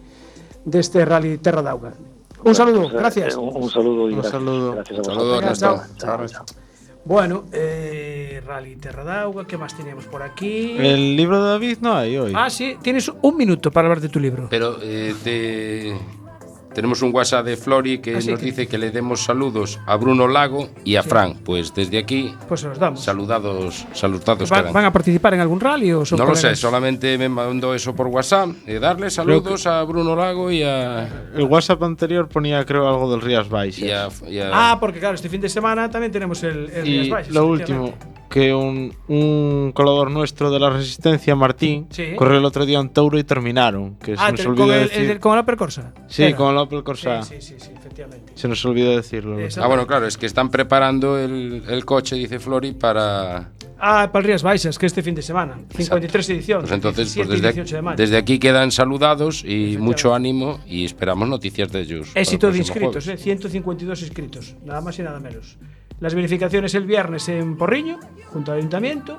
de 0.67 0.79
este 0.79 1.07
Rally 1.07 1.39
Terra 1.39 1.63
d'Auga. 1.63 1.95
Un 2.45 2.55
saludo, 2.55 2.83
Pues, 2.83 2.93
eh, 2.93 2.97
gracias. 2.99 3.37
Un, 3.37 3.51
un 3.57 3.71
saludo 3.71 4.11
y 4.11 4.13
Un 4.13 4.19
gracias, 4.21 4.33
saludo. 4.33 4.73
gracias 4.73 4.99
a 4.99 5.05
Saludo, 5.05 5.25
vosotros. 5.41 5.63
Ernesto. 5.63 5.97
Chao, 5.97 6.27
chao. 6.27 6.45
Bueno, 7.05 7.45
eh, 7.53 8.41
Rally 8.47 8.77
Terra 8.77 9.03
d'Auga, 9.03 9.45
¿qué 9.45 9.57
más 9.59 9.77
teníamos 9.77 10.05
por 10.07 10.23
aquí? 10.23 10.77
El 10.79 11.17
libro 11.17 11.43
de 11.43 11.51
David 11.51 11.79
no 11.81 11.95
hay 11.95 12.17
hoy. 12.17 12.33
Ah, 12.35 12.49
sí, 12.49 12.77
tienes 12.81 13.11
un 13.23 13.37
minuto 13.37 13.73
para 13.73 13.89
hablar 13.89 14.01
de 14.01 14.09
tu 14.09 14.21
libro. 14.21 14.47
Pero 14.49 14.79
eh, 14.81 15.13
de- 15.25 15.97
tenemos 16.75 17.03
un 17.03 17.15
WhatsApp 17.15 17.45
de 17.47 17.57
Flori 17.57 17.99
que 17.99 18.17
Ah, 18.17 18.21
sí, 18.21 18.31
nos 18.31 18.41
que- 18.41 18.47
dice 18.47 18.67
que 18.67 18.79
le 18.79 18.91
demos 18.91 19.21
saludos 19.25 19.79
a 19.87 19.97
Bruno 19.97 20.27
Lago 20.29 20.69
y 20.85 20.97
a 20.97 21.03
Fran. 21.03 21.35
Pues 21.45 21.75
desde 21.75 21.99
aquí, 21.99 22.35
Pues 22.49 22.61
se 22.61 22.69
los 22.69 22.79
damos. 22.79 23.01
saludados, 23.03 23.87
saludados 23.93 24.49
¿Van, 24.51 24.61
quedan. 24.61 24.73
van 24.73 24.85
a 24.87 24.93
participar 24.93 25.35
en 25.35 25.41
algún 25.41 25.61
rally 25.61 25.93
o 25.93 26.05
son 26.05 26.19
No 26.19 26.27
lo 26.27 26.35
sé, 26.35 26.55
solamente 26.57 27.17
me 27.19 27.29
mandó 27.29 27.75
eso 27.75 27.95
por 27.95 28.07
WhatsApp. 28.09 28.51
Eh, 28.67 28.79
darle 28.79 29.11
saludos 29.11 29.67
a 29.67 29.83
Bruno 29.85 30.15
Lago 30.17 30.51
y 30.51 30.63
a. 30.63 31.09
El 31.35 31.45
WhatsApp 31.45 31.83
anterior 31.83 32.29
ponía, 32.29 32.65
creo, 32.65 32.89
algo 32.89 33.11
del 33.11 33.21
Rías 33.21 33.49
Baixas. 33.49 33.79
y 33.83 33.91
a- 33.91 34.09
y 34.29 34.39
a- 34.39 34.51
Ah, 34.73 34.77
porque 34.81 34.99
claro, 34.99 35.15
este 35.15 35.29
fin 35.29 35.41
de 35.41 35.49
semana 35.49 35.91
también 35.91 36.13
tenemos 36.13 36.43
el, 36.43 36.71
el 36.71 36.87
Y 36.87 36.91
Rías 37.01 37.09
Baixas, 37.11 37.35
lo 37.35 37.47
último, 37.47 37.95
que 38.33 38.55
un, 38.55 38.95
un 39.09 39.73
colador 39.75 40.11
nuestro 40.11 40.51
de 40.51 40.59
la 40.59 40.71
Resistencia, 40.71 41.37
Martín, 41.37 41.87
Sí. 41.91 42.15
corrió 42.17 42.39
el 42.39 42.45
otro 42.45 42.65
día 42.67 42.81
un 42.81 42.89
Touro 42.89 43.19
y 43.19 43.25
terminaron. 43.25 43.97
Que 43.97 44.17
se 44.17 44.23
Ah, 44.23 44.31
nos 44.31 44.41
te- 44.41 44.49
olvidó 44.49 44.67
con 44.67 44.75
el, 44.75 44.81
decir. 44.89 45.11
el- 45.11 45.21
con 45.21 45.33
el 45.35 45.39
Opel 45.41 45.57
Corsa. 45.57 45.93
Sí, 46.09 46.23
Era. 46.25 46.37
con 46.37 46.51
el 46.53 46.57
Opel 46.59 46.83
Corsa. 46.83 47.23
Sí, 47.23 47.35
sí, 47.41 47.49
sí, 47.53 47.55
sí, 47.59 47.71
efectivamente. 47.77 48.33
Se 48.35 48.49
nos 48.49 48.65
olvidó 48.65 48.97
decirlo. 48.97 49.39
Exacto. 49.39 49.65
Ah, 49.65 49.69
bueno, 49.69 49.87
claro, 49.87 50.07
es 50.07 50.17
que 50.17 50.27
están 50.27 50.51
preparando 50.51 51.19
el, 51.19 51.63
el 51.69 51.85
coche, 51.85 52.17
dice 52.17 52.39
Flori, 52.41 52.73
para. 52.73 53.51
Ah, 53.85 54.09
para 54.13 54.21
el 54.21 54.27
Rías 54.29 54.43
Baixas, 54.45 54.79
que 54.79 54.87
este 54.87 55.03
fin 55.03 55.15
de 55.15 55.23
semana. 55.23 55.59
53 55.77 56.31
ediciones. 56.31 56.63
Pues 56.69 56.73
entonces, 56.73 57.15
17 57.15 57.27
pues 57.27 57.39
y 57.39 57.43
desde, 57.43 57.53
18 57.63 57.83
de 57.91 57.97
desde 57.97 58.17
aquí 58.17 58.39
quedan 58.39 58.71
saludados 58.71 59.45
y 59.45 59.77
mucho 59.77 60.15
ánimo 60.15 60.61
y 60.67 60.85
esperamos 60.85 61.29
noticias 61.29 61.71
de 61.73 61.81
ellos. 61.81 62.09
Éxito 62.15 62.53
de 62.53 62.59
inscritos, 62.59 63.09
eh, 63.09 63.17
152 63.17 64.03
inscritos, 64.03 64.55
nada 64.65 64.81
más 64.81 64.97
y 65.01 65.03
nada 65.03 65.19
menos. 65.19 65.59
Las 66.03 66.17
verificaciones 66.17 66.75
el 66.75 66.85
viernes 66.85 67.29
en 67.29 67.57
Porriño, 67.57 68.01
junto 68.33 68.51
al 68.51 68.59
ayuntamiento. 68.59 69.19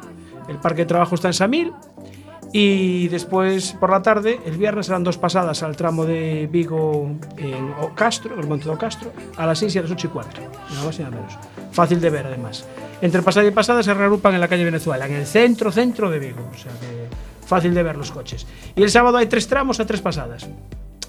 El 0.49 0.57
parque 0.57 0.81
de 0.81 0.85
trabajo 0.87 1.15
está 1.15 1.29
en 1.29 1.33
Samil. 1.33 1.71
Y 2.51 3.07
después 3.07 3.71
por 3.79 3.89
la 3.89 4.01
tarde, 4.01 4.41
el 4.45 4.57
viernes 4.57 4.87
serán 4.87 5.01
dos 5.01 5.17
pasadas 5.17 5.63
al 5.63 5.77
tramo 5.77 6.03
de 6.03 6.49
Vigo 6.51 7.09
en 7.37 7.73
Castro, 7.95 8.37
el 8.37 8.45
Monte 8.47 8.65
do 8.65 8.77
Castro, 8.77 9.13
a 9.37 9.45
las 9.45 9.59
6 9.59 9.75
y 9.75 9.79
a 9.79 9.81
las 9.83 9.91
8 9.91 10.07
y 10.07 10.09
cuarto. 10.09 10.41
Nada 10.71 10.85
más 10.85 10.99
y 10.99 11.03
nada 11.03 11.15
menos. 11.15 11.37
Fácil 11.71 12.01
de 12.01 12.09
ver 12.09 12.27
además. 12.27 12.67
Entre 13.01 13.21
pasada 13.21 13.47
y 13.47 13.51
pasada 13.51 13.81
se 13.81 13.93
reagrupan 13.93 14.33
en 14.33 14.41
la 14.41 14.49
calle 14.49 14.65
Venezuela, 14.65 15.07
en 15.07 15.13
el 15.13 15.25
centro, 15.25 15.71
centro 15.71 16.09
de 16.09 16.19
Vigo. 16.19 16.49
O 16.53 16.57
sea 16.57 16.73
que 16.73 17.07
fácil 17.47 17.73
de 17.73 17.81
ver 17.81 17.95
los 17.95 18.11
coches. 18.11 18.45
Y 18.75 18.83
el 18.83 18.91
sábado 18.91 19.17
hay 19.17 19.27
tres 19.27 19.47
tramos 19.47 19.79
a 19.79 19.85
tres 19.85 20.01
pasadas. 20.01 20.49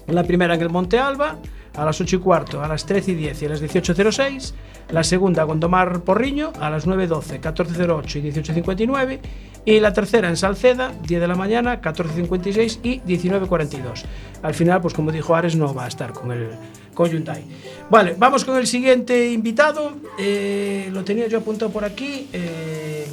La 0.07 0.23
primera 0.23 0.55
en 0.55 0.61
el 0.61 0.69
Monte 0.69 0.99
Alba, 0.99 1.35
a 1.75 1.83
las 1.83 1.99
8 1.99 2.15
y 2.15 2.19
cuarto, 2.19 2.63
a 2.63 2.67
las 2.69 2.85
13 2.85 3.11
y 3.11 3.15
10 3.15 3.41
y 3.41 3.45
a 3.45 3.49
las 3.49 3.61
18.06. 3.61 4.53
La 4.89 5.03
segunda 5.03 5.41
a 5.41 5.45
Gondomar 5.45 6.01
Porriño, 6.01 6.53
a 6.59 6.69
las 6.69 6.87
9.12, 6.87 7.41
14.08 7.41 8.15
y 8.17 8.31
18.59. 8.31 9.19
Y 9.65 9.79
la 9.79 9.93
tercera 9.93 10.29
en 10.29 10.37
Salceda, 10.37 10.93
10 11.07 11.21
de 11.21 11.27
la 11.27 11.35
mañana, 11.35 11.81
14.56 11.81 12.79
y 12.83 12.99
19.42. 13.01 14.03
Al 14.43 14.53
final, 14.53 14.79
pues 14.81 14.93
como 14.93 15.11
dijo 15.11 15.35
Ares, 15.35 15.55
no 15.55 15.73
va 15.73 15.85
a 15.85 15.87
estar 15.87 16.13
con 16.13 16.31
el 16.31 16.49
con 16.93 17.09
Hyundai. 17.09 17.43
Vale, 17.89 18.15
vamos 18.17 18.45
con 18.45 18.57
el 18.57 18.67
siguiente 18.67 19.31
invitado. 19.31 19.93
Eh, 20.17 20.89
lo 20.91 21.03
tenía 21.03 21.27
yo 21.27 21.39
apuntado 21.39 21.71
por 21.71 21.83
aquí. 21.83 22.29
Eh, 22.31 23.07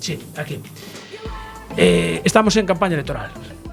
sí, 0.00 0.18
aquí. 0.36 0.60
Eh, 1.76 2.22
estamos 2.24 2.56
en 2.56 2.66
campaña 2.66 2.94
electoral, 2.94 3.30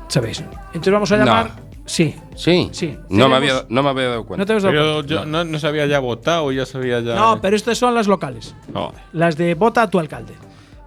¿sabéis? 0.08 0.44
Entonces 0.68 0.94
vamos 0.94 1.12
a 1.12 1.18
No. 1.18 1.73
Sí, 1.86 2.16
Sí, 2.36 2.70
Sí. 2.72 2.98
No, 3.10 3.28
me 3.30 3.36
había, 3.36 3.66
no 3.70 3.84
me 3.84 3.90
había 3.90 4.04
dado 4.10 4.20
no 4.22 4.26
cuenta. 4.26 4.46
te 4.46 4.54
habías 4.54 4.64
dado 4.64 4.74
Pero 4.74 4.94
cuenta? 4.96 5.14
yo 5.14 5.26
no, 5.26 5.44
no 5.44 5.60
se 5.60 5.68
había 5.68 5.86
ya 5.86 6.00
votado, 6.00 6.52
ya 6.52 6.66
sabía 6.66 7.00
ya. 7.02 7.16
No, 7.16 7.42
pero 7.42 7.56
estas 7.56 7.78
son 7.78 7.94
las 7.94 8.08
locales. 8.08 8.56
Joder. 8.74 9.00
Las 9.12 9.36
de 9.38 9.54
vota 9.56 9.82
a 9.84 9.90
tu 9.90 10.00
alcalde. 10.00 10.34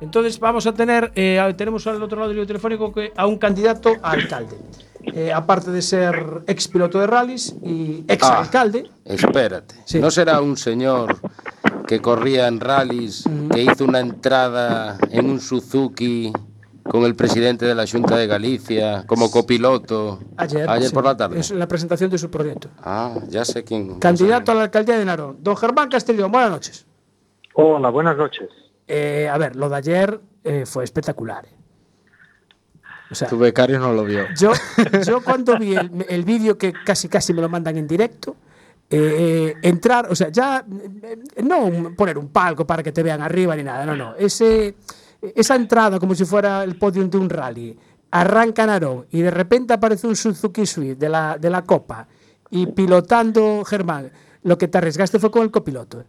Entonces 0.01 0.39
vamos 0.41 0.67
a 0.67 0.73
tener, 0.75 1.13
eh, 1.15 1.55
tenemos 1.57 1.87
al 1.87 2.03
otro 2.03 2.19
lado 2.19 2.29
del 2.29 2.39
hilo 2.39 2.47
telefónico 2.47 2.93
que, 2.93 3.13
a 3.17 3.27
un 3.27 3.39
candidato 3.39 3.93
a 4.03 4.11
alcalde. 4.13 4.57
Eh, 5.15 5.33
aparte 5.33 5.71
de 5.71 5.81
ser 5.83 6.43
ex 6.49 6.67
piloto 6.69 6.99
de 6.99 7.07
rallies 7.07 7.55
y 7.65 8.05
ex 8.09 8.25
Ah. 8.25 8.41
alcalde. 8.41 8.91
Espérate. 9.05 9.75
Sí. 9.85 10.01
¿No 10.01 10.11
será 10.11 10.41
un 10.41 10.57
señor 10.57 11.17
que 11.87 12.01
corría 12.01 12.49
en 12.49 12.59
rallies, 12.59 13.25
que 13.53 13.63
hizo 13.63 13.85
una 13.85 14.01
entrada 14.01 14.99
en 15.11 15.31
un 15.31 15.41
Suzuki 15.41 16.33
con 16.89 17.03
el 17.05 17.15
presidente 17.15 17.65
de 17.67 17.75
la 17.75 17.87
Junta 17.87 18.17
de 18.17 18.27
Galicia 18.27 19.05
como 19.07 19.31
copiloto 19.31 20.21
Ayer, 20.37 20.69
sí. 20.83 20.95
por 20.95 21.05
la 21.05 21.17
tarde? 21.17 21.41
Es 21.41 21.51
la 21.51 21.67
presentación 21.69 22.11
de 22.11 22.19
su 22.19 22.31
proyecto. 22.31 22.69
Ah, 22.83 23.15
ya 23.29 23.45
sé 23.45 23.65
quién. 23.65 23.99
Candidato 23.99 24.53
a 24.53 24.55
la 24.55 24.63
alcaldía 24.65 24.99
de 24.99 25.05
Narón. 25.05 25.37
Don 25.41 25.57
Germán 25.57 25.89
Castellón, 25.89 26.31
buenas 26.31 26.51
noches. 26.51 26.87
Hola, 27.55 27.91
buenas 27.91 28.17
noches. 28.17 28.49
Eh, 28.87 29.29
a 29.31 29.37
ver, 29.39 29.57
lo 29.57 29.69
de 29.69 29.77
ayer 29.77 30.21
eh, 30.45 30.65
fue 30.67 30.85
espectacular. 30.85 31.45
eh. 31.47 31.53
O 33.11 33.15
sea, 33.15 33.29
Tu 33.29 33.39
becario 33.39 33.79
no 33.79 33.93
lo 33.93 34.05
vio. 34.05 34.25
Yo, 34.39 34.53
yo 35.07 35.23
cuando 35.23 35.59
vi 35.59 35.75
el, 35.77 36.05
el 36.09 36.25
vídeo 36.25 36.59
que 36.59 36.73
casi 36.73 37.09
casi 37.09 37.33
me 37.33 37.41
lo 37.41 37.49
mandan 37.49 37.77
en 37.79 37.87
directo, 37.87 38.37
eh, 38.91 39.55
entrar, 39.63 40.07
o 40.11 40.15
sea, 40.15 40.29
ya 40.29 40.65
eh, 41.03 41.19
no 41.43 41.95
poner 41.97 42.19
un 42.19 42.29
palco 42.29 42.67
para 42.67 42.83
que 42.83 42.93
te 42.93 43.03
vean 43.03 43.21
arriba 43.23 43.55
ni 43.57 43.63
nada, 43.65 43.85
no, 43.87 43.97
no. 43.97 44.15
Ese, 44.17 44.75
esa 45.35 45.57
entrada 45.57 45.99
como 45.99 46.15
si 46.15 46.25
fuera 46.25 46.63
el 46.63 46.77
podium 46.77 47.11
de 47.11 47.19
un 47.19 47.31
rally, 47.31 47.79
arranca 48.11 48.67
Narón 48.67 49.07
y 49.11 49.21
de 49.21 49.31
repente 49.31 49.75
aparece 49.75 50.07
un 50.07 50.17
Suzuki 50.17 50.67
Swift 50.67 50.99
de 50.99 51.09
la, 51.09 51.39
de 51.39 51.51
la 51.51 51.63
Copa 51.63 52.07
y 52.51 52.67
pilotando 52.67 53.65
Germán, 53.65 54.11
lo 54.43 54.57
que 54.57 54.69
te 54.69 54.79
arriesgaste 54.79 55.19
fue 55.19 55.31
con 55.31 55.43
el 55.43 55.51
copiloto. 55.51 56.05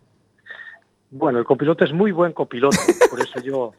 Bueno, 1.09 1.39
el 1.39 1.45
copiloto 1.45 1.85
es 1.85 1.93
muy 1.93 2.11
buen 2.11 2.33
copiloto, 2.33 2.77
por 3.09 3.19
eso 3.19 3.39
yo, 3.39 3.73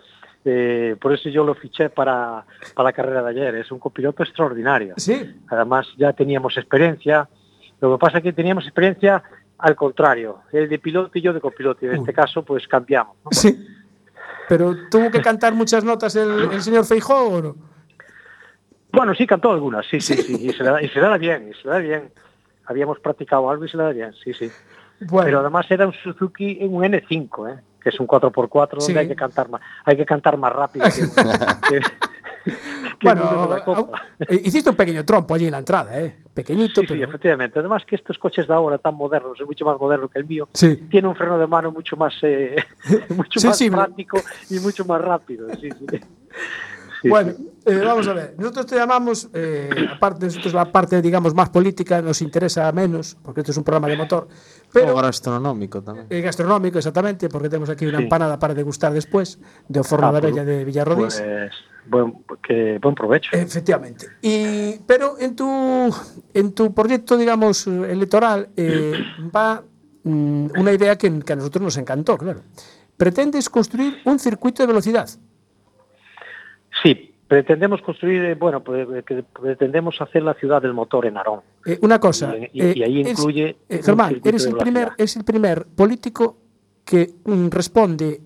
eh, 0.45 0.97
por 1.01 1.13
eso 1.13 1.29
yo 1.29 1.45
lo 1.45 1.55
fiché 1.55 1.91
para, 1.91 2.45
para 2.75 2.89
la 2.89 2.93
carrera 2.93 3.23
de 3.23 3.31
ayer. 3.31 3.55
Es 3.57 3.71
un 3.71 3.79
copiloto 3.79 4.23
extraordinario. 4.23 4.95
Sí, 4.97 5.37
Además 5.49 5.87
ya 5.97 6.13
teníamos 6.13 6.57
experiencia. 6.57 7.29
Lo 7.81 7.97
que 7.97 8.01
pasa 8.01 8.19
es 8.19 8.25
que 8.25 8.33
teníamos 8.33 8.65
experiencia 8.65 9.23
al 9.59 9.75
contrario, 9.75 10.43
él 10.53 10.69
de 10.69 10.79
piloto 10.79 11.11
y 11.15 11.21
yo 11.21 11.33
de 11.33 11.41
copiloto. 11.41 11.85
Y 11.85 11.89
en 11.89 11.97
este 11.97 12.13
caso, 12.13 12.45
pues 12.45 12.67
cambiamos. 12.67 13.17
¿no? 13.25 13.31
sí. 13.33 13.67
Pero 14.49 14.75
tuvo 14.91 15.11
que 15.11 15.21
cantar 15.21 15.55
muchas 15.55 15.85
notas 15.85 16.17
el, 16.17 16.51
el 16.53 16.63
señor 16.63 16.85
Feijóo 16.87 17.29
o 17.29 17.43
no? 17.43 17.57
Bueno, 18.93 19.15
sí 19.15 19.27
cantó 19.27 19.53
algunas, 19.53 19.87
sí, 19.87 20.01
sí, 20.01 20.15
sí, 20.17 20.37
y 20.49 20.53
se 20.53 20.63
le 20.65 20.71
da, 20.71 20.83
y 20.83 20.89
se 20.89 21.01
le 21.01 21.07
da 21.07 21.19
bien, 21.19 21.51
y 21.51 21.55
se 21.55 21.65
le 21.69 21.71
da 21.75 21.79
bien. 21.79 22.11
Habíamos 22.65 22.99
practicado 23.01 23.51
algo 23.51 23.65
y 23.65 23.69
se 23.69 23.77
le 23.77 23.83
da 23.83 23.91
bien, 23.93 24.13
sí, 24.25 24.33
sí. 24.33 24.51
Bueno, 25.01 25.27
Pero 25.27 25.41
además 25.41 25.67
era 25.71 25.87
un 25.87 25.93
Suzuki 25.93 26.59
un 26.63 26.83
N5, 26.83 27.53
¿eh? 27.53 27.61
que 27.83 27.91
es 27.91 28.01
un 28.01 28.07
4x4 28.07 28.69
donde 28.71 28.85
Sí. 28.87 28.97
hay 28.99 29.07
que 29.07 29.15
cantar 29.15 29.49
más, 29.51 29.61
hay 29.85 29.97
que 29.97 30.05
cantar 30.07 30.37
más 30.39 30.53
rápido 30.53 30.87
que 31.69 31.81
bueno, 33.03 33.49
la 33.49 33.65
Copa. 33.65 34.03
eh, 34.21 34.41
hiciste 34.45 34.71
un 34.71 34.77
pequeño 34.77 35.05
trompo 35.05 35.35
allí 35.35 35.47
en 35.47 35.53
la 35.53 35.59
entrada, 35.59 36.01
¿eh? 36.01 36.17
Pequeñito, 36.33 36.83
Sí, 36.83 37.03
efectivamente. 37.03 37.59
Además 37.59 37.85
que 37.85 37.97
estos 37.97 38.17
coches 38.19 38.47
de 38.47 38.55
ahora 38.55 38.79
tan 38.79 38.95
modernos, 38.95 39.39
es 39.41 39.47
mucho 39.47 39.65
más 39.65 39.79
moderno 39.81 40.09
que 40.09 40.19
el 40.21 40.25
mío, 40.27 40.49
Sí. 40.53 40.77
tiene 40.91 41.09
un 41.09 41.17
freno 41.17 41.37
de 41.39 41.47
mano 41.47 41.73
mucho 41.73 41.97
más 41.97 42.15
eh, 42.23 42.55
mucho 43.17 43.41
más 43.47 43.61
práctico 43.63 44.21
y 44.51 44.59
mucho 44.61 44.85
más 44.85 45.01
rápido. 45.01 45.49
Sí, 45.61 45.69
sí. 45.71 45.87
Sí, 47.03 47.09
Bueno, 47.09 47.33
sí. 47.37 47.49
eh, 47.67 47.83
vamos 47.85 48.09
a 48.09 48.13
ver. 48.13 48.35
Nosotros 48.39 48.67
te 48.67 48.77
llamamos, 48.77 49.29
eh, 49.33 49.69
aparte, 49.95 50.27
nosotros 50.27 50.53
la 50.55 50.71
parte, 50.73 51.01
digamos, 51.01 51.35
más 51.35 51.49
política 51.51 52.03
nos 52.03 52.21
interesa 52.23 52.71
menos, 52.73 53.17
porque 53.23 53.41
esto 53.41 53.53
es 53.53 53.59
un 53.59 53.65
programa 53.65 53.89
de 53.89 53.97
motor, 53.97 54.27
pero 54.73 54.95
gastronómico 54.97 55.83
también. 55.83 56.07
eh, 56.11 56.21
gastronómico, 56.21 56.79
exactamente, 56.79 57.29
porque 57.29 57.49
tenemos 57.49 57.69
aquí 57.71 57.87
una 57.87 57.99
Sí. 57.99 58.05
empanada 58.05 58.39
para 58.39 58.55
degustar 58.55 58.93
después, 58.93 59.39
de 59.69 59.81
Oforno 59.81 60.09
Ah, 60.09 60.13
de 60.13 60.21
pues- 60.21 60.33
Bella 60.35 60.45
de 60.45 60.65
Villarrodís. 60.65 61.21
Pues 61.21 61.51
buen, 61.89 62.15
que, 62.43 62.79
buen 62.83 62.95
provecho. 62.95 63.31
Efectivamente. 63.33 64.07
Y, 64.23 64.79
pero 64.87 65.17
en 65.19 65.37
tu, 65.37 65.95
en 66.35 66.53
tu 66.53 66.75
proyecto, 66.75 67.17
digamos, 67.17 67.67
electoral, 67.67 68.49
eh, 68.57 68.93
va 69.35 69.63
mm, 70.05 70.47
una 70.59 70.73
idea 70.73 70.97
que, 70.99 71.21
que 71.21 71.33
a 71.33 71.37
nosotros 71.37 71.63
nos 71.63 71.77
encantó, 71.77 72.17
claro. 72.19 72.41
Pretendes 72.97 73.49
construir 73.49 73.99
un 74.07 74.19
circuito 74.19 74.63
de 74.63 74.67
velocidad. 74.67 75.09
Sí, 76.83 77.15
pretendemos 77.27 77.83
construir, 77.83 78.23
eh, 78.25 78.35
bueno, 78.35 78.63
pretendemos 78.63 80.01
hacer 80.01 80.23
la 80.23 80.35
ciudad 80.35 80.63
del 80.63 80.73
motor 80.75 81.07
en 81.07 81.17
Arón. 81.17 81.41
Eh, 81.67 81.79
una 81.83 81.99
cosa. 81.99 82.35
Y- 82.37 82.51
y- 82.53 82.63
eh, 82.63 82.73
y 82.77 82.83
ahí 82.83 83.01
es- 83.03 83.11
incluye 83.11 83.57
eh, 83.69 83.77
un 83.79 83.83
Germán, 83.83 84.21
eres 84.25 84.47
el, 84.47 84.57
primer, 84.57 84.91
es 84.97 85.17
el 85.17 85.25
primer 85.25 85.67
político 85.67 86.37
que 86.85 87.11
mm, 87.25 87.49
responde 87.51 88.21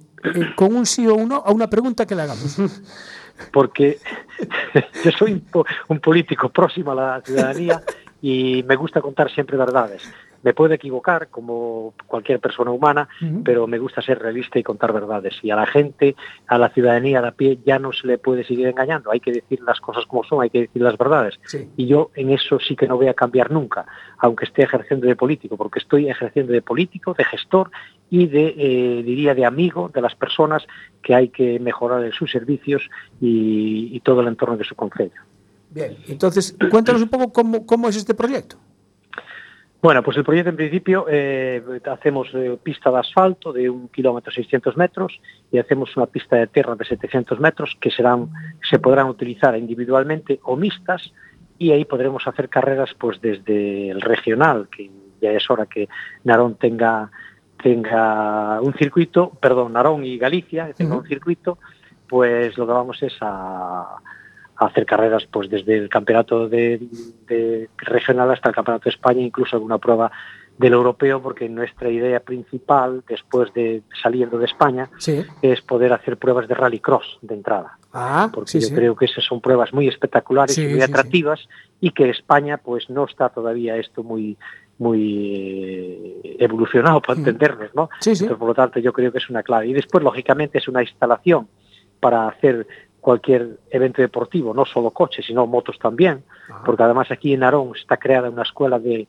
con 0.54 0.74
un 0.76 0.86
sí 0.86 1.06
o 1.08 1.14
un 1.16 1.30
no 1.30 1.36
a 1.44 1.50
una 1.50 1.68
pregunta 1.68 2.06
que 2.06 2.14
le 2.14 2.22
hagamos. 2.22 2.56
porque 3.52 3.98
yo 5.04 5.10
soy 5.18 5.32
un, 5.32 5.64
un 5.88 5.98
político 6.00 6.48
próximo 6.50 6.92
a 6.92 6.94
la 6.94 7.20
ciudadanía 7.22 7.82
y 8.20 8.62
me 8.68 8.76
gusta 8.76 9.00
contar 9.00 9.30
siempre 9.32 9.56
verdades. 9.56 10.02
Me 10.42 10.54
puedo 10.54 10.74
equivocar 10.74 11.28
como 11.28 11.94
cualquier 12.06 12.40
persona 12.40 12.70
humana, 12.70 13.08
pero 13.44 13.66
me 13.66 13.78
gusta 13.78 14.02
ser 14.02 14.18
realista 14.18 14.58
y 14.58 14.62
contar 14.62 14.92
verdades. 14.92 15.34
Y 15.42 15.50
a 15.50 15.56
la 15.56 15.66
gente, 15.66 16.16
a 16.46 16.58
la 16.58 16.70
ciudadanía 16.70 17.22
de 17.22 17.28
a 17.28 17.32
pie, 17.32 17.58
ya 17.64 17.78
no 17.78 17.92
se 17.92 18.06
le 18.06 18.18
puede 18.18 18.44
seguir 18.44 18.66
engañando. 18.66 19.10
Hay 19.10 19.20
que 19.20 19.32
decir 19.32 19.60
las 19.62 19.80
cosas 19.80 20.04
como 20.06 20.24
son, 20.24 20.42
hay 20.42 20.50
que 20.50 20.62
decir 20.62 20.82
las 20.82 20.98
verdades. 20.98 21.38
Sí. 21.44 21.68
Y 21.76 21.86
yo 21.86 22.10
en 22.14 22.30
eso 22.30 22.58
sí 22.58 22.76
que 22.76 22.88
no 22.88 22.96
voy 22.96 23.08
a 23.08 23.14
cambiar 23.14 23.50
nunca, 23.50 23.86
aunque 24.18 24.44
esté 24.44 24.62
ejerciendo 24.62 25.06
de 25.06 25.16
político, 25.16 25.56
porque 25.56 25.78
estoy 25.78 26.08
ejerciendo 26.10 26.52
de 26.52 26.62
político, 26.62 27.14
de 27.14 27.24
gestor 27.24 27.70
y 28.10 28.26
de, 28.26 28.54
eh, 28.56 29.02
diría, 29.02 29.34
de 29.34 29.44
amigo 29.44 29.90
de 29.94 30.02
las 30.02 30.14
personas 30.14 30.64
que 31.02 31.14
hay 31.14 31.28
que 31.28 31.58
mejorar 31.60 32.04
en 32.04 32.12
sus 32.12 32.30
servicios 32.30 32.82
y, 33.20 33.90
y 33.92 34.00
todo 34.00 34.20
el 34.20 34.28
entorno 34.28 34.56
de 34.56 34.64
su 34.64 34.74
concello. 34.74 35.20
Bien, 35.70 35.96
entonces 36.06 36.54
cuéntanos 36.70 37.00
un 37.00 37.08
poco 37.08 37.32
cómo, 37.32 37.64
cómo 37.64 37.88
es 37.88 37.96
este 37.96 38.12
proyecto. 38.12 38.56
Bueno, 39.82 40.00
pues 40.04 40.16
el 40.16 40.22
proyecto 40.22 40.50
en 40.50 40.54
principio 40.54 41.06
eh, 41.10 41.60
hacemos 41.90 42.28
eh, 42.34 42.56
pista 42.62 42.88
de 42.92 43.00
asfalto 43.00 43.52
de 43.52 43.68
un 43.68 43.88
kilómetro 43.88 44.30
600 44.30 44.76
metros 44.76 45.20
y 45.50 45.58
hacemos 45.58 45.96
una 45.96 46.06
pista 46.06 46.36
de 46.36 46.46
tierra 46.46 46.76
de 46.76 46.84
700 46.84 47.40
metros 47.40 47.76
que 47.80 47.90
serán, 47.90 48.28
se 48.62 48.78
podrán 48.78 49.08
utilizar 49.08 49.56
individualmente 49.58 50.38
o 50.44 50.54
mixtas 50.54 51.12
y 51.58 51.72
ahí 51.72 51.84
podremos 51.84 52.24
hacer 52.28 52.48
carreras 52.48 52.94
pues 52.96 53.20
desde 53.20 53.90
el 53.90 54.00
regional, 54.00 54.68
que 54.68 54.88
ya 55.20 55.32
es 55.32 55.50
hora 55.50 55.66
que 55.66 55.88
Narón 56.22 56.54
tenga, 56.54 57.10
tenga 57.60 58.60
un 58.60 58.74
circuito, 58.74 59.30
perdón, 59.40 59.72
Narón 59.72 60.04
y 60.04 60.16
Galicia 60.16 60.72
tengan 60.74 60.92
uh 60.92 61.00
-huh. 61.00 61.02
un 61.02 61.08
circuito, 61.08 61.58
pues 62.08 62.56
lo 62.56 62.68
que 62.68 62.72
vamos 62.72 63.02
es 63.02 63.16
a, 63.20 63.96
a 64.64 64.66
hacer 64.68 64.86
carreras 64.86 65.26
pues 65.30 65.48
desde 65.50 65.76
el 65.78 65.88
campeonato 65.88 66.48
de, 66.48 66.80
de 67.26 67.68
regional 67.78 68.30
hasta 68.30 68.48
el 68.48 68.54
campeonato 68.54 68.84
de 68.84 68.90
España, 68.90 69.20
incluso 69.20 69.56
alguna 69.56 69.78
prueba 69.78 70.10
del 70.58 70.74
europeo, 70.74 71.20
porque 71.22 71.48
nuestra 71.48 71.88
idea 71.88 72.20
principal, 72.20 73.02
después 73.08 73.52
de 73.54 73.82
saliendo 74.02 74.38
de 74.38 74.44
España, 74.44 74.90
Sí. 74.98 75.24
es 75.40 75.60
poder 75.62 75.92
hacer 75.92 76.18
pruebas 76.18 76.46
de 76.46 76.54
rallycross 76.54 77.18
de 77.22 77.34
entrada. 77.34 77.78
Ah, 77.92 78.30
Porque 78.32 78.50
sí, 78.52 78.60
yo 78.60 78.68
sí. 78.68 78.74
creo 78.74 78.94
que 78.94 79.06
esas 79.06 79.24
son 79.24 79.40
pruebas 79.40 79.72
muy 79.72 79.88
espectaculares 79.88 80.56
y 80.58 80.66
muy 80.66 80.80
atractivas 80.82 81.48
y 81.80 81.90
que 81.90 82.10
España 82.10 82.58
pues 82.58 82.88
no 82.90 83.04
está 83.06 83.28
todavía 83.30 83.76
esto 83.76 84.02
muy 84.02 84.36
muy 84.78 85.36
eh, 86.24 86.36
evolucionado 86.40 87.00
para 87.00 87.18
entendernos, 87.18 87.74
¿no? 87.74 87.88
Entonces, 88.00 88.28
por 88.36 88.48
lo 88.48 88.54
tanto, 88.54 88.80
yo 88.80 88.92
creo 88.92 89.12
que 89.12 89.18
es 89.18 89.30
una 89.30 89.42
clave. 89.42 89.68
Y 89.68 89.72
después, 89.74 90.02
lógicamente, 90.02 90.58
es 90.58 90.66
una 90.66 90.82
instalación 90.82 91.46
para 92.00 92.26
hacer 92.28 92.66
cualquier 93.02 93.58
evento 93.70 94.00
deportivo, 94.00 94.54
no 94.54 94.64
solo 94.64 94.90
coches, 94.92 95.26
sino 95.26 95.44
motos 95.46 95.76
también, 95.78 96.22
porque 96.64 96.84
además 96.84 97.10
aquí 97.10 97.34
en 97.34 97.42
Arón 97.42 97.72
está 97.76 97.96
creada 97.98 98.30
una 98.30 98.42
escuela 98.44 98.78
de, 98.78 99.06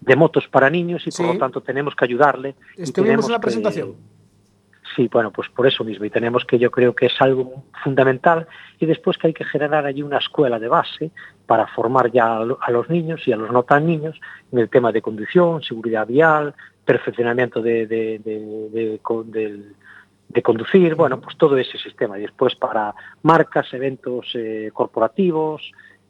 de 0.00 0.16
motos 0.16 0.48
para 0.48 0.68
niños 0.70 1.06
y 1.06 1.10
Sí. 1.10 1.22
por 1.22 1.34
lo 1.34 1.38
tanto 1.38 1.60
tenemos 1.60 1.94
que 1.94 2.04
ayudarle. 2.06 2.54
Estuvimos 2.76 3.26
en 3.26 3.32
la 3.32 3.38
que- 3.38 3.42
presentación. 3.42 3.94
Sí, 4.96 5.08
bueno, 5.12 5.30
pues 5.30 5.48
por 5.50 5.66
eso 5.66 5.84
mismo. 5.84 6.04
Y 6.06 6.10
tenemos 6.10 6.44
que, 6.44 6.58
yo 6.58 6.70
creo 6.70 6.94
que 6.94 7.06
es 7.06 7.14
algo 7.20 7.64
fundamental. 7.84 8.46
Y 8.78 8.84
después 8.86 9.16
que 9.16 9.28
hay 9.28 9.32
que 9.34 9.44
generar 9.44 9.86
allí 9.86 10.02
una 10.02 10.18
escuela 10.18 10.58
de 10.58 10.68
base 10.68 11.10
para 11.46 11.66
formar 11.68 12.10
ya 12.10 12.36
a 12.38 12.44
lo- 12.44 12.58
a 12.60 12.70
los 12.70 12.88
niños 12.90 13.26
y 13.28 13.32
a 13.32 13.36
los 13.36 13.50
no 13.52 13.62
tan 13.62 13.86
niños 13.86 14.18
en 14.50 14.58
el 14.58 14.68
tema 14.68 14.92
de 14.92 15.00
conducción, 15.00 15.62
seguridad 15.62 16.06
vial, 16.06 16.54
perfeccionamiento 16.84 17.62
de, 17.62 17.86
de- 17.86 18.18
de- 18.18 18.68
de- 18.70 18.98
con- 19.00 19.30
del- 19.30 19.74
de 20.32 20.42
conducir, 20.42 20.94
bueno, 20.94 21.20
pues 21.20 21.36
todo 21.36 21.56
ese 21.56 21.78
sistema. 21.78 22.18
Y 22.18 22.22
después 22.22 22.54
para 22.56 22.94
marcas, 23.22 23.72
eventos 23.74 24.26
eh, 24.34 24.70
corporativos, 24.72 25.62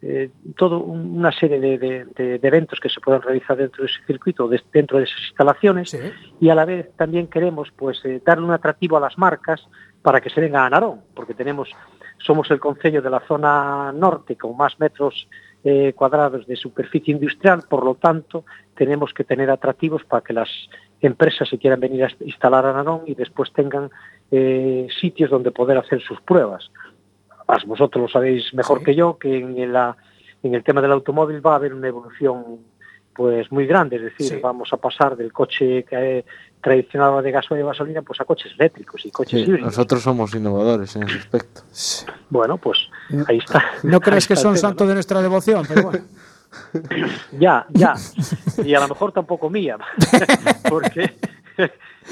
eh, 0.04 0.30
todo 0.56 0.80
un- 0.80 1.16
una 1.18 1.30
serie 1.32 1.60
de, 1.60 1.78
de- 1.78 2.04
de- 2.16 2.38
de 2.38 2.48
eventos 2.48 2.80
que 2.80 2.88
se 2.88 3.00
pueden 3.00 3.22
realizar 3.22 3.56
dentro 3.56 3.84
de 3.84 3.90
ese 3.90 4.04
circuito, 4.06 4.48
de- 4.48 4.60
dentro 4.72 4.98
de 4.98 5.04
esas 5.04 5.20
instalaciones 5.28 5.90
Sí. 5.90 5.98
y 6.40 6.48
a 6.48 6.54
la 6.54 6.64
vez 6.64 6.90
también 6.96 7.28
queremos 7.28 7.70
pues 7.76 8.04
eh, 8.04 8.20
darle 8.24 8.44
un 8.44 8.50
atractivo 8.52 8.96
a 8.96 9.00
las 9.00 9.16
marcas 9.16 9.64
para 10.02 10.20
que 10.20 10.30
se 10.30 10.40
vengan 10.40 10.64
a 10.64 10.70
Narón, 10.70 11.02
porque 11.14 11.34
tenemos 11.34 11.70
somos 12.18 12.50
el 12.50 12.58
concello 12.60 13.00
de 13.02 13.10
la 13.10 13.20
zona 13.20 13.92
norte 13.92 14.36
con 14.36 14.56
más 14.56 14.78
metros 14.80 15.28
eh, 15.64 15.92
cuadrados 15.94 16.44
de 16.48 16.56
superficie 16.56 17.14
industrial, 17.14 17.62
por 17.68 17.84
lo 17.84 17.94
tanto 17.94 18.44
tenemos 18.74 19.12
que 19.14 19.22
tener 19.22 19.48
atractivos 19.50 20.04
para 20.04 20.22
que 20.22 20.32
las 20.32 20.48
empresas 21.02 21.48
se 21.48 21.58
quieran 21.58 21.80
venir 21.80 22.04
a 22.04 22.10
instalar 22.20 22.64
a 22.66 22.72
Narón 22.72 23.02
y 23.06 23.14
después 23.14 23.52
tengan 23.52 23.90
eh, 24.30 24.86
sitios 25.00 25.30
donde 25.30 25.50
poder 25.50 25.76
hacer 25.78 26.00
sus 26.02 26.20
pruebas. 26.22 26.70
Más 27.48 27.64
vosotros 27.66 28.02
lo 28.02 28.08
sabéis 28.08 28.54
mejor 28.54 28.78
Sí. 28.78 28.84
que 28.86 28.94
yo 28.94 29.18
que 29.18 29.36
en, 29.36 29.72
la, 29.72 29.96
en 30.42 30.54
el 30.54 30.62
tema 30.64 30.80
del 30.80 30.92
automóvil 30.92 31.44
va 31.44 31.52
a 31.52 31.56
haber 31.56 31.74
una 31.74 31.88
evolución 31.88 32.58
pues 33.14 33.52
muy 33.52 33.66
grande, 33.66 33.96
es 33.96 34.02
decir, 34.02 34.26
Sí. 34.28 34.36
vamos 34.42 34.72
a 34.72 34.78
pasar 34.78 35.16
del 35.16 35.32
coche 35.34 35.84
que, 35.84 36.18
eh, 36.20 36.24
tradicional 36.62 37.22
de 37.22 37.30
gasoil 37.30 37.60
y 37.60 37.64
gasolina 37.64 38.00
pues 38.00 38.18
a 38.22 38.24
coches 38.24 38.52
eléctricos 38.58 39.04
y 39.04 39.10
coches 39.10 39.40
Sí, 39.40 39.44
híbridos. 39.46 39.66
nosotros 39.66 40.00
somos 40.02 40.34
innovadores 40.34 40.96
en 40.96 41.02
ese 41.02 41.18
aspecto. 41.18 41.60
Bueno, 42.30 42.56
pues 42.56 42.78
ahí 43.26 43.36
está. 43.38 43.62
No 43.82 44.00
crees 44.00 44.26
que 44.26 44.36
son 44.36 44.54
tema, 44.54 44.68
santo 44.68 44.86
de 44.86 44.94
nuestra 44.94 45.20
devoción, 45.20 45.64
pero 45.68 45.82
bueno. 45.90 46.04
Ya, 47.38 47.66
ya. 47.70 47.94
Y 48.64 48.74
a 48.74 48.80
lo 48.80 48.88
mejor 48.88 49.12
tampoco 49.12 49.48
mía, 49.50 49.78
porque 50.68 51.14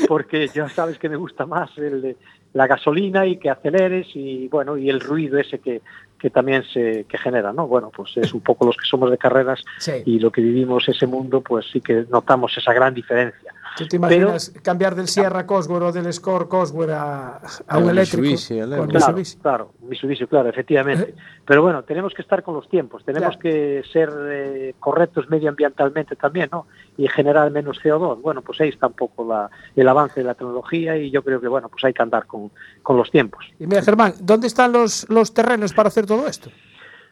porque 0.09 0.49
ya 0.49 0.68
sabes 0.68 0.99
que 0.99 1.09
me 1.09 1.16
gusta 1.16 1.47
más 1.47 1.76
el 1.78 2.16
la 2.53 2.66
gasolina 2.66 3.26
y 3.26 3.36
que 3.38 3.49
aceleres 3.49 4.09
y 4.14 4.49
bueno 4.49 4.76
y 4.76 4.91
el 4.91 5.01
ruido 5.01 5.38
ese 5.38 5.61
que, 5.61 5.82
que 6.18 6.30
también 6.30 6.64
se 6.64 7.05
que 7.09 7.16
genera, 7.16 7.53
¿no? 7.53 7.66
Bueno, 7.68 7.91
pues 7.95 8.16
es 8.16 8.34
un 8.34 8.41
poco 8.41 8.66
los 8.66 8.76
que 8.76 8.86
somos 8.86 9.11
de 9.11 9.18
carreras 9.18 9.62
Sí. 9.78 9.93
y 10.05 10.18
lo 10.18 10.30
que 10.32 10.41
vivimos 10.41 10.88
ese 10.88 11.07
mundo, 11.07 11.41
pues 11.43 11.66
sí 11.72 11.80
que 11.80 12.05
notamos 12.11 12.57
esa 12.59 12.72
gran 12.72 12.93
diferencia. 12.95 13.55
¿Tú 13.77 13.87
te 13.87 13.97
imaginas 13.97 14.53
cambiar 14.62 14.95
del 14.95 15.07
Sierra 15.09 15.47
Cosworth 15.47 15.83
o 15.85 15.93
del 15.93 16.12
Score 16.12 16.49
Cosworth 16.49 16.91
a, 16.91 17.41
a 17.68 17.79
un 17.79 17.89
eléctrico? 17.91 18.23
Mitsubishi. 18.23 18.59
Claro, 18.61 18.87
Mitsubishi. 18.87 19.37
claro, 19.39 19.73
Mitsubishi, 19.81 20.27
claro, 20.27 20.49
efectivamente. 20.51 21.14
Pero 21.47 21.62
bueno, 21.62 21.83
tenemos 21.85 22.12
que 22.12 22.23
estar 22.23 22.43
con 22.43 22.55
los 22.55 22.68
tiempos, 22.68 23.05
tenemos 23.05 23.37
Claro. 23.37 23.41
que 23.41 23.83
ser 23.93 24.11
eh, 24.29 24.75
correctos 24.81 25.31
medioambientalmente 25.31 26.16
también, 26.16 26.49
¿no? 26.53 26.66
Y 26.97 27.09
generar 27.09 27.51
menos 27.51 27.81
CO2. 27.83 28.21
Bueno, 28.21 28.43
pues 28.43 28.61
ahí 28.61 28.68
está 28.68 28.89
un 28.89 28.93
poco 28.95 29.25
la, 29.25 29.51
el 29.77 29.89
avance 29.89 30.21
de 30.21 30.27
la 30.27 30.35
tecnología 30.35 30.97
y 30.97 31.11
yo 31.11 31.23
creo 31.23 31.41
que, 31.41 31.49
bueno, 31.49 31.68
pues 31.68 31.83
hay 31.85 31.93
que 31.93 32.03
andar 32.03 32.27
con, 32.27 32.51
con 32.83 32.97
los 32.97 33.11
tiempos. 33.11 33.45
Y 33.59 33.66
mira, 33.66 33.83
Germán, 33.83 34.14
¿dónde 34.21 34.47
están 34.49 34.73
los, 34.73 35.09
los 35.09 35.33
terrenos 35.33 35.73
para 35.73 35.89
hacer 35.89 36.07
todo 36.07 36.27
esto? 36.27 36.51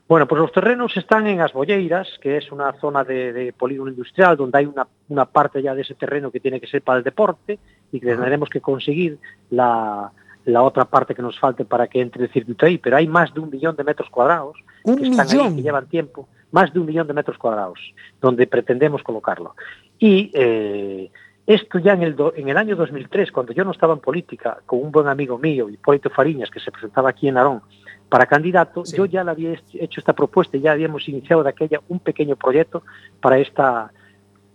Bueno, 0.09 0.27
pues 0.27 0.41
los 0.41 0.51
terrenos 0.53 0.97
están 0.97 1.27
en 1.27 1.41
As 1.43 1.53
Bolleiras, 1.53 2.09
que 2.23 2.39
es 2.39 2.51
una 2.51 2.73
zona 2.81 3.05
de, 3.05 3.33
de 3.33 3.53
polígono 3.53 3.91
industrial 3.91 4.37
donde 4.39 4.59
hay 4.59 4.65
una, 4.67 4.87
una 5.09 5.27
parte 5.27 5.61
ya 5.63 5.75
de 5.75 5.83
ese 5.83 5.95
terreno 5.95 6.31
que 6.31 6.41
tiene 6.41 6.61
que 6.61 6.67
ser 6.67 6.81
para 6.83 6.99
el 6.99 7.05
deporte 7.05 7.59
y 7.93 8.01
que 8.01 8.07
tendremos 8.07 8.49
que 8.49 8.63
conseguir 8.63 9.19
la, 9.51 10.11
la 10.47 10.63
otra 10.63 10.87
parte 10.87 11.15
que 11.15 11.21
nos 11.21 11.39
falte 11.39 11.67
para 11.67 11.87
que 11.89 12.01
entre 12.01 12.25
el 12.25 12.31
circuito 12.33 12.65
ahí. 12.65 12.79
Pero 12.79 12.97
hay 12.97 13.07
más 13.07 13.35
de 13.35 13.41
un 13.41 13.51
millón 13.51 13.77
de 13.77 13.85
metros 13.85 14.09
cuadrados 14.09 14.57
Un 14.85 14.97
que 14.97 15.09
están 15.09 15.27
ahí, 15.29 15.57
que 15.57 15.63
llevan 15.63 15.87
tiempo, 15.89 16.27
más 16.53 16.73
de 16.73 16.81
un 16.81 16.87
millón 16.87 17.07
de 17.07 17.13
metros 17.13 17.37
cuadrados, 17.37 17.79
donde 18.21 18.47
pretendemos 18.47 19.03
colocarlo. 19.03 19.55
Y 19.99 20.31
eh, 20.33 21.11
esto 21.47 21.79
ya 21.81 21.93
en 21.93 22.03
el, 22.03 22.17
do- 22.17 22.33
en 22.35 22.49
el 22.49 22.57
año 22.57 22.77
2003, 22.77 23.31
cuando 23.31 23.53
yo 23.53 23.63
no 23.63 23.73
estaba 23.73 23.93
en 23.93 24.01
política, 24.01 24.59
con 24.65 24.81
un 24.83 24.91
buen 24.91 25.07
amigo 25.07 25.37
mío, 25.37 25.69
Hipólito 25.69 26.09
Fariñas, 26.09 26.51
que 26.51 26.61
se 26.61 26.73
presentaba 26.73 27.11
aquí 27.11 27.29
en 27.29 27.37
Arón 27.37 27.61
para 28.09 28.27
candidato, 28.27 28.85
Sí. 28.85 28.97
yo 28.97 29.05
ya 29.07 29.23
le 29.25 29.31
había 29.31 29.53
hecho 29.75 30.01
esta 30.01 30.13
propuesta 30.15 30.57
y 30.57 30.61
ya 30.61 30.73
habíamos 30.73 31.09
iniciado 31.09 31.43
de 31.43 31.51
aquella 31.51 31.81
un 31.89 32.01
pequeño 32.01 32.37
proyecto 32.37 32.83
para 33.21 33.39
esta 33.39 33.93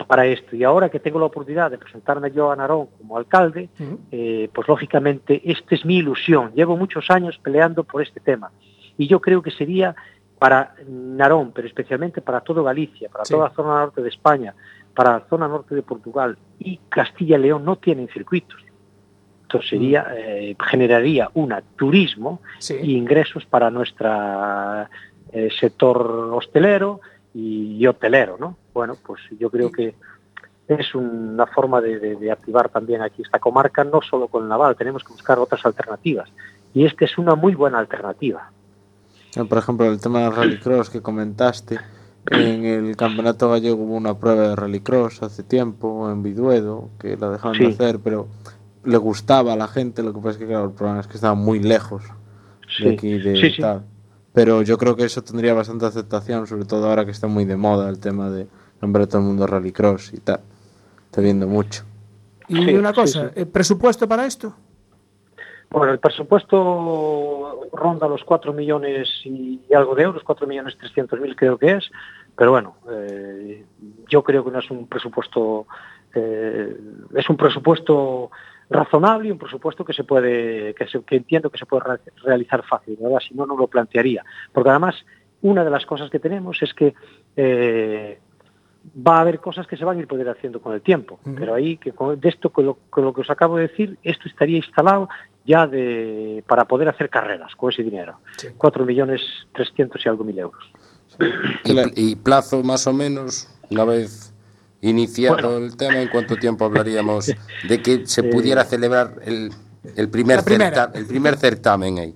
para 0.08 0.26
esto. 0.26 0.56
Y 0.56 0.64
ahora 0.66 0.89
que 0.89 0.99
tengo 0.99 1.18
la 1.20 1.26
oportunidad 1.28 1.72
de 1.72 1.78
presentarme 1.78 2.30
yo 2.32 2.51
a 2.51 2.56
Narón 2.58 2.88
como 2.97 3.16
alcalde, 3.18 3.70
eh, 4.12 4.49
pues 4.54 4.68
lógicamente 4.68 5.39
esta 5.49 5.76
es 5.76 5.86
mi 5.86 5.97
ilusión. 5.97 6.51
Llevo 6.56 6.76
muchos 6.76 7.10
años 7.10 7.39
peleando 7.41 7.84
por 7.86 8.01
este 8.01 8.20
tema 8.20 8.51
y 8.97 9.08
yo 9.08 9.22
creo 9.22 9.41
que 9.41 9.51
sería 9.51 9.95
para 10.39 10.76
Narón, 10.89 11.51
pero 11.54 11.68
especialmente 11.70 12.22
para 12.22 12.41
todo 12.41 12.64
Galicia, 12.64 13.08
para 13.08 13.24
Sí. 13.24 13.34
toda 13.34 13.47
la 13.49 13.56
zona 13.56 13.80
norte 13.80 14.01
de 14.01 14.10
España, 14.10 14.54
para 14.93 15.12
la 15.14 15.20
zona 15.30 15.47
norte 15.47 15.74
de 15.74 15.84
Portugal 15.84 16.38
y 16.60 16.78
Castilla 16.89 17.38
y 17.38 17.41
León 17.41 17.64
no 17.64 17.78
tienen 17.78 18.10
circuitos. 18.10 18.60
Entonces 19.54 19.70
sería, 19.70 20.08
eh, 20.18 20.56
generaría 20.72 21.30
una 21.36 21.62
turismo 21.76 22.41
Sí. 22.58 22.76
y 22.82 22.97
ingresos 22.97 23.45
para 23.45 23.70
nuestro 23.70 24.10
sector 25.60 26.30
hostelero 26.34 27.01
y, 27.36 27.78
y 27.78 27.86
hotelero, 27.88 28.38
¿no? 28.39 28.58
Bueno, 28.74 28.95
pues 29.06 29.22
yo 29.39 29.49
creo 29.51 29.72
que 29.72 29.93
es 30.68 30.95
una 30.95 31.45
forma 31.45 31.82
de, 31.82 31.99
de- 31.99 32.16
de 32.16 32.32
activar 32.32 32.70
también 32.70 33.01
aquí 33.04 33.22
esta 33.22 33.38
comarca, 33.39 33.84
no 33.84 34.01
solo 34.01 34.28
con 34.28 34.43
el 34.43 34.49
naval, 34.49 34.76
tenemos 34.76 35.04
que 35.04 35.14
buscar 35.14 35.38
otras 35.38 35.64
alternativas. 35.66 36.30
Y 36.74 36.86
esta 36.86 37.06
es 37.06 37.18
una 37.20 37.36
muy 37.36 37.54
buena 37.54 37.78
alternativa. 37.78 38.49
Eh, 39.36 39.43
Por 39.45 39.58
ejemplo, 39.60 39.86
el 39.86 39.99
tema 39.99 40.22
del 40.22 40.36
rallycross 40.36 40.89
que 40.89 41.01
comentaste, 41.01 41.78
en 42.32 42.66
el 42.66 42.95
campeonato 42.95 43.49
gallego 43.51 43.84
hubo 43.84 43.95
una 43.95 44.18
prueba 44.18 44.49
de 44.49 44.56
rallycross 44.56 45.22
hace 45.22 45.43
tiempo 45.43 46.10
en 46.10 46.24
Viduedo, 46.24 46.89
que 46.99 47.18
la 47.18 47.30
dejaron 47.30 47.58
de 47.60 47.68
hacer, 47.68 47.99
pero 48.04 48.28
le 48.86 48.97
gustaba 48.97 49.53
a 49.53 49.55
la 49.55 49.67
gente, 49.67 50.03
lo 50.03 50.13
que 50.13 50.19
pasa 50.19 50.31
es 50.31 50.38
que 50.38 50.47
claro, 50.47 50.65
el 50.65 50.71
problema 50.71 50.99
es 50.99 51.07
que 51.07 51.15
estaba 51.15 51.36
muy 51.36 51.59
lejos 51.59 52.03
Sí, 52.75 52.84
de 52.86 52.93
aquí 52.93 53.17
de 53.19 53.36
sí, 53.36 53.51
sí. 53.51 53.61
tal. 53.61 53.84
Pero 54.34 54.61
yo 54.63 54.77
creo 54.79 54.95
que 54.95 55.03
eso 55.05 55.21
tendría 55.23 55.53
bastante 55.53 55.86
aceptación, 55.86 56.47
sobre 56.47 56.65
todo 56.65 56.89
ahora 56.89 57.05
que 57.05 57.11
está 57.11 57.27
muy 57.27 57.45
de 57.45 57.55
moda 57.55 57.88
el 57.89 57.99
tema 57.99 58.29
de 58.31 58.47
nombrar 58.81 59.03
a 59.03 59.07
todo 59.07 59.19
el 59.19 59.27
mundo 59.27 59.45
rallycross 59.45 60.13
y 60.13 60.17
tal. 60.17 60.39
Estoy 61.05 61.25
viendo 61.25 61.47
mucho. 61.47 61.84
Y 62.47 62.55
Sí, 62.55 62.73
una 62.73 62.93
cosa, 62.93 63.29
sí. 63.29 63.41
¿eh, 63.41 63.45
¿presupuesto 63.45 64.07
para 64.07 64.25
esto? 64.25 64.55
Bueno, 65.69 65.91
el 65.93 65.99
presupuesto 65.99 67.67
ronda 67.73 68.07
los 68.07 68.23
4 68.23 68.53
millones 68.53 69.07
y 69.23 69.59
algo 69.73 69.95
de 69.95 70.03
euros, 70.03 70.23
4 70.23 70.45
millones 70.47 70.77
300 70.77 71.19
mil 71.19 71.36
creo 71.36 71.57
que 71.57 71.71
es, 71.73 71.89
pero 72.36 72.51
bueno, 72.51 72.75
eh, 72.91 73.65
yo 74.09 74.23
creo 74.23 74.43
que 74.43 74.51
no 74.51 74.59
es 74.59 74.69
un 74.69 74.88
presupuesto, 74.88 75.65
eh, 76.13 76.77
es 77.15 77.29
un 77.29 77.38
presupuesto 77.38 78.29
razonable 78.70 79.28
y 79.28 79.32
un 79.32 79.38
presupuesto 79.38 79.84
que 79.86 79.93
se 79.93 80.03
puede, 80.03 80.74
que, 80.76 80.88
se- 80.88 81.03
que 81.03 81.16
entiendo 81.18 81.49
que 81.49 81.57
se 81.57 81.66
puede 81.66 81.84
re- 81.84 81.99
realizar 82.24 82.64
fácil, 82.66 82.97
¿verdad? 82.99 83.20
Si 83.28 83.34
no, 83.34 83.45
no 83.45 83.55
lo 83.57 83.68
plantearía. 83.68 84.24
Porque 84.51 84.70
además, 84.70 84.95
una 85.41 85.64
de 85.64 85.70
las 85.70 85.86
cosas 85.86 86.09
que 86.09 86.20
tenemos 86.20 86.61
es 86.61 86.74
que 86.74 86.93
eh, 87.36 88.20
va 89.05 89.18
a 89.18 89.22
haber 89.22 89.39
cosas 89.39 89.68
que 89.68 89.78
se 89.78 89.86
van 89.86 89.97
a 89.97 89.99
ir 90.01 90.07
poder 90.07 90.30
haciendo 90.30 90.61
con 90.61 90.74
el 90.74 90.82
tiempo. 90.82 91.20
Pero 91.36 91.53
ahí, 91.53 91.78
que 91.78 91.91
con, 91.91 92.20
de 92.20 92.30
esto, 92.30 92.49
con 92.51 92.66
lo, 92.66 92.78
con 92.89 93.03
lo 93.03 93.14
que 93.14 93.22
os 93.22 93.30
acabo 93.30 93.57
de 93.57 93.68
decir, 93.68 93.97
esto 94.03 94.28
estaría 94.28 94.57
instalado 94.57 95.07
ya 95.45 95.68
de, 95.68 96.43
para 96.47 96.66
poder 96.66 96.88
hacer 96.88 97.09
carreras 97.09 97.53
con 97.55 97.70
ese 97.72 97.84
dinero. 97.84 98.20
4 98.57 98.86
millones 98.86 99.22
300 99.53 100.05
y 100.05 100.09
algo 100.09 100.24
mil 100.24 100.39
euros. 100.39 100.64
Y 101.95 102.16
plazo 102.16 102.64
más 102.64 102.88
o 102.88 102.93
menos, 102.93 103.47
una 103.70 103.84
vez 103.86 104.32
iniciado 104.89 105.57
el 105.57 105.75
tema, 105.77 106.01
¿en 106.01 106.09
cuánto 106.09 106.36
tiempo 106.38 106.65
hablaríamos 106.65 107.27
de 107.67 107.81
que 107.81 108.05
se 108.05 108.23
pudiera 108.31 108.63
celebrar 108.65 109.15
el, 109.25 109.51
el, 109.95 110.09
primer, 110.09 110.41
certa- 110.41 110.91
el 110.93 111.05
primer 111.05 111.38
certamen 111.38 111.99
ahí? 111.99 112.15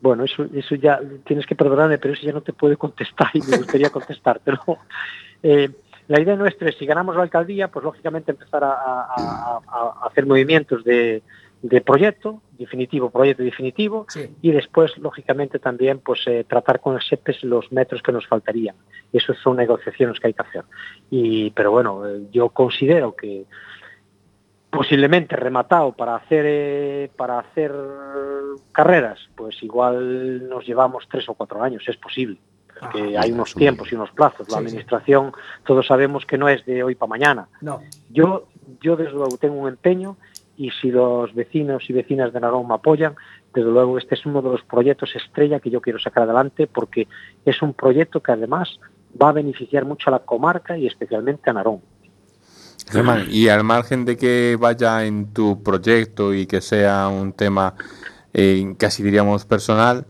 Bueno, 0.00 0.24
eso, 0.24 0.46
eso 0.54 0.74
ya 0.76 0.98
tienes 1.26 1.44
que 1.46 1.54
perdonarme, 1.54 1.98
pero 1.98 2.14
eso 2.14 2.24
ya 2.24 2.32
no 2.32 2.40
te 2.40 2.52
puede 2.54 2.76
contestar 2.76 3.28
y 3.34 3.42
me 3.42 3.58
gustaría 3.58 3.90
contestártelo. 3.92 4.60
Eh, 5.42 5.68
la 6.08 6.20
idea 6.20 6.34
nuestra 6.36 6.68
es, 6.70 6.76
si 6.78 6.86
ganamos 6.86 7.14
la 7.16 7.22
alcaldía, 7.22 7.68
pues 7.68 7.84
lógicamente 7.84 8.32
empezar 8.32 8.64
a, 8.64 8.72
a- 8.72 9.06
a- 9.14 9.60
a 10.02 10.06
hacer 10.08 10.26
movimientos 10.26 10.82
de, 10.84 11.22
de 11.62 11.80
proyecto 11.82 12.40
definitivo, 12.52 13.10
proyecto 13.10 13.42
definitivo, 13.42 14.06
Sí. 14.08 14.34
y 14.40 14.50
después, 14.52 14.96
lógicamente, 14.98 15.58
también 15.58 15.98
pues 15.98 16.20
eh, 16.26 16.44
tratar 16.48 16.80
con 16.80 16.94
el 16.94 17.02
SEPES 17.02 17.44
los 17.44 17.70
metros 17.72 18.02
que 18.02 18.12
nos 18.12 18.26
faltarían. 18.26 18.76
Eso 19.12 19.34
son 19.34 19.56
negociaciones 19.56 20.18
que 20.20 20.28
hay 20.28 20.32
que 20.34 20.42
hacer. 20.42 20.64
Y, 21.10 21.50
pero 21.50 21.70
bueno, 21.70 22.06
eh, 22.08 22.22
yo 22.32 22.48
considero 22.50 23.14
que 23.14 23.44
posiblemente 24.70 25.34
rematado 25.36 25.92
para 25.92 26.14
hacer 26.16 26.44
eh, 26.46 27.10
para 27.16 27.40
hacer 27.40 27.72
carreras, 28.72 29.18
pues 29.34 29.62
igual 29.62 30.48
nos 30.48 30.64
llevamos 30.66 31.06
tres 31.10 31.28
o 31.28 31.34
cuatro 31.34 31.62
años, 31.62 31.82
es 31.88 31.96
posible. 31.96 32.38
Porque 32.80 33.18
hay 33.18 33.32
unos 33.32 33.54
tiempos 33.54 33.92
y 33.92 33.94
unos 33.94 34.10
plazos. 34.12 34.48
La 34.48 34.56
Sí, 34.58 34.62
sí. 34.62 34.68
administración, 34.68 35.32
todos 35.66 35.86
sabemos 35.86 36.24
que 36.24 36.38
no 36.38 36.48
es 36.48 36.64
de 36.64 36.82
hoy 36.82 36.94
para 36.94 37.10
mañana. 37.10 37.48
No. 37.60 37.82
Yo, 38.08 38.46
yo 38.80 38.96
desde 38.96 39.12
luego 39.12 39.36
tengo 39.36 39.56
un 39.56 39.68
empeño 39.68 40.16
y 40.60 40.70
si 40.72 40.90
los 40.90 41.34
vecinos 41.34 41.88
y 41.88 41.94
vecinas 41.94 42.34
de 42.34 42.40
Narón 42.40 42.68
me 42.68 42.74
apoyan, 42.74 43.14
desde 43.54 43.70
luego 43.70 43.96
este 43.96 44.14
es 44.14 44.26
uno 44.26 44.42
de 44.42 44.50
los 44.50 44.62
proyectos 44.62 45.16
estrella 45.16 45.58
que 45.58 45.70
yo 45.70 45.80
quiero 45.80 45.98
sacar 45.98 46.24
adelante 46.24 46.66
porque 46.66 47.08
es 47.46 47.62
un 47.62 47.72
proyecto 47.72 48.20
que 48.20 48.32
además 48.32 48.78
va 49.20 49.30
a 49.30 49.32
beneficiar 49.32 49.86
mucho 49.86 50.10
a 50.10 50.12
la 50.12 50.18
comarca 50.18 50.76
y 50.76 50.86
especialmente 50.86 51.48
a 51.48 51.54
Narón. 51.54 51.80
Germán, 52.90 53.24
y 53.30 53.48
al 53.48 53.64
margen 53.64 54.04
de 54.04 54.18
que 54.18 54.58
vaya 54.60 55.06
en 55.06 55.32
tu 55.32 55.62
proyecto 55.62 56.34
y 56.34 56.44
que 56.46 56.60
sea 56.60 57.08
un 57.08 57.32
tema 57.32 57.74
eh, 58.34 58.74
casi 58.76 59.02
diríamos 59.02 59.46
personal, 59.46 60.04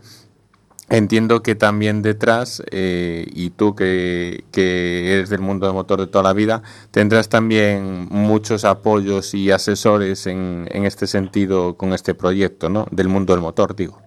entiendo 0.91 1.41
que 1.41 1.55
también 1.55 2.01
detrás, 2.03 2.61
eh, 2.71 3.25
y 3.33 3.49
tú 3.49 3.75
que, 3.75 4.43
que 4.51 5.13
eres 5.15 5.29
del 5.29 5.41
mundo 5.41 5.65
del 5.65 5.73
motor 5.73 5.99
de 5.99 6.07
toda 6.07 6.23
la 6.23 6.33
vida, 6.33 6.61
tendrás 6.91 7.29
también 7.29 8.07
muchos 8.11 8.65
apoyos 8.65 9.33
y 9.33 9.49
asesores 9.51 10.27
en, 10.27 10.67
en 10.71 10.85
este 10.85 11.07
sentido 11.07 11.75
con 11.75 11.93
este 11.93 12.13
proyecto, 12.13 12.69
¿no? 12.69 12.85
Del 12.91 13.07
mundo 13.07 13.33
del 13.33 13.41
motor, 13.41 13.75
digo. 13.75 13.99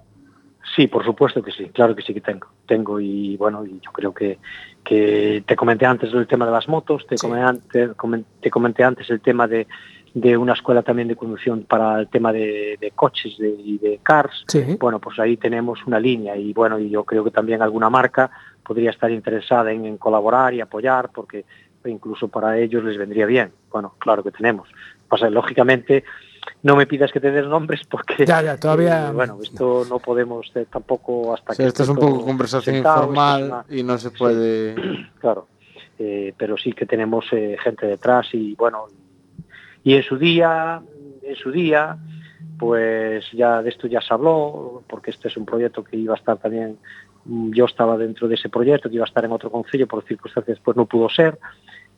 Sí, 0.76 0.89
por 0.89 1.05
supuesto 1.05 1.41
que 1.43 1.53
sí, 1.53 1.66
claro 1.72 1.95
que 1.95 2.03
sí 2.03 2.12
que 2.12 2.20
tengo. 2.20 2.49
Tengo 2.66 2.99
y 3.01 3.37
bueno, 3.37 3.64
y 3.64 3.80
yo 3.80 3.93
creo 3.93 4.12
que, 4.12 4.39
que 4.85 5.43
te 5.47 5.55
comenté 5.57 5.87
antes 5.87 6.12
del 6.12 6.26
tema 6.26 6.47
de 6.47 6.53
las 6.53 6.68
motos, 6.68 7.07
te, 7.07 7.16
Sí. 7.16 7.26
comenté, 7.26 7.91
te 8.41 8.51
comenté 8.51 8.82
antes 8.82 9.09
el 9.09 9.20
tema 9.20 9.47
de, 9.47 9.66
de 10.15 10.37
una 10.37 10.53
escuela 10.53 10.83
también 10.83 11.09
de 11.09 11.17
conducción 11.17 11.65
para 11.65 11.99
el 11.99 12.09
tema 12.09 12.33
de, 12.33 12.79
de 12.81 12.91
coches 12.93 13.37
de- 13.37 13.51
y 13.59 13.79
de 13.79 13.99
cars. 14.03 14.45
Sí. 14.47 14.77
Bueno, 14.79 15.01
pues 15.01 15.19
ahí 15.19 15.37
tenemos 15.37 15.85
una 15.87 15.99
línea 15.99 16.37
y 16.37 16.53
bueno, 16.53 16.79
y 16.79 16.89
yo 16.89 17.03
creo 17.05 17.25
que 17.25 17.33
también 17.33 17.61
alguna 17.62 17.91
marca 17.91 18.31
podría 18.62 18.91
estar 18.91 19.11
interesada 19.11 19.73
en, 19.73 19.85
en 19.87 19.99
colaborar 19.99 20.55
y 20.55 20.61
apoyar 20.61 21.11
porque 21.12 21.45
incluso 21.87 22.29
para 22.29 22.57
ellos 22.59 22.85
les 22.85 22.97
vendría 22.97 23.27
bien. 23.27 23.51
Bueno, 23.73 23.95
claro 23.99 24.23
que 24.23 24.31
tenemos. 24.31 24.69
Pasa, 25.09 25.29
lógicamente, 25.29 26.05
no 26.62 26.77
me 26.77 26.87
pidas 26.87 27.11
que 27.11 27.19
te 27.21 27.33
des 27.33 27.47
nombres 27.47 27.81
porque 27.91 28.25
Ya, 28.25 28.41
ya, 28.41 28.57
todavía- 28.57 29.09
eh, 29.09 29.12
bueno, 29.12 29.39
esto 29.43 29.83
no 29.91 29.99
podemos 29.99 30.51
eh, 30.55 30.67
tampoco 30.71 31.35
hasta 31.35 31.55
sea, 31.55 31.67
esto 31.67 31.83
es 31.83 31.89
un 31.89 31.97
poco 31.97 32.25
conversación 32.25 32.77
sentado, 32.77 33.01
esto 33.01 33.03
es 33.03 33.09
informal 33.11 33.45
una- 33.47 33.65
y 33.69 33.83
no 33.83 33.99
se 33.99 34.11
puede... 34.12 34.77
claro, 35.21 35.49
eh, 35.99 36.33
pero 36.39 36.57
sí 36.57 36.73
que 36.73 36.87
tenemos 36.87 37.27
eh, 37.33 37.57
gente 37.62 37.87
detrás 37.87 38.29
y 38.33 38.55
bueno, 38.55 38.87
y 39.85 39.95
en 39.95 40.03
su 40.03 40.16
día, 40.18 40.82
en 41.22 41.37
su 41.37 41.51
día, 41.53 41.97
pues 42.59 43.30
ya 43.32 43.62
de 43.62 43.68
esto 43.70 43.87
ya 43.87 44.01
se 44.01 44.12
habló, 44.14 44.82
porque 44.89 45.11
este 45.11 45.28
es 45.28 45.37
un 45.37 45.45
proyecto 45.45 45.85
que 45.85 45.97
iba 45.97 46.14
a 46.14 46.16
estar 46.16 46.39
también, 46.39 46.78
mm, 47.24 47.53
yo 47.53 47.64
estaba 47.66 47.97
dentro 47.97 48.26
de 48.28 48.35
ese 48.37 48.49
proyecto, 48.49 48.89
que 48.89 48.97
iba 48.97 49.05
a 49.05 49.09
estar 49.09 49.24
en 49.24 49.32
otro 49.32 49.51
concello, 49.51 49.87
por 49.87 50.05
circunstancias 50.05 50.59
pues 50.64 50.76
no 50.76 50.87
pudo 50.87 51.09
ser, 51.09 51.39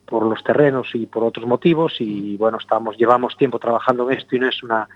por 0.06 0.24
los 0.24 0.42
terrenos 0.44 0.88
y 0.94 1.06
por 1.06 1.24
otros 1.24 1.46
motivos, 1.46 1.94
y 2.00 2.36
bueno, 2.36 2.58
estamos, 2.58 2.96
llevamos 2.96 3.36
tiempo 3.36 3.58
trabajando 3.58 4.08
en 4.10 4.18
esto 4.18 4.36
y 4.36 4.40
no 4.40 4.48
es 4.48 4.62
una 4.62 4.88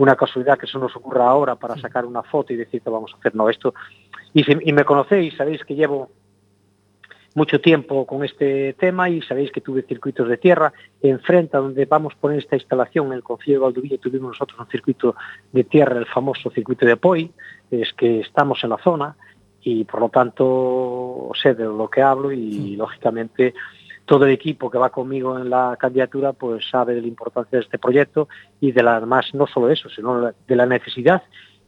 una 0.00 0.14
casualidad 0.14 0.56
que 0.56 0.66
eso 0.66 0.78
nos 0.78 0.94
ocurra 0.94 1.28
ahora 1.28 1.56
para 1.56 1.76
sacar 1.76 2.06
una 2.06 2.22
foto 2.22 2.52
y 2.52 2.56
decir 2.56 2.80
que 2.80 2.88
vamos 2.88 3.12
a 3.12 3.16
hacer, 3.18 3.34
no, 3.34 3.48
esto, 3.48 3.74
y, 4.32 4.44
si- 4.44 4.56
y 4.64 4.72
me 4.72 4.84
conocéis, 4.84 5.34
sabéis 5.36 5.64
que 5.64 5.74
llevo 5.74 6.08
mucho 7.38 7.60
tiempo 7.60 8.04
con 8.04 8.24
este 8.24 8.72
tema 8.74 9.08
y 9.08 9.22
sabéis 9.22 9.52
que 9.52 9.60
tuve 9.60 9.82
circuitos 9.82 10.28
de 10.28 10.36
tierra. 10.36 10.72
Enfrente 11.00 11.56
a 11.56 11.60
donde 11.60 11.84
vamos 11.84 12.14
a 12.14 12.20
poner 12.20 12.40
esta 12.40 12.56
instalación, 12.56 13.06
en 13.06 13.12
el 13.12 13.22
Concilio 13.22 13.60
de 13.60 13.64
Valduvilla, 13.64 13.96
tuvimos 13.98 14.30
nosotros 14.30 14.58
un 14.58 14.66
circuito 14.66 15.14
de 15.52 15.62
tierra, 15.62 15.98
el 15.98 16.06
famoso 16.06 16.50
circuito 16.50 16.84
de 16.84 16.96
Poi, 16.96 17.30
es 17.70 17.92
que 17.94 18.20
estamos 18.20 18.62
en 18.64 18.70
la 18.70 18.78
zona 18.78 19.16
y 19.62 19.84
por 19.84 20.00
lo 20.00 20.08
tanto 20.08 21.30
sé 21.40 21.54
de 21.54 21.64
lo 21.64 21.88
que 21.88 22.02
hablo 22.02 22.32
y 22.32 22.74
lógicamente 22.76 23.54
todo 24.04 24.24
el 24.24 24.32
equipo 24.32 24.68
que 24.68 24.78
va 24.78 24.90
conmigo 24.90 25.38
en 25.38 25.48
la 25.48 25.76
candidatura 25.78 26.32
pues 26.32 26.68
sabe 26.68 26.94
de 26.94 27.02
la 27.02 27.08
importancia 27.08 27.58
de 27.58 27.64
este 27.64 27.78
proyecto 27.78 28.28
y 28.60 28.72
de 28.72 28.82
la 28.82 28.96
además 28.96 29.26
no 29.34 29.46
solo 29.46 29.70
eso, 29.70 29.88
sino 29.90 30.32
de 30.46 30.56
la 30.56 30.66
necesidad 30.66 31.22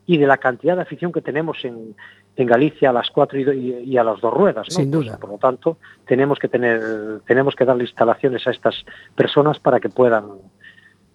y 0.06 0.18
de 0.18 0.26
la 0.26 0.38
cantidad 0.38 0.74
de 0.74 0.82
afición 0.82 1.12
que 1.12 1.20
tenemos 1.20 1.64
en, 1.64 1.94
en 2.42 2.48
Galicia 2.48 2.90
a 2.90 2.92
las 2.92 3.10
cuatro 3.10 3.38
y, 3.38 3.96
a 3.96 4.04
las 4.04 4.20
dos 4.20 4.32
ruedas. 4.32 4.66
¿no? 4.70 4.74
Sin 4.74 4.90
Pues, 4.90 5.06
duda. 5.06 5.18
por 5.18 5.30
lo 5.30 5.38
tanto, 5.38 5.76
tenemos 6.06 6.38
que 6.38 6.48
tener, 6.48 6.80
tenemos 7.26 7.54
que 7.54 7.64
darle 7.64 7.84
instalaciones 7.84 8.46
a 8.46 8.50
estas 8.50 8.84
personas 9.14 9.58
para 9.58 9.80
que 9.80 9.88
puedan, 9.88 10.24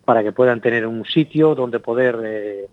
para 0.06 0.24
que 0.24 0.32
puedan 0.32 0.62
tener 0.62 0.86
un 0.88 1.06
sitio 1.06 1.56
donde 1.56 1.80
poder, 1.80 2.20
eh, 2.24 2.68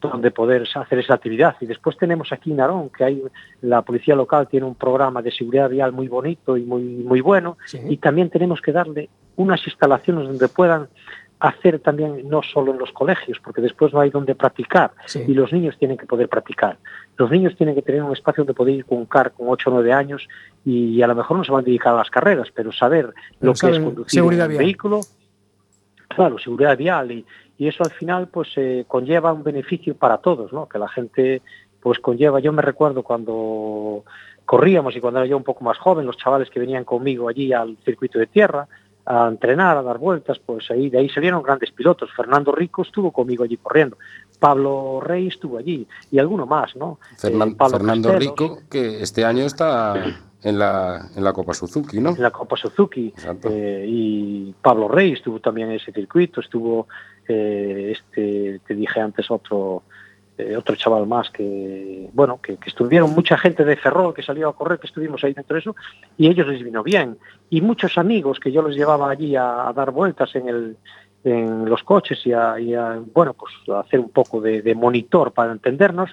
donde 0.00 0.30
poder 0.30 0.66
hacer 0.74 0.98
esa 0.98 1.14
actividad. 1.14 1.56
Y 1.60 1.66
después 1.66 1.96
tenemos 1.96 2.30
aquí 2.32 2.50
en 2.50 2.58
Narón, 2.58 2.90
que 2.90 3.04
hay 3.04 3.22
la 3.62 3.80
policía 3.82 4.14
local 4.14 4.48
tiene 4.48 4.66
un 4.66 4.74
programa 4.74 5.22
de 5.22 5.30
seguridad 5.30 5.70
vial 5.70 5.92
muy 5.92 6.08
bonito 6.08 6.56
y 6.58 6.62
muy, 6.64 6.82
muy 6.82 7.20
bueno, 7.22 7.56
Sí. 7.66 7.78
y 7.88 7.96
también 7.96 8.28
tenemos 8.28 8.60
que 8.60 8.72
darle 8.72 9.08
unas 9.36 9.66
instalaciones 9.66 10.28
donde 10.28 10.48
puedan 10.48 10.88
hacer 11.40 11.80
también 11.80 12.28
no 12.28 12.42
solo 12.42 12.72
en 12.72 12.78
los 12.78 12.90
colegios, 12.92 13.38
porque 13.44 13.60
después 13.60 13.92
no 13.92 14.00
hay 14.00 14.10
donde 14.10 14.34
practicar 14.34 14.92
Sí. 15.06 15.24
y 15.26 15.34
los 15.34 15.52
niños 15.52 15.76
tienen 15.78 15.96
que 15.98 16.06
poder 16.06 16.28
practicar. 16.28 16.78
Los 17.18 17.30
niños 17.30 17.54
tienen 17.56 17.74
que 17.74 17.82
tener 17.82 18.02
un 18.02 18.12
espacio 18.12 18.42
donde 18.44 18.54
poder 18.54 18.74
ir 18.76 18.84
con 18.86 18.98
un 18.98 19.06
car 19.06 19.32
con 19.32 19.48
8 19.48 19.68
o 19.70 19.74
9 19.74 19.92
años 19.92 20.26
y 20.64 21.02
a 21.02 21.06
lo 21.06 21.14
mejor 21.14 21.36
no 21.36 21.44
se 21.44 21.52
van 21.52 21.60
a 21.62 21.64
dedicar 21.64 21.92
a 21.94 21.98
las 21.98 22.10
carreras, 22.10 22.48
pero 22.54 22.72
saber 22.72 23.12
Pero 23.40 23.52
lo 23.52 23.54
que 23.54 23.70
es 23.70 23.78
conducir 23.78 24.10
seguridad 24.10 24.46
un 24.46 24.52
vial. 24.52 24.64
vehículo, 24.64 25.00
claro, 26.08 26.38
seguridad 26.38 26.76
vial 26.78 27.12
y, 27.12 27.26
y 27.58 27.68
eso 27.68 27.84
al 27.84 27.90
final 27.90 28.28
pues 28.28 28.48
eh, 28.56 28.84
conlleva 28.88 29.32
un 29.32 29.42
beneficio 29.42 29.94
para 29.96 30.18
todos, 30.18 30.52
¿no? 30.52 30.68
Que 30.68 30.78
la 30.78 30.88
gente 30.88 31.42
pues 31.80 31.98
conlleva, 31.98 32.40
yo 32.40 32.52
me 32.52 32.62
recuerdo 32.62 33.02
cuando 33.02 34.04
corríamos 34.46 34.96
y 34.96 35.00
cuando 35.00 35.20
era 35.20 35.26
yo 35.28 35.36
un 35.36 35.44
poco 35.44 35.64
más 35.64 35.76
joven, 35.78 36.06
los 36.06 36.16
chavales 36.16 36.48
que 36.50 36.60
venían 36.60 36.84
conmigo 36.84 37.28
allí 37.28 37.52
al 37.52 37.76
circuito 37.84 38.18
de 38.18 38.26
tierra 38.26 38.66
a 39.06 39.28
entrenar, 39.28 39.76
a 39.76 39.82
dar 39.82 39.98
vueltas, 39.98 40.38
pues 40.38 40.70
ahí 40.70 40.88
de 40.90 40.98
ahí 40.98 41.08
salieron 41.08 41.42
grandes 41.42 41.70
pilotos. 41.72 42.10
Fernando 42.16 42.52
Rico 42.52 42.82
estuvo 42.82 43.10
conmigo 43.12 43.44
allí 43.44 43.56
corriendo, 43.58 43.98
Pablo 44.38 45.00
Rey 45.02 45.28
estuvo 45.28 45.58
allí 45.58 45.86
y 46.10 46.18
alguno 46.18 46.46
más, 46.46 46.74
¿no? 46.76 46.98
Fernan- 47.18 47.52
Eh, 47.52 47.54
Pablo 47.56 47.76
Fernando 47.78 48.08
Castelos. 48.10 48.32
Rico, 48.38 48.58
que 48.70 49.02
este 49.02 49.24
año 49.24 49.44
está 49.44 49.94
en 50.42 50.58
la, 50.58 51.08
en 51.16 51.24
la 51.24 51.32
Copa 51.32 51.54
Suzuki, 51.54 52.00
¿no? 52.00 52.10
en 52.16 52.22
la 52.22 52.30
Copa 52.30 52.56
Suzuki 52.56 53.12
eh, 53.50 53.86
y 53.88 54.54
Pablo 54.60 54.88
Rey 54.88 55.12
estuvo 55.12 55.40
también 55.40 55.70
en 55.70 55.76
ese 55.76 55.92
circuito, 55.92 56.40
estuvo 56.40 56.86
eh, 57.28 57.92
este, 57.96 58.60
te 58.66 58.74
dije 58.74 59.00
antes 59.00 59.30
otro 59.30 59.84
eh, 60.36 60.56
otro 60.56 60.74
chaval 60.74 61.06
más 61.06 61.30
que 61.30 62.08
bueno 62.12 62.40
que, 62.42 62.56
que 62.56 62.68
estuvieron 62.68 63.14
mucha 63.14 63.38
gente 63.38 63.64
de 63.64 63.76
Ferrol 63.76 64.12
que 64.12 64.22
salió 64.22 64.48
a 64.48 64.56
correr 64.56 64.80
que 64.80 64.88
estuvimos 64.88 65.22
ahí 65.22 65.32
dentro 65.32 65.54
de 65.54 65.60
eso 65.60 65.76
y 66.18 66.28
ellos 66.28 66.46
les 66.48 66.62
vino 66.62 66.82
bien. 66.82 67.18
Y 67.50 67.60
muchos 67.60 67.96
amigos 67.98 68.40
que 68.40 68.50
yo 68.50 68.60
los 68.62 68.74
llevaba 68.74 69.10
allí 69.10 69.36
a, 69.36 69.68
a 69.68 69.72
dar 69.72 69.90
vueltas 69.92 70.34
en 70.34 70.48
el 70.48 70.76
en 71.24 71.68
los 71.68 71.82
coches 71.82 72.20
y 72.26 72.32
a, 72.32 72.60
y 72.60 72.74
a, 72.74 73.00
bueno 73.12 73.34
pues 73.34 73.52
a 73.68 73.80
hacer 73.80 73.98
un 74.00 74.10
poco 74.10 74.40
de, 74.40 74.60
de 74.62 74.74
monitor 74.74 75.32
para 75.32 75.52
entendernos. 75.52 76.10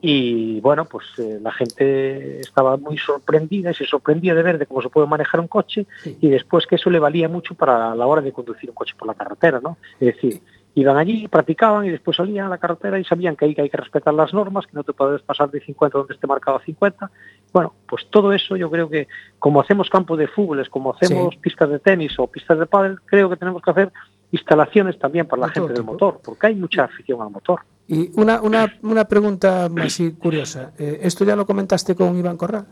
Y 0.00 0.60
bueno, 0.60 0.86
pues 0.86 1.06
eh, 1.18 1.38
la 1.40 1.52
gente 1.52 2.40
estaba 2.40 2.76
muy 2.76 2.98
sorprendida 2.98 3.70
y 3.70 3.74
se 3.74 3.86
sorprendía 3.86 4.34
de 4.34 4.42
ver 4.42 4.58
de 4.58 4.66
cómo 4.66 4.82
se 4.82 4.88
puede 4.88 5.06
manejar 5.06 5.38
un 5.38 5.46
coche 5.46 5.86
y 6.04 6.28
después 6.28 6.66
que 6.66 6.74
eso 6.74 6.90
le 6.90 6.98
valía 6.98 7.28
mucho 7.28 7.54
para 7.54 7.94
la 7.94 8.06
hora 8.06 8.20
de 8.20 8.32
conducir 8.32 8.70
un 8.70 8.74
coche 8.74 8.94
por 8.98 9.06
la 9.06 9.14
carretera, 9.14 9.60
¿no? 9.60 9.76
Es 10.00 10.16
decir, 10.16 10.40
iban 10.76 10.96
allí, 10.96 11.28
practicaban 11.28 11.84
y 11.86 11.90
después 11.90 12.16
salían 12.16 12.46
a 12.46 12.48
la 12.50 12.58
carretera 12.58 12.98
y 12.98 13.04
sabían 13.04 13.36
que 13.36 13.44
ahí 13.44 13.54
que 13.54 13.62
hay 13.62 13.70
que 13.70 13.76
respetar 13.76 14.12
las 14.12 14.34
normas, 14.34 14.66
que 14.66 14.72
no 14.72 14.82
te 14.82 14.92
puedes 14.92 15.22
pasar 15.22 15.50
de 15.50 15.60
50 15.60 15.96
donde 15.98 16.14
esté 16.14 16.26
marcado 16.26 16.58
50. 16.60 17.10
Bueno, 17.52 17.74
pues 17.88 18.06
todo 18.10 18.32
eso 18.32 18.56
yo 18.56 18.68
creo 18.70 18.88
que 18.90 19.06
como 19.38 19.60
hacemos 19.60 19.88
campos 19.88 20.18
de 20.18 20.26
fútbol, 20.26 20.68
como 20.70 20.92
hacemos 20.94 21.32
Sí. 21.34 21.40
pistas 21.40 21.70
de 21.70 21.78
tenis 21.78 22.18
o 22.18 22.26
pistas 22.26 22.58
de 22.58 22.66
pádel, 22.66 23.00
creo 23.02 23.30
que 23.30 23.36
tenemos 23.36 23.62
que 23.62 23.70
hacer 23.70 23.92
instalaciones 24.32 24.98
también 24.98 25.26
para 25.28 25.42
la 25.42 25.48
gente 25.48 25.72
del 25.72 25.84
motor, 25.84 26.20
porque 26.24 26.48
hay 26.48 26.56
mucha 26.56 26.84
afición 26.84 27.22
al 27.22 27.30
motor. 27.30 27.60
Y 27.86 28.10
una, 28.18 28.40
una, 28.42 28.66
una 28.82 29.04
pregunta 29.04 29.68
así 29.80 30.12
curiosa. 30.14 30.72
Eh, 30.78 31.00
¿Esto 31.02 31.24
ya 31.24 31.36
lo 31.36 31.46
comentaste 31.46 31.94
con 31.94 32.16
Iván 32.18 32.36
Corral? 32.36 32.66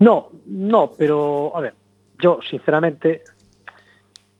No, 0.00 0.30
no, 0.46 0.92
pero 0.96 1.52
a 1.54 1.60
ver, 1.60 1.74
yo 2.18 2.38
sinceramente 2.48 3.22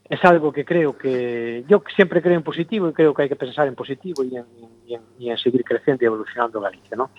es 0.09 0.25
algo 0.25 0.51
que 0.51 0.65
creo 0.65 0.97
que 0.97 1.63
yo 1.67 1.83
siempre 1.95 2.21
creo 2.21 2.35
en 2.35 2.43
positivo 2.43 2.89
y 2.89 2.93
creo 2.93 3.13
que 3.13 3.23
hay 3.23 3.29
que 3.29 3.35
pensar 3.35 3.67
en 3.67 3.75
positivo 3.75 4.23
y 4.23 4.37
en, 4.37 4.45
y 4.87 4.95
en, 4.95 5.01
y 5.19 5.29
en 5.29 5.37
seguir 5.37 5.63
creciendo 5.63 6.03
y 6.03 6.07
evolucionando 6.07 6.59
Galicia. 6.59 6.97
¿no? 6.97 7.11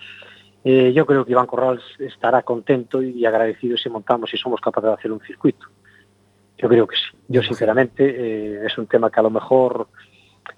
Eh, 0.63 0.91
yo 0.93 1.05
creo 1.05 1.23
que 1.23 1.31
Iván 1.31 1.47
Corral 1.47 1.81
estará 1.99 2.43
contento 2.43 3.01
y 3.01 3.25
agradecido 3.25 3.77
si 3.77 3.89
montamos 3.89 4.33
y 4.33 4.37
somos 4.37 4.59
capaces 4.59 4.89
de 4.89 4.93
hacer 4.93 5.11
un 5.11 5.21
circuito. 5.21 5.67
Yo 6.57 6.67
creo 6.67 6.85
que 6.85 6.97
sí. 6.97 7.17
Yo 7.29 7.41
sinceramente 7.41 8.03
eh, 8.05 8.65
es 8.65 8.77
un 8.77 8.87
tema 8.87 9.09
que 9.09 9.21
a 9.21 9.23
lo 9.23 9.29
mejor 9.29 9.87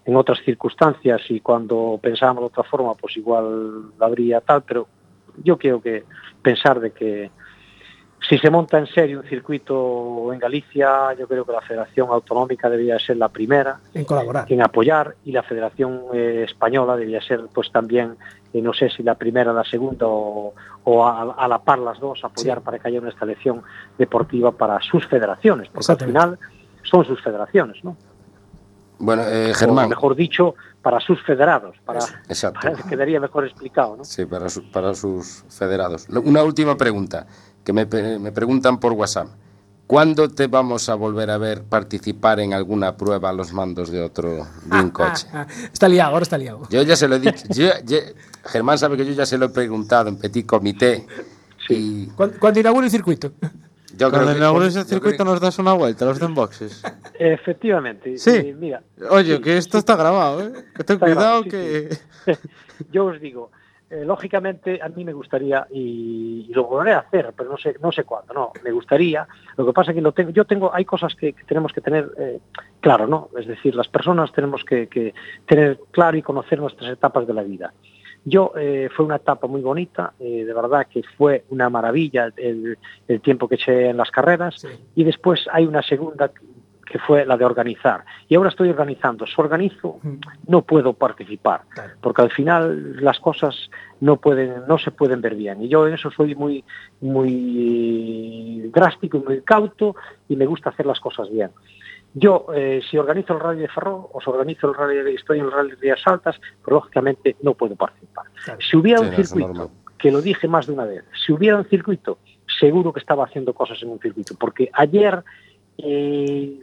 en 0.03 0.15
otras 0.15 0.39
circunstancias 0.43 1.21
y 1.29 1.39
cuando 1.39 1.99
pensábamos 2.01 2.41
de 2.41 2.47
otra 2.47 2.63
forma 2.63 2.95
pues 2.95 3.15
igual 3.15 3.91
habría 3.99 4.41
tal, 4.41 4.63
pero 4.63 4.87
yo 5.43 5.57
creo 5.57 5.79
que 5.81 6.03
pensar 6.41 6.79
de 6.79 6.91
que 6.91 7.29
si 8.27 8.37
se 8.37 8.49
monta 8.49 8.77
en 8.77 8.87
serio 8.87 9.19
un 9.19 9.25
circuito 9.27 10.31
en 10.31 10.39
Galicia, 10.39 11.13
yo 11.19 11.27
creo 11.27 11.43
que 11.45 11.51
la 11.51 11.61
Federación 11.61 12.07
Autonómica 12.09 12.69
debería 12.69 12.97
ser 12.99 13.17
la 13.17 13.27
primera 13.29 13.79
En 13.93 14.05
colaborar. 14.05 14.45
en 14.51 14.61
apoyar 14.61 15.15
y 15.25 15.31
la 15.31 15.43
Federación 15.43 16.01
eh, 16.13 16.45
Española 16.47 16.95
debería 16.95 17.21
ser 17.21 17.41
pues 17.53 17.71
también, 17.71 18.15
eh, 18.53 18.61
no 18.61 18.73
sé 18.73 18.89
si 18.89 19.03
la 19.03 19.15
primera, 19.15 19.51
la 19.51 19.63
segunda 19.65 20.07
o, 20.07 20.53
o 20.85 21.05
a, 21.05 21.33
a 21.33 21.47
la 21.47 21.59
par 21.59 21.79
las 21.79 21.99
dos, 21.99 22.23
apoyar 22.23 22.59
Sí. 22.59 22.63
para 22.63 22.79
que 22.79 22.87
haya 22.87 22.99
una 22.99 23.09
instalación 23.09 23.61
deportiva 23.97 24.51
para 24.51 24.79
sus 24.81 25.05
federaciones, 25.07 25.67
porque 25.73 25.91
al 25.91 25.97
final 25.99 26.39
son 26.83 27.05
sus 27.05 27.21
federaciones, 27.21 27.83
¿no? 27.83 27.97
Bueno, 28.99 29.23
eh, 29.27 29.51
O 29.51 29.55
Germán. 29.55 29.89
mejor 29.89 30.15
dicho, 30.15 30.55
para 30.81 30.99
sus 31.01 31.21
federados, 31.23 31.75
para, 31.83 31.99
Exacto. 32.29 32.59
para- 32.61 32.83
quedaría 32.83 33.19
mejor 33.19 33.43
explicado, 33.45 33.97
¿no? 33.97 34.05
Sí, 34.05 34.25
para, 34.25 34.47
su- 34.49 34.69
para 34.71 34.93
sus 34.93 35.43
federados. 35.49 36.07
Una 36.09 36.43
última 36.43 36.77
pregunta 36.77 37.25
que 37.63 37.73
me, 37.73 37.85
me 38.19 38.31
preguntan 38.31 38.79
por 38.79 38.93
WhatsApp. 38.93 39.27
¿Cuándo 39.85 40.29
te 40.29 40.47
vamos 40.47 40.87
a 40.89 40.95
volver 40.95 41.29
a 41.29 41.37
ver 41.37 41.63
participar 41.63 42.39
en 42.39 42.53
alguna 42.53 42.95
prueba 42.95 43.29
a 43.29 43.33
los 43.33 43.51
mandos 43.53 43.91
de 43.91 44.01
otro 44.01 44.47
de 44.65 44.79
un 44.79 44.89
coche? 44.91 45.27
Está 45.73 45.87
liado, 45.89 46.11
ahora 46.13 46.23
está 46.23 46.37
liado. 46.37 46.61
Yo 46.69 46.81
ya 46.83 46.95
se 46.95 47.07
lo 47.07 47.15
he 47.15 47.19
dicho. 47.19 47.45
yo- 47.49 47.69
yo- 47.85 47.97
Germán 48.45 48.77
sabe 48.77 48.97
que 48.97 49.05
yo 49.05 49.11
ya 49.13 49.25
se 49.25 49.37
lo 49.37 49.45
he 49.47 49.49
preguntado 49.49 50.09
en 50.09 50.17
Petit 50.17 50.45
Comité. 50.45 51.05
Y 51.69 52.07
¿Cuándo, 52.07 52.39
cuándo 52.39 52.59
inaugure 52.59 52.85
el 52.87 52.91
circuito? 52.91 53.31
yo 53.41 54.09
creo 54.09 54.09
Cuando 54.11 54.31
que- 54.31 54.37
inaugures 54.37 54.75
el 54.75 54.85
creo 54.85 54.99
circuito 54.99 55.23
nos 55.25 55.39
das 55.39 55.59
una 55.59 55.73
vuelta, 55.73 56.05
los 56.05 56.19
de 56.19 56.27
boxes. 56.27 56.81
Efectivamente. 57.19 58.17
Sí. 58.17 58.53
mira, 58.57 58.81
Oye, 59.09 59.35
sí, 59.37 59.41
que 59.41 59.57
esto 59.57 59.77
está 59.77 59.95
grabado, 59.95 60.41
¿eh? 60.41 60.51
Que 60.75 60.83
ten 60.83 60.97
cuidado 60.99 61.43
grabado, 61.43 61.43
sí, 61.43 61.49
que... 61.49 61.97
yo 62.91 63.05
os 63.05 63.19
digo, 63.21 63.51
eh, 63.93 64.05
lógicamente 64.05 64.79
a 64.81 64.89
mí 64.89 65.05
me 65.05 65.13
gustaría 65.13 65.67
y, 65.71 66.47
y 66.49 66.53
lo 66.53 66.65
volveré 66.65 66.93
a 66.93 66.99
hacer, 66.99 67.33
pero 67.37 67.49
no 67.51 67.57
sé 67.57 67.75
no 67.81 67.91
sé 67.91 68.03
cuándo, 68.03 68.33
no, 68.33 68.51
me 68.63 68.71
gustaría. 68.71 69.27
Lo 69.57 69.65
que 69.65 69.73
pasa 69.73 69.91
es 69.91 69.95
que 69.95 70.01
lo 70.01 70.11
tengo, 70.11 70.31
yo 70.31 70.45
tengo, 70.45 70.73
hay 70.73 70.85
cosas 70.85 71.15
que, 71.15 71.33
que 71.33 71.43
tenemos 71.43 71.71
que 71.71 71.81
tener 71.81 72.11
eh, 72.17 72.39
claro, 72.79 73.07
¿no? 73.07 73.29
Es 73.39 73.47
decir, 73.47 73.75
las 73.75 73.87
personas 73.87 74.31
tenemos 74.31 74.63
que, 74.65 74.87
que 74.87 75.13
tener 75.45 75.79
claro 75.91 76.17
y 76.17 76.21
conocer 76.21 76.59
nuestras 76.59 76.91
etapas 76.91 77.27
de 77.27 77.33
la 77.33 77.43
vida. 77.43 77.73
Yo 78.25 78.53
eh, 78.57 78.87
fue 78.95 79.05
una 79.05 79.17
etapa 79.17 79.47
muy 79.47 79.61
bonita, 79.61 80.13
eh, 80.19 80.45
de 80.45 80.53
verdad 80.53 80.87
que 80.89 81.03
fue 81.17 81.43
una 81.49 81.69
maravilla 81.69 82.31
el, 82.37 82.77
el 83.07 83.19
tiempo 83.21 83.49
que 83.49 83.55
eché 83.55 83.89
en 83.89 83.97
las 83.97 84.11
carreras 84.11 84.55
Sí. 84.61 84.69
y 84.95 85.03
después 85.03 85.45
hay 85.51 85.65
una 85.65 85.81
segunda 85.81 86.31
que 86.93 86.99
fue 86.99 87.25
la 87.25 87.35
de 87.37 87.43
organizar. 87.43 88.05
Y 88.29 88.35
ahora 88.35 88.49
estoy 88.49 88.69
organizando. 88.69 89.25
Si 89.25 89.33
organizo, 89.37 89.99
no 90.45 90.61
puedo 90.61 90.93
participar, 90.93 91.61
porque 92.01 92.21
al 92.21 92.29
final 92.29 92.97
las 93.03 93.19
cosas 93.19 93.71
no 93.99 94.17
pueden, 94.17 94.67
no 94.67 94.77
se 94.77 94.91
pueden 94.91 95.19
ver 95.19 95.33
bien. 95.33 95.63
Y 95.63 95.69
yo 95.69 95.87
en 95.87 95.95
eso 95.95 96.11
soy 96.11 96.35
muy, 96.35 96.63
muy 97.01 98.69
drástico 98.71 99.17
y 99.17 99.21
muy 99.21 99.41
cauto 99.41 99.95
y 100.29 100.35
me 100.35 100.45
gusta 100.45 100.69
hacer 100.69 100.85
las 100.85 100.99
cosas 100.99 101.31
bien. 101.31 101.49
Yo, 102.13 102.45
eh, 102.53 102.79
si 102.87 102.99
organizo 102.99 103.33
el 103.33 103.39
rally 103.39 103.61
de 103.61 103.69
Ferrol 103.69 104.05
o 104.13 104.21
si 104.21 104.29
organizo 104.29 104.69
el 104.69 104.75
rally 104.75 104.97
de 104.97 105.15
estoy 105.15 105.39
en 105.39 105.45
el 105.45 105.51
rally 105.51 105.71
de 105.71 105.77
Rías 105.77 106.01
Altas, 106.05 106.39
pero 106.63 106.75
lógicamente 106.77 107.37
no 107.41 107.55
puedo 107.55 107.75
participar. 107.75 108.25
Claro. 108.45 108.59
Si 108.61 108.77
hubiera 108.77 108.99
Sí, 108.99 109.05
un 109.07 109.15
circuito, 109.15 109.47
normal. 109.47 109.69
que 109.97 110.11
lo 110.11 110.21
dije 110.21 110.47
más 110.47 110.67
de 110.67 110.73
una 110.73 110.85
vez, 110.85 111.03
si 111.25 111.33
hubiera 111.33 111.57
un 111.57 111.65
circuito, 111.65 112.19
seguro 112.59 112.93
que 112.93 112.99
estaba 112.99 113.23
haciendo 113.25 113.53
cosas 113.55 113.81
en 113.81 113.89
un 113.89 113.99
circuito, 113.99 114.35
porque 114.39 114.69
ayer 114.73 115.23
eh, 115.77 116.59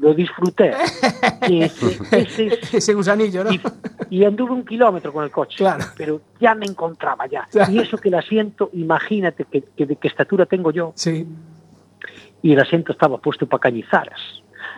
lo 0.00 0.14
disfruté. 0.14 0.72
Ese- 1.42 1.98
ese- 2.12 2.58
Ese 2.76 2.94
gusanillo, 2.94 3.44
¿no? 3.44 3.52
y, 3.52 3.60
y 4.10 4.24
anduve 4.24 4.52
un 4.52 4.64
kilómetro 4.64 5.12
con 5.12 5.24
el 5.24 5.30
coche, 5.30 5.58
Claro. 5.58 5.84
pero 5.96 6.20
ya 6.40 6.54
me 6.54 6.66
encontraba 6.66 7.26
ya. 7.26 7.46
Claro. 7.50 7.70
Y 7.72 7.78
eso 7.80 7.98
que 7.98 8.08
el 8.08 8.14
asiento, 8.14 8.70
imagínate 8.72 9.44
que, 9.44 9.62
que 9.76 9.86
de 9.86 9.96
qué 9.96 10.08
estatura 10.08 10.46
tengo 10.46 10.70
yo, 10.70 10.92
Sí. 10.94 11.26
y 12.42 12.52
el 12.52 12.60
asiento 12.60 12.92
estaba 12.92 13.18
puesto 13.18 13.46
para 13.46 13.60
cañizaras. 13.60 14.20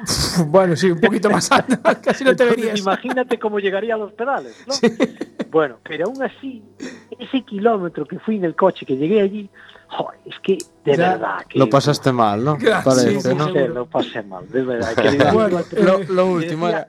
Bueno, 0.48 0.76
sí, 0.76 0.90
un 0.90 1.00
poquito 1.00 1.30
más 1.30 1.50
alto. 1.52 1.76
Casi 2.02 2.22
no 2.24 2.34
te 2.36 2.42
Entonces, 2.42 2.56
verías. 2.56 2.80
imagínate 2.80 3.38
cómo 3.38 3.58
llegaría 3.60 3.94
a 3.94 3.98
los 3.98 4.12
pedales, 4.12 4.62
¿no? 4.66 4.72
Sí. 4.74 4.88
Bueno, 5.50 5.76
pero 5.82 6.06
aún 6.06 6.22
así, 6.22 6.62
ese 7.18 7.42
kilómetro 7.42 8.04
que 8.04 8.18
fui 8.18 8.36
en 8.36 8.44
el 8.44 8.54
coche, 8.54 8.84
que 8.84 8.96
llegué 8.96 9.22
allí, 9.22 9.48
joder, 9.88 10.18
es 10.26 10.38
que 10.40 10.58
de 10.84 10.96
Ya 10.96 11.12
verdad 11.12 11.38
que... 11.48 11.58
Lo 11.58 11.68
pasaste 11.68 12.12
mal, 12.12 12.44
¿no? 12.44 12.56
Parece, 12.84 13.12
sí, 13.12 13.20
sí, 13.20 13.34
¿no? 13.34 13.46
Sí, 13.48 13.58
lo 13.72 13.86
pasé 13.86 14.22
mal, 14.22 14.48
de 14.50 14.62
verdad. 14.62 14.94
que 14.94 15.02
le 15.02 15.10
decía 15.12 15.32
Bueno, 15.32 15.48
yo 15.50 15.58
al 15.58 15.64
presidente- 15.64 16.12
Lo, 16.12 16.26
último 16.26 16.66
decía- 16.66 16.78
era... 16.78 16.88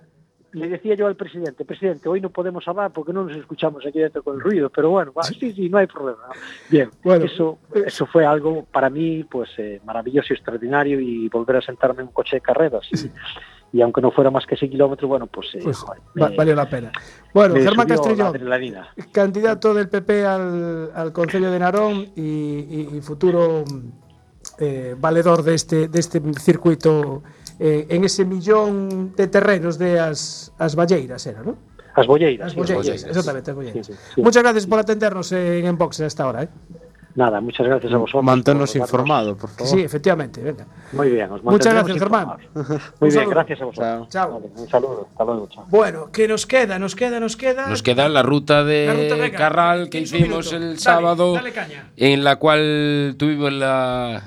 le 0.54 0.68
decía 0.70 0.96
yo 0.96 1.08
al 1.08 1.16
presidente, 1.16 1.66
presidente, 1.66 2.10
hoy 2.10 2.22
no 2.22 2.30
podemos 2.30 2.68
hablar 2.68 2.92
porque 2.92 3.14
no 3.14 3.24
nos 3.26 3.36
escuchamos 3.38 3.86
aquí 3.86 4.00
dentro 4.00 4.24
con 4.24 4.36
el 4.36 4.42
ruido, 4.42 4.70
pero 4.70 4.90
bueno, 4.90 5.12
va, 5.14 5.24
sí, 5.24 5.36
sí, 5.54 5.70
no 5.70 5.78
hay 5.78 5.88
problema. 5.88 6.24
Bien, 6.70 6.90
Bueno. 7.04 7.26
eso, 7.26 7.60
eso 7.86 8.06
fue 8.06 8.26
algo 8.26 8.66
para 8.66 8.90
mí 8.90 9.24
pues 9.24 9.50
eh, 9.58 9.82
maravilloso 9.86 10.34
y 10.34 10.36
extraordinario 10.36 11.00
y 11.00 11.28
volver 11.30 11.58
a 11.58 11.62
sentarme 11.62 12.02
en 12.02 12.08
un 12.08 12.14
coche 12.14 12.38
de 12.38 12.42
carreras. 12.42 12.88
Y, 12.92 12.96
y 13.74 13.82
aunque 13.82 14.02
no 14.02 14.12
fuera 14.12 14.32
más 14.32 14.46
que 14.46 14.56
ese 14.56 14.70
kilómetro, 14.70 15.08
bueno, 15.08 15.28
pues, 15.28 15.48
eh, 15.56 15.60
Pues 15.64 15.78
joder, 15.78 16.02
va- 16.22 16.30
me- 16.30 16.36
valió 16.38 16.56
la 16.56 16.70
pena. 16.70 16.92
Bueno, 17.34 17.56
Germán 17.56 17.92
adrenalina. 17.92 18.88
candidato 19.12 19.74
del 19.74 19.90
PP 19.90 20.26
al, 20.26 20.92
al 20.96 21.12
Concello 21.14 21.52
de 21.52 21.60
Narón 21.60 22.08
y, 22.16 22.22
y- 22.22 22.90
y 22.98 23.02
futuro 23.02 23.64
eh, 24.60 24.96
valedor 24.98 25.44
de 25.44 25.54
este, 25.54 25.88
de 25.88 26.00
este 26.00 26.22
circuito 26.40 27.22
eh, 27.60 27.86
en 27.90 28.04
ese 28.06 28.24
millón 28.26 29.14
de 29.16 29.28
terrenos 29.28 29.78
de 29.78 30.00
as, 30.00 30.54
as 30.58 30.76
Valleiras, 30.76 31.26
era, 31.28 31.42
¿no? 31.44 31.58
As 31.96 32.06
bolleiras. 32.08 32.48
As 32.48 32.54
sí, 32.54 32.58
Bolleiras, 32.60 32.86
Bolleiras. 32.86 33.10
exactamente, 33.10 33.52
as 33.52 33.56
Bolleiras. 33.56 33.88
Sí, 33.88 33.94
sí, 33.94 34.00
sí. 34.16 34.22
Muchas 34.22 34.44
gracias 34.44 34.68
por 34.68 34.80
atendernos 34.80 35.32
en 35.32 35.66
Enbox 35.66 36.00
a 36.02 36.06
esta 36.06 36.28
hora. 36.28 36.44
¿eh? 36.44 36.50
Nada, 37.18 37.42
muchas 37.42 37.66
gracias 37.68 37.92
a 37.92 37.98
vosotros. 37.98 38.24
Manténnos 38.24 38.70
por 38.72 38.80
darnos- 38.80 38.88
informado, 38.90 39.36
por 39.36 39.50
favor. 39.50 39.68
Sí, 39.68 39.82
efectivamente, 39.82 40.40
venga. 40.40 40.66
Muy 40.94 41.10
bien, 41.10 41.30
os 41.32 41.44
Muchas 41.44 41.74
gracias, 41.74 41.98
Germán. 41.98 42.38
informados. 42.54 42.92
Muy 43.00 43.10
bien, 43.10 43.30
gracias 43.30 43.60
a 43.62 43.66
vosotros. 43.66 44.10
Chao. 44.10 44.34
Vale, 44.34 44.46
un 44.56 44.70
saludo, 44.70 45.08
hasta 45.12 45.24
luego, 45.26 45.48
chao. 45.50 45.66
Bueno, 45.70 46.10
¿qué 46.14 46.28
nos 46.28 46.46
queda? 46.46 46.78
Nos 46.78 46.96
queda, 46.96 47.20
nos 47.20 47.36
queda. 47.36 47.68
Nos 47.68 47.82
queda 47.82 48.08
la 48.08 48.22
ruta 48.22 48.64
de 48.64 48.86
La 49.10 49.16
ruta, 49.18 49.32
Carral 49.36 49.90
que 49.90 50.00
hicimos 50.02 50.54
el 50.54 50.62
Dale, 50.62 50.78
sábado, 50.78 51.34
dale 51.34 51.52
caña. 51.52 51.90
en 51.98 52.24
la 52.24 52.36
cual 52.36 53.16
tuvimos 53.18 53.52
la, 53.52 54.22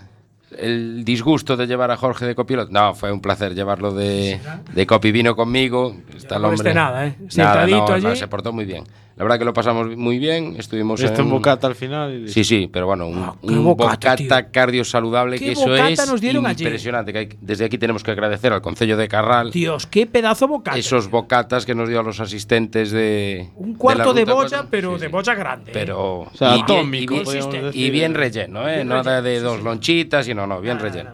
el 0.59 1.05
disgusto 1.05 1.57
de 1.57 1.69
llevar 1.69 1.93
a 1.93 1.97
Jorge 1.97 2.27
de 2.27 2.35
copiloto. 2.35 2.73
No, 2.73 2.93
fue 2.97 3.13
un 3.13 3.21
placer 3.21 3.55
llevarlo 3.55 3.95
de, 3.95 4.41
de 4.75 4.87
copi. 4.89 5.13
Vino 5.13 5.37
conmigo. 5.37 5.95
Está 6.17 6.37
el 6.37 6.43
no 6.43 6.49
hombre. 6.49 6.75
molesté 6.75 6.75
nada, 6.75 7.07
¿eh? 7.07 7.15
Nada, 7.21 7.31
Sentadito 7.31 7.77
no, 7.79 7.99
no, 7.99 8.09
allí. 8.09 8.17
se 8.19 8.27
portó 8.27 8.53
muy 8.53 8.65
bien. 8.65 8.83
La 9.21 9.25
verdad 9.25 9.39
que 9.39 9.45
lo 9.45 9.53
pasamos 9.53 9.95
muy 9.99 10.19
bien. 10.19 10.55
Estuvimos 10.57 10.99
Esto 11.03 11.21
en 11.21 11.27
un 11.27 11.33
bocata 11.33 11.67
al 11.67 11.75
final. 11.75 12.23
y- 12.25 12.29
Sí, 12.33 12.43
sí, 12.43 12.71
pero 12.73 12.87
bueno, 12.87 13.07
un, 13.07 13.33
qué 13.47 13.53
un 13.53 13.65
bocata, 13.65 14.51
cardio 14.51 14.83
saludable 14.83 15.39
que 15.39 15.53
eso 15.53 15.67
bocata 15.69 15.91
es 15.91 16.09
nos 16.11 16.23
dieron 16.23 16.47
allí. 16.47 16.65
impresionante. 16.65 17.13
Que 17.13 17.19
hay- 17.19 17.29
desde 17.39 17.67
aquí 17.67 17.77
tenemos 17.77 18.03
que 18.03 18.13
agradecer 18.13 18.51
al 18.55 18.63
Concello 18.63 18.97
de 18.97 19.09
Carral 19.09 19.51
Dios, 19.51 19.87
qué 19.87 20.07
pedazo 20.07 20.49
bocata. 20.49 20.79
esos 20.79 21.11
bocatas 21.11 21.67
que 21.67 21.75
nos 21.75 21.91
dio 21.91 22.01
a 22.01 22.03
los 22.03 22.19
asistentes 22.19 22.93
de 22.93 23.51
un 23.57 23.75
cuarto 23.75 24.15
de, 24.15 24.25
cuatro. 24.25 24.67
pero 24.71 24.95
Sí, 24.95 25.01
de 25.03 25.09
bolla 25.09 25.35
grande. 25.35 25.71
¿eh? 25.71 25.75
pero 25.75 26.21
O 26.21 26.31
sea, 26.33 26.57
y 26.57 26.61
atómico, 26.63 27.15
y 27.17 27.23
bien, 27.23 27.71
y 27.75 27.91
bien 27.91 28.15
relleno, 28.15 28.67
¿eh? 28.67 28.77
Bien 28.77 28.89
Nada 28.89 29.21
relleno, 29.21 29.23
de 29.23 29.37
sí, 29.37 29.43
dos 29.45 29.59
sí. 29.59 29.65
lonchitas 29.65 30.29
y 30.29 30.35
no, 30.35 30.47
no, 30.47 30.63
bien 30.63 30.79
relleno. 30.79 31.11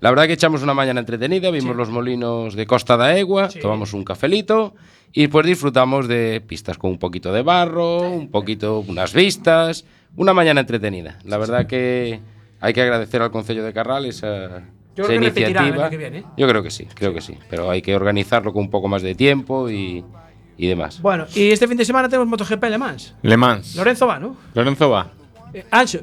La 0.00 0.10
verdad 0.10 0.26
que 0.26 0.34
echamos 0.34 0.62
una 0.62 0.74
mañana 0.74 1.00
entretenida, 1.00 1.50
vimos 1.50 1.74
los 1.74 1.88
molinos 1.88 2.54
de 2.54 2.66
Costa 2.66 2.98
da 2.98 3.16
Egua, 3.16 3.48
tomamos 3.48 3.94
un 3.94 4.04
cafelito 4.04 4.74
y 5.12 5.22
después 5.22 5.46
disfrutamos 5.46 6.08
de 6.08 6.42
pistas 6.46 6.76
con 6.78 6.90
un 6.90 6.98
poquito 6.98 7.32
de 7.32 7.42
barro, 7.42 8.00
un 8.10 8.28
poquito, 8.30 8.80
unas 8.86 9.12
vistas, 9.14 9.84
una 10.16 10.32
mañana 10.34 10.60
entretenida. 10.60 11.18
La 11.24 11.38
verdad 11.38 11.66
que 11.66 12.20
hay 12.60 12.72
que 12.72 12.82
agradecer 12.82 13.22
al 13.22 13.30
Concello 13.30 13.64
de 13.64 13.72
Carral 13.72 14.04
esa, 14.06 14.26
Yo 14.94 15.04
esa 15.04 15.06
creo 15.06 15.08
que 15.08 15.14
iniciativa. 15.40 15.60
año 15.84 15.90
que 15.90 15.96
viene, 15.96 16.18
¿eh? 16.18 16.24
Yo 16.36 16.46
creo 16.48 16.62
que 16.62 16.70
sí, 16.70 16.86
creo 16.94 17.12
que 17.14 17.20
sí, 17.20 17.36
pero 17.48 17.70
hay 17.70 17.82
que 17.82 17.94
organizarlo 17.96 18.52
con 18.52 18.62
un 18.64 18.70
poco 18.70 18.88
más 18.88 19.02
de 19.02 19.14
tiempo 19.14 19.70
y, 19.70 20.04
y 20.58 20.66
demás. 20.66 21.00
Bueno, 21.00 21.26
y 21.34 21.50
este 21.50 21.66
fin 21.68 21.76
de 21.76 21.84
semana 21.84 22.08
tenemos 22.08 22.28
MotoGP 22.28 22.64
Le 22.64 22.78
Mans. 22.78 23.14
Le 23.22 23.36
Mans. 23.36 23.76
Lorenzo 23.76 24.06
va, 24.06 24.18
¿no? 24.18 24.36
Lorenzo 24.54 24.90
va. 24.90 25.10
Eh, 25.54 25.64
Ancho. 25.70 26.00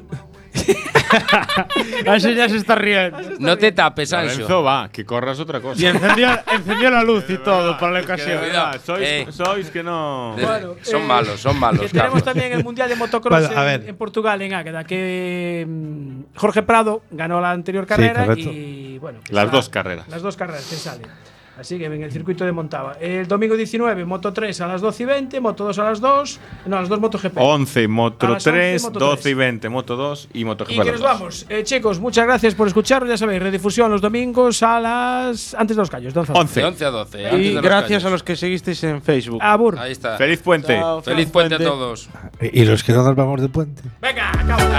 Ancho 2.06 2.30
ya 2.30 2.48
se 2.48 2.56
está 2.56 2.74
riendo. 2.74 3.18
No 3.38 3.56
te 3.58 3.72
tapes, 3.72 4.10
Lorenzo 4.12 4.42
Ancho. 4.42 4.62
va, 4.62 4.88
que 4.90 5.04
corras 5.04 5.38
otra 5.40 5.60
cosa. 5.60 5.80
Y 5.80 5.86
encendió, 5.86 6.28
encendió 6.52 6.90
la 6.90 7.02
luz 7.02 7.24
y 7.28 7.38
todo 7.38 7.76
para 7.78 7.92
la 7.92 8.00
ocasión. 8.00 8.40
verdad, 8.40 8.80
sois, 8.84 9.00
Eh. 9.08 9.26
sois 9.30 9.70
que 9.70 9.82
no. 9.82 10.34
Bueno, 10.40 10.74
son 10.82 11.02
eh, 11.02 11.06
malos, 11.06 11.40
son 11.40 11.58
malos. 11.58 11.80
Que 11.82 11.88
tenemos 11.88 12.22
Carlos. 12.22 12.24
también 12.24 12.52
el 12.52 12.64
Mundial 12.64 12.88
de 12.88 12.96
Motocross 12.96 13.46
Bueno, 13.48 13.60
a 13.60 13.72
en, 13.74 13.80
ver. 13.80 13.88
en 13.90 13.96
Portugal, 13.96 14.40
en 14.42 14.54
Águeda, 14.54 14.84
que 14.84 15.64
mm, 15.68 16.20
Jorge 16.36 16.62
Prado 16.62 17.02
ganó 17.10 17.40
la 17.40 17.50
anterior 17.50 17.86
carrera 17.86 18.24
correcto. 18.26 18.50
y 18.52 18.98
bueno. 18.98 19.20
Las 19.30 19.44
está- 19.46 19.56
dos 19.56 19.68
carreras. 19.68 20.08
Las 20.08 20.22
dos 20.22 20.36
carreras 20.36 20.64
que 20.68 20.76
salen. 20.76 21.06
Así 21.58 21.78
que 21.78 21.86
en 21.86 22.02
el 22.02 22.10
circuito 22.10 22.44
de 22.44 22.52
Montava. 22.52 22.94
El 23.00 23.28
domingo 23.28 23.56
19, 23.56 24.04
Moto 24.04 24.32
3 24.32 24.60
a 24.60 24.66
las 24.66 24.80
12 24.80 25.02
y 25.02 25.06
20, 25.06 25.40
Moto 25.40 25.64
2 25.64 25.78
a 25.78 25.84
las 25.84 26.00
2. 26.00 26.40
No, 26.66 26.76
a 26.76 26.80
las 26.80 26.88
2 26.88 27.00
MotoGP. 27.00 27.36
11 27.36 27.84
A 27.84 27.88
Moto 27.88 28.26
las 28.26 28.46
11, 28.46 28.50
3, 28.50 28.82
Moto 28.82 28.98
12 28.98 29.20
y 29.20 29.22
3. 29.22 29.36
20 29.36 29.68
Moto 29.68 29.96
2 29.96 30.28
y 30.34 30.44
Moto 30.44 30.64
Y 30.68 30.78
que 30.78 30.92
nos 30.92 31.00
vamos. 31.00 31.46
Eh, 31.48 31.62
chicos, 31.62 32.00
muchas 32.00 32.26
gracias 32.26 32.54
por 32.54 32.66
escucharnos. 32.66 33.08
Ya 33.08 33.16
sabéis, 33.16 33.42
redifusión 33.42 33.90
los 33.90 34.00
domingos 34.00 34.62
a 34.62 34.80
las. 34.80 35.54
Antes 35.54 35.76
de 35.76 35.82
los 35.82 35.90
callos. 35.90 36.12
de 36.12 36.20
11 36.20 36.32
a 36.32 36.34
12. 36.34 36.60
De 36.60 36.64
11. 36.64 36.64
11 36.66 36.84
a 36.84 36.90
12. 36.90 37.26
antes 37.26 37.40
Y 37.40 37.48
de 37.48 37.54
los 37.54 37.62
gracias 37.62 37.88
callos. 37.88 38.04
a 38.04 38.10
los 38.10 38.22
que 38.22 38.36
seguisteis 38.36 38.84
en 38.84 39.00
Facebook. 39.02 39.38
Abur. 39.40 39.78
Ahí 39.78 39.92
está. 39.92 40.16
Feliz 40.16 40.40
puente. 40.40 40.76
Chao, 40.76 41.02
Feliz 41.02 41.30
puente 41.30 41.54
a 41.54 41.58
todos. 41.58 42.08
Y 42.40 42.64
los 42.64 42.82
que 42.82 42.92
no 42.92 43.04
nos 43.04 43.14
vamos 43.14 43.40
de 43.40 43.48
puente. 43.48 43.82
Venga, 44.00 44.30
acabamos. 44.30 44.74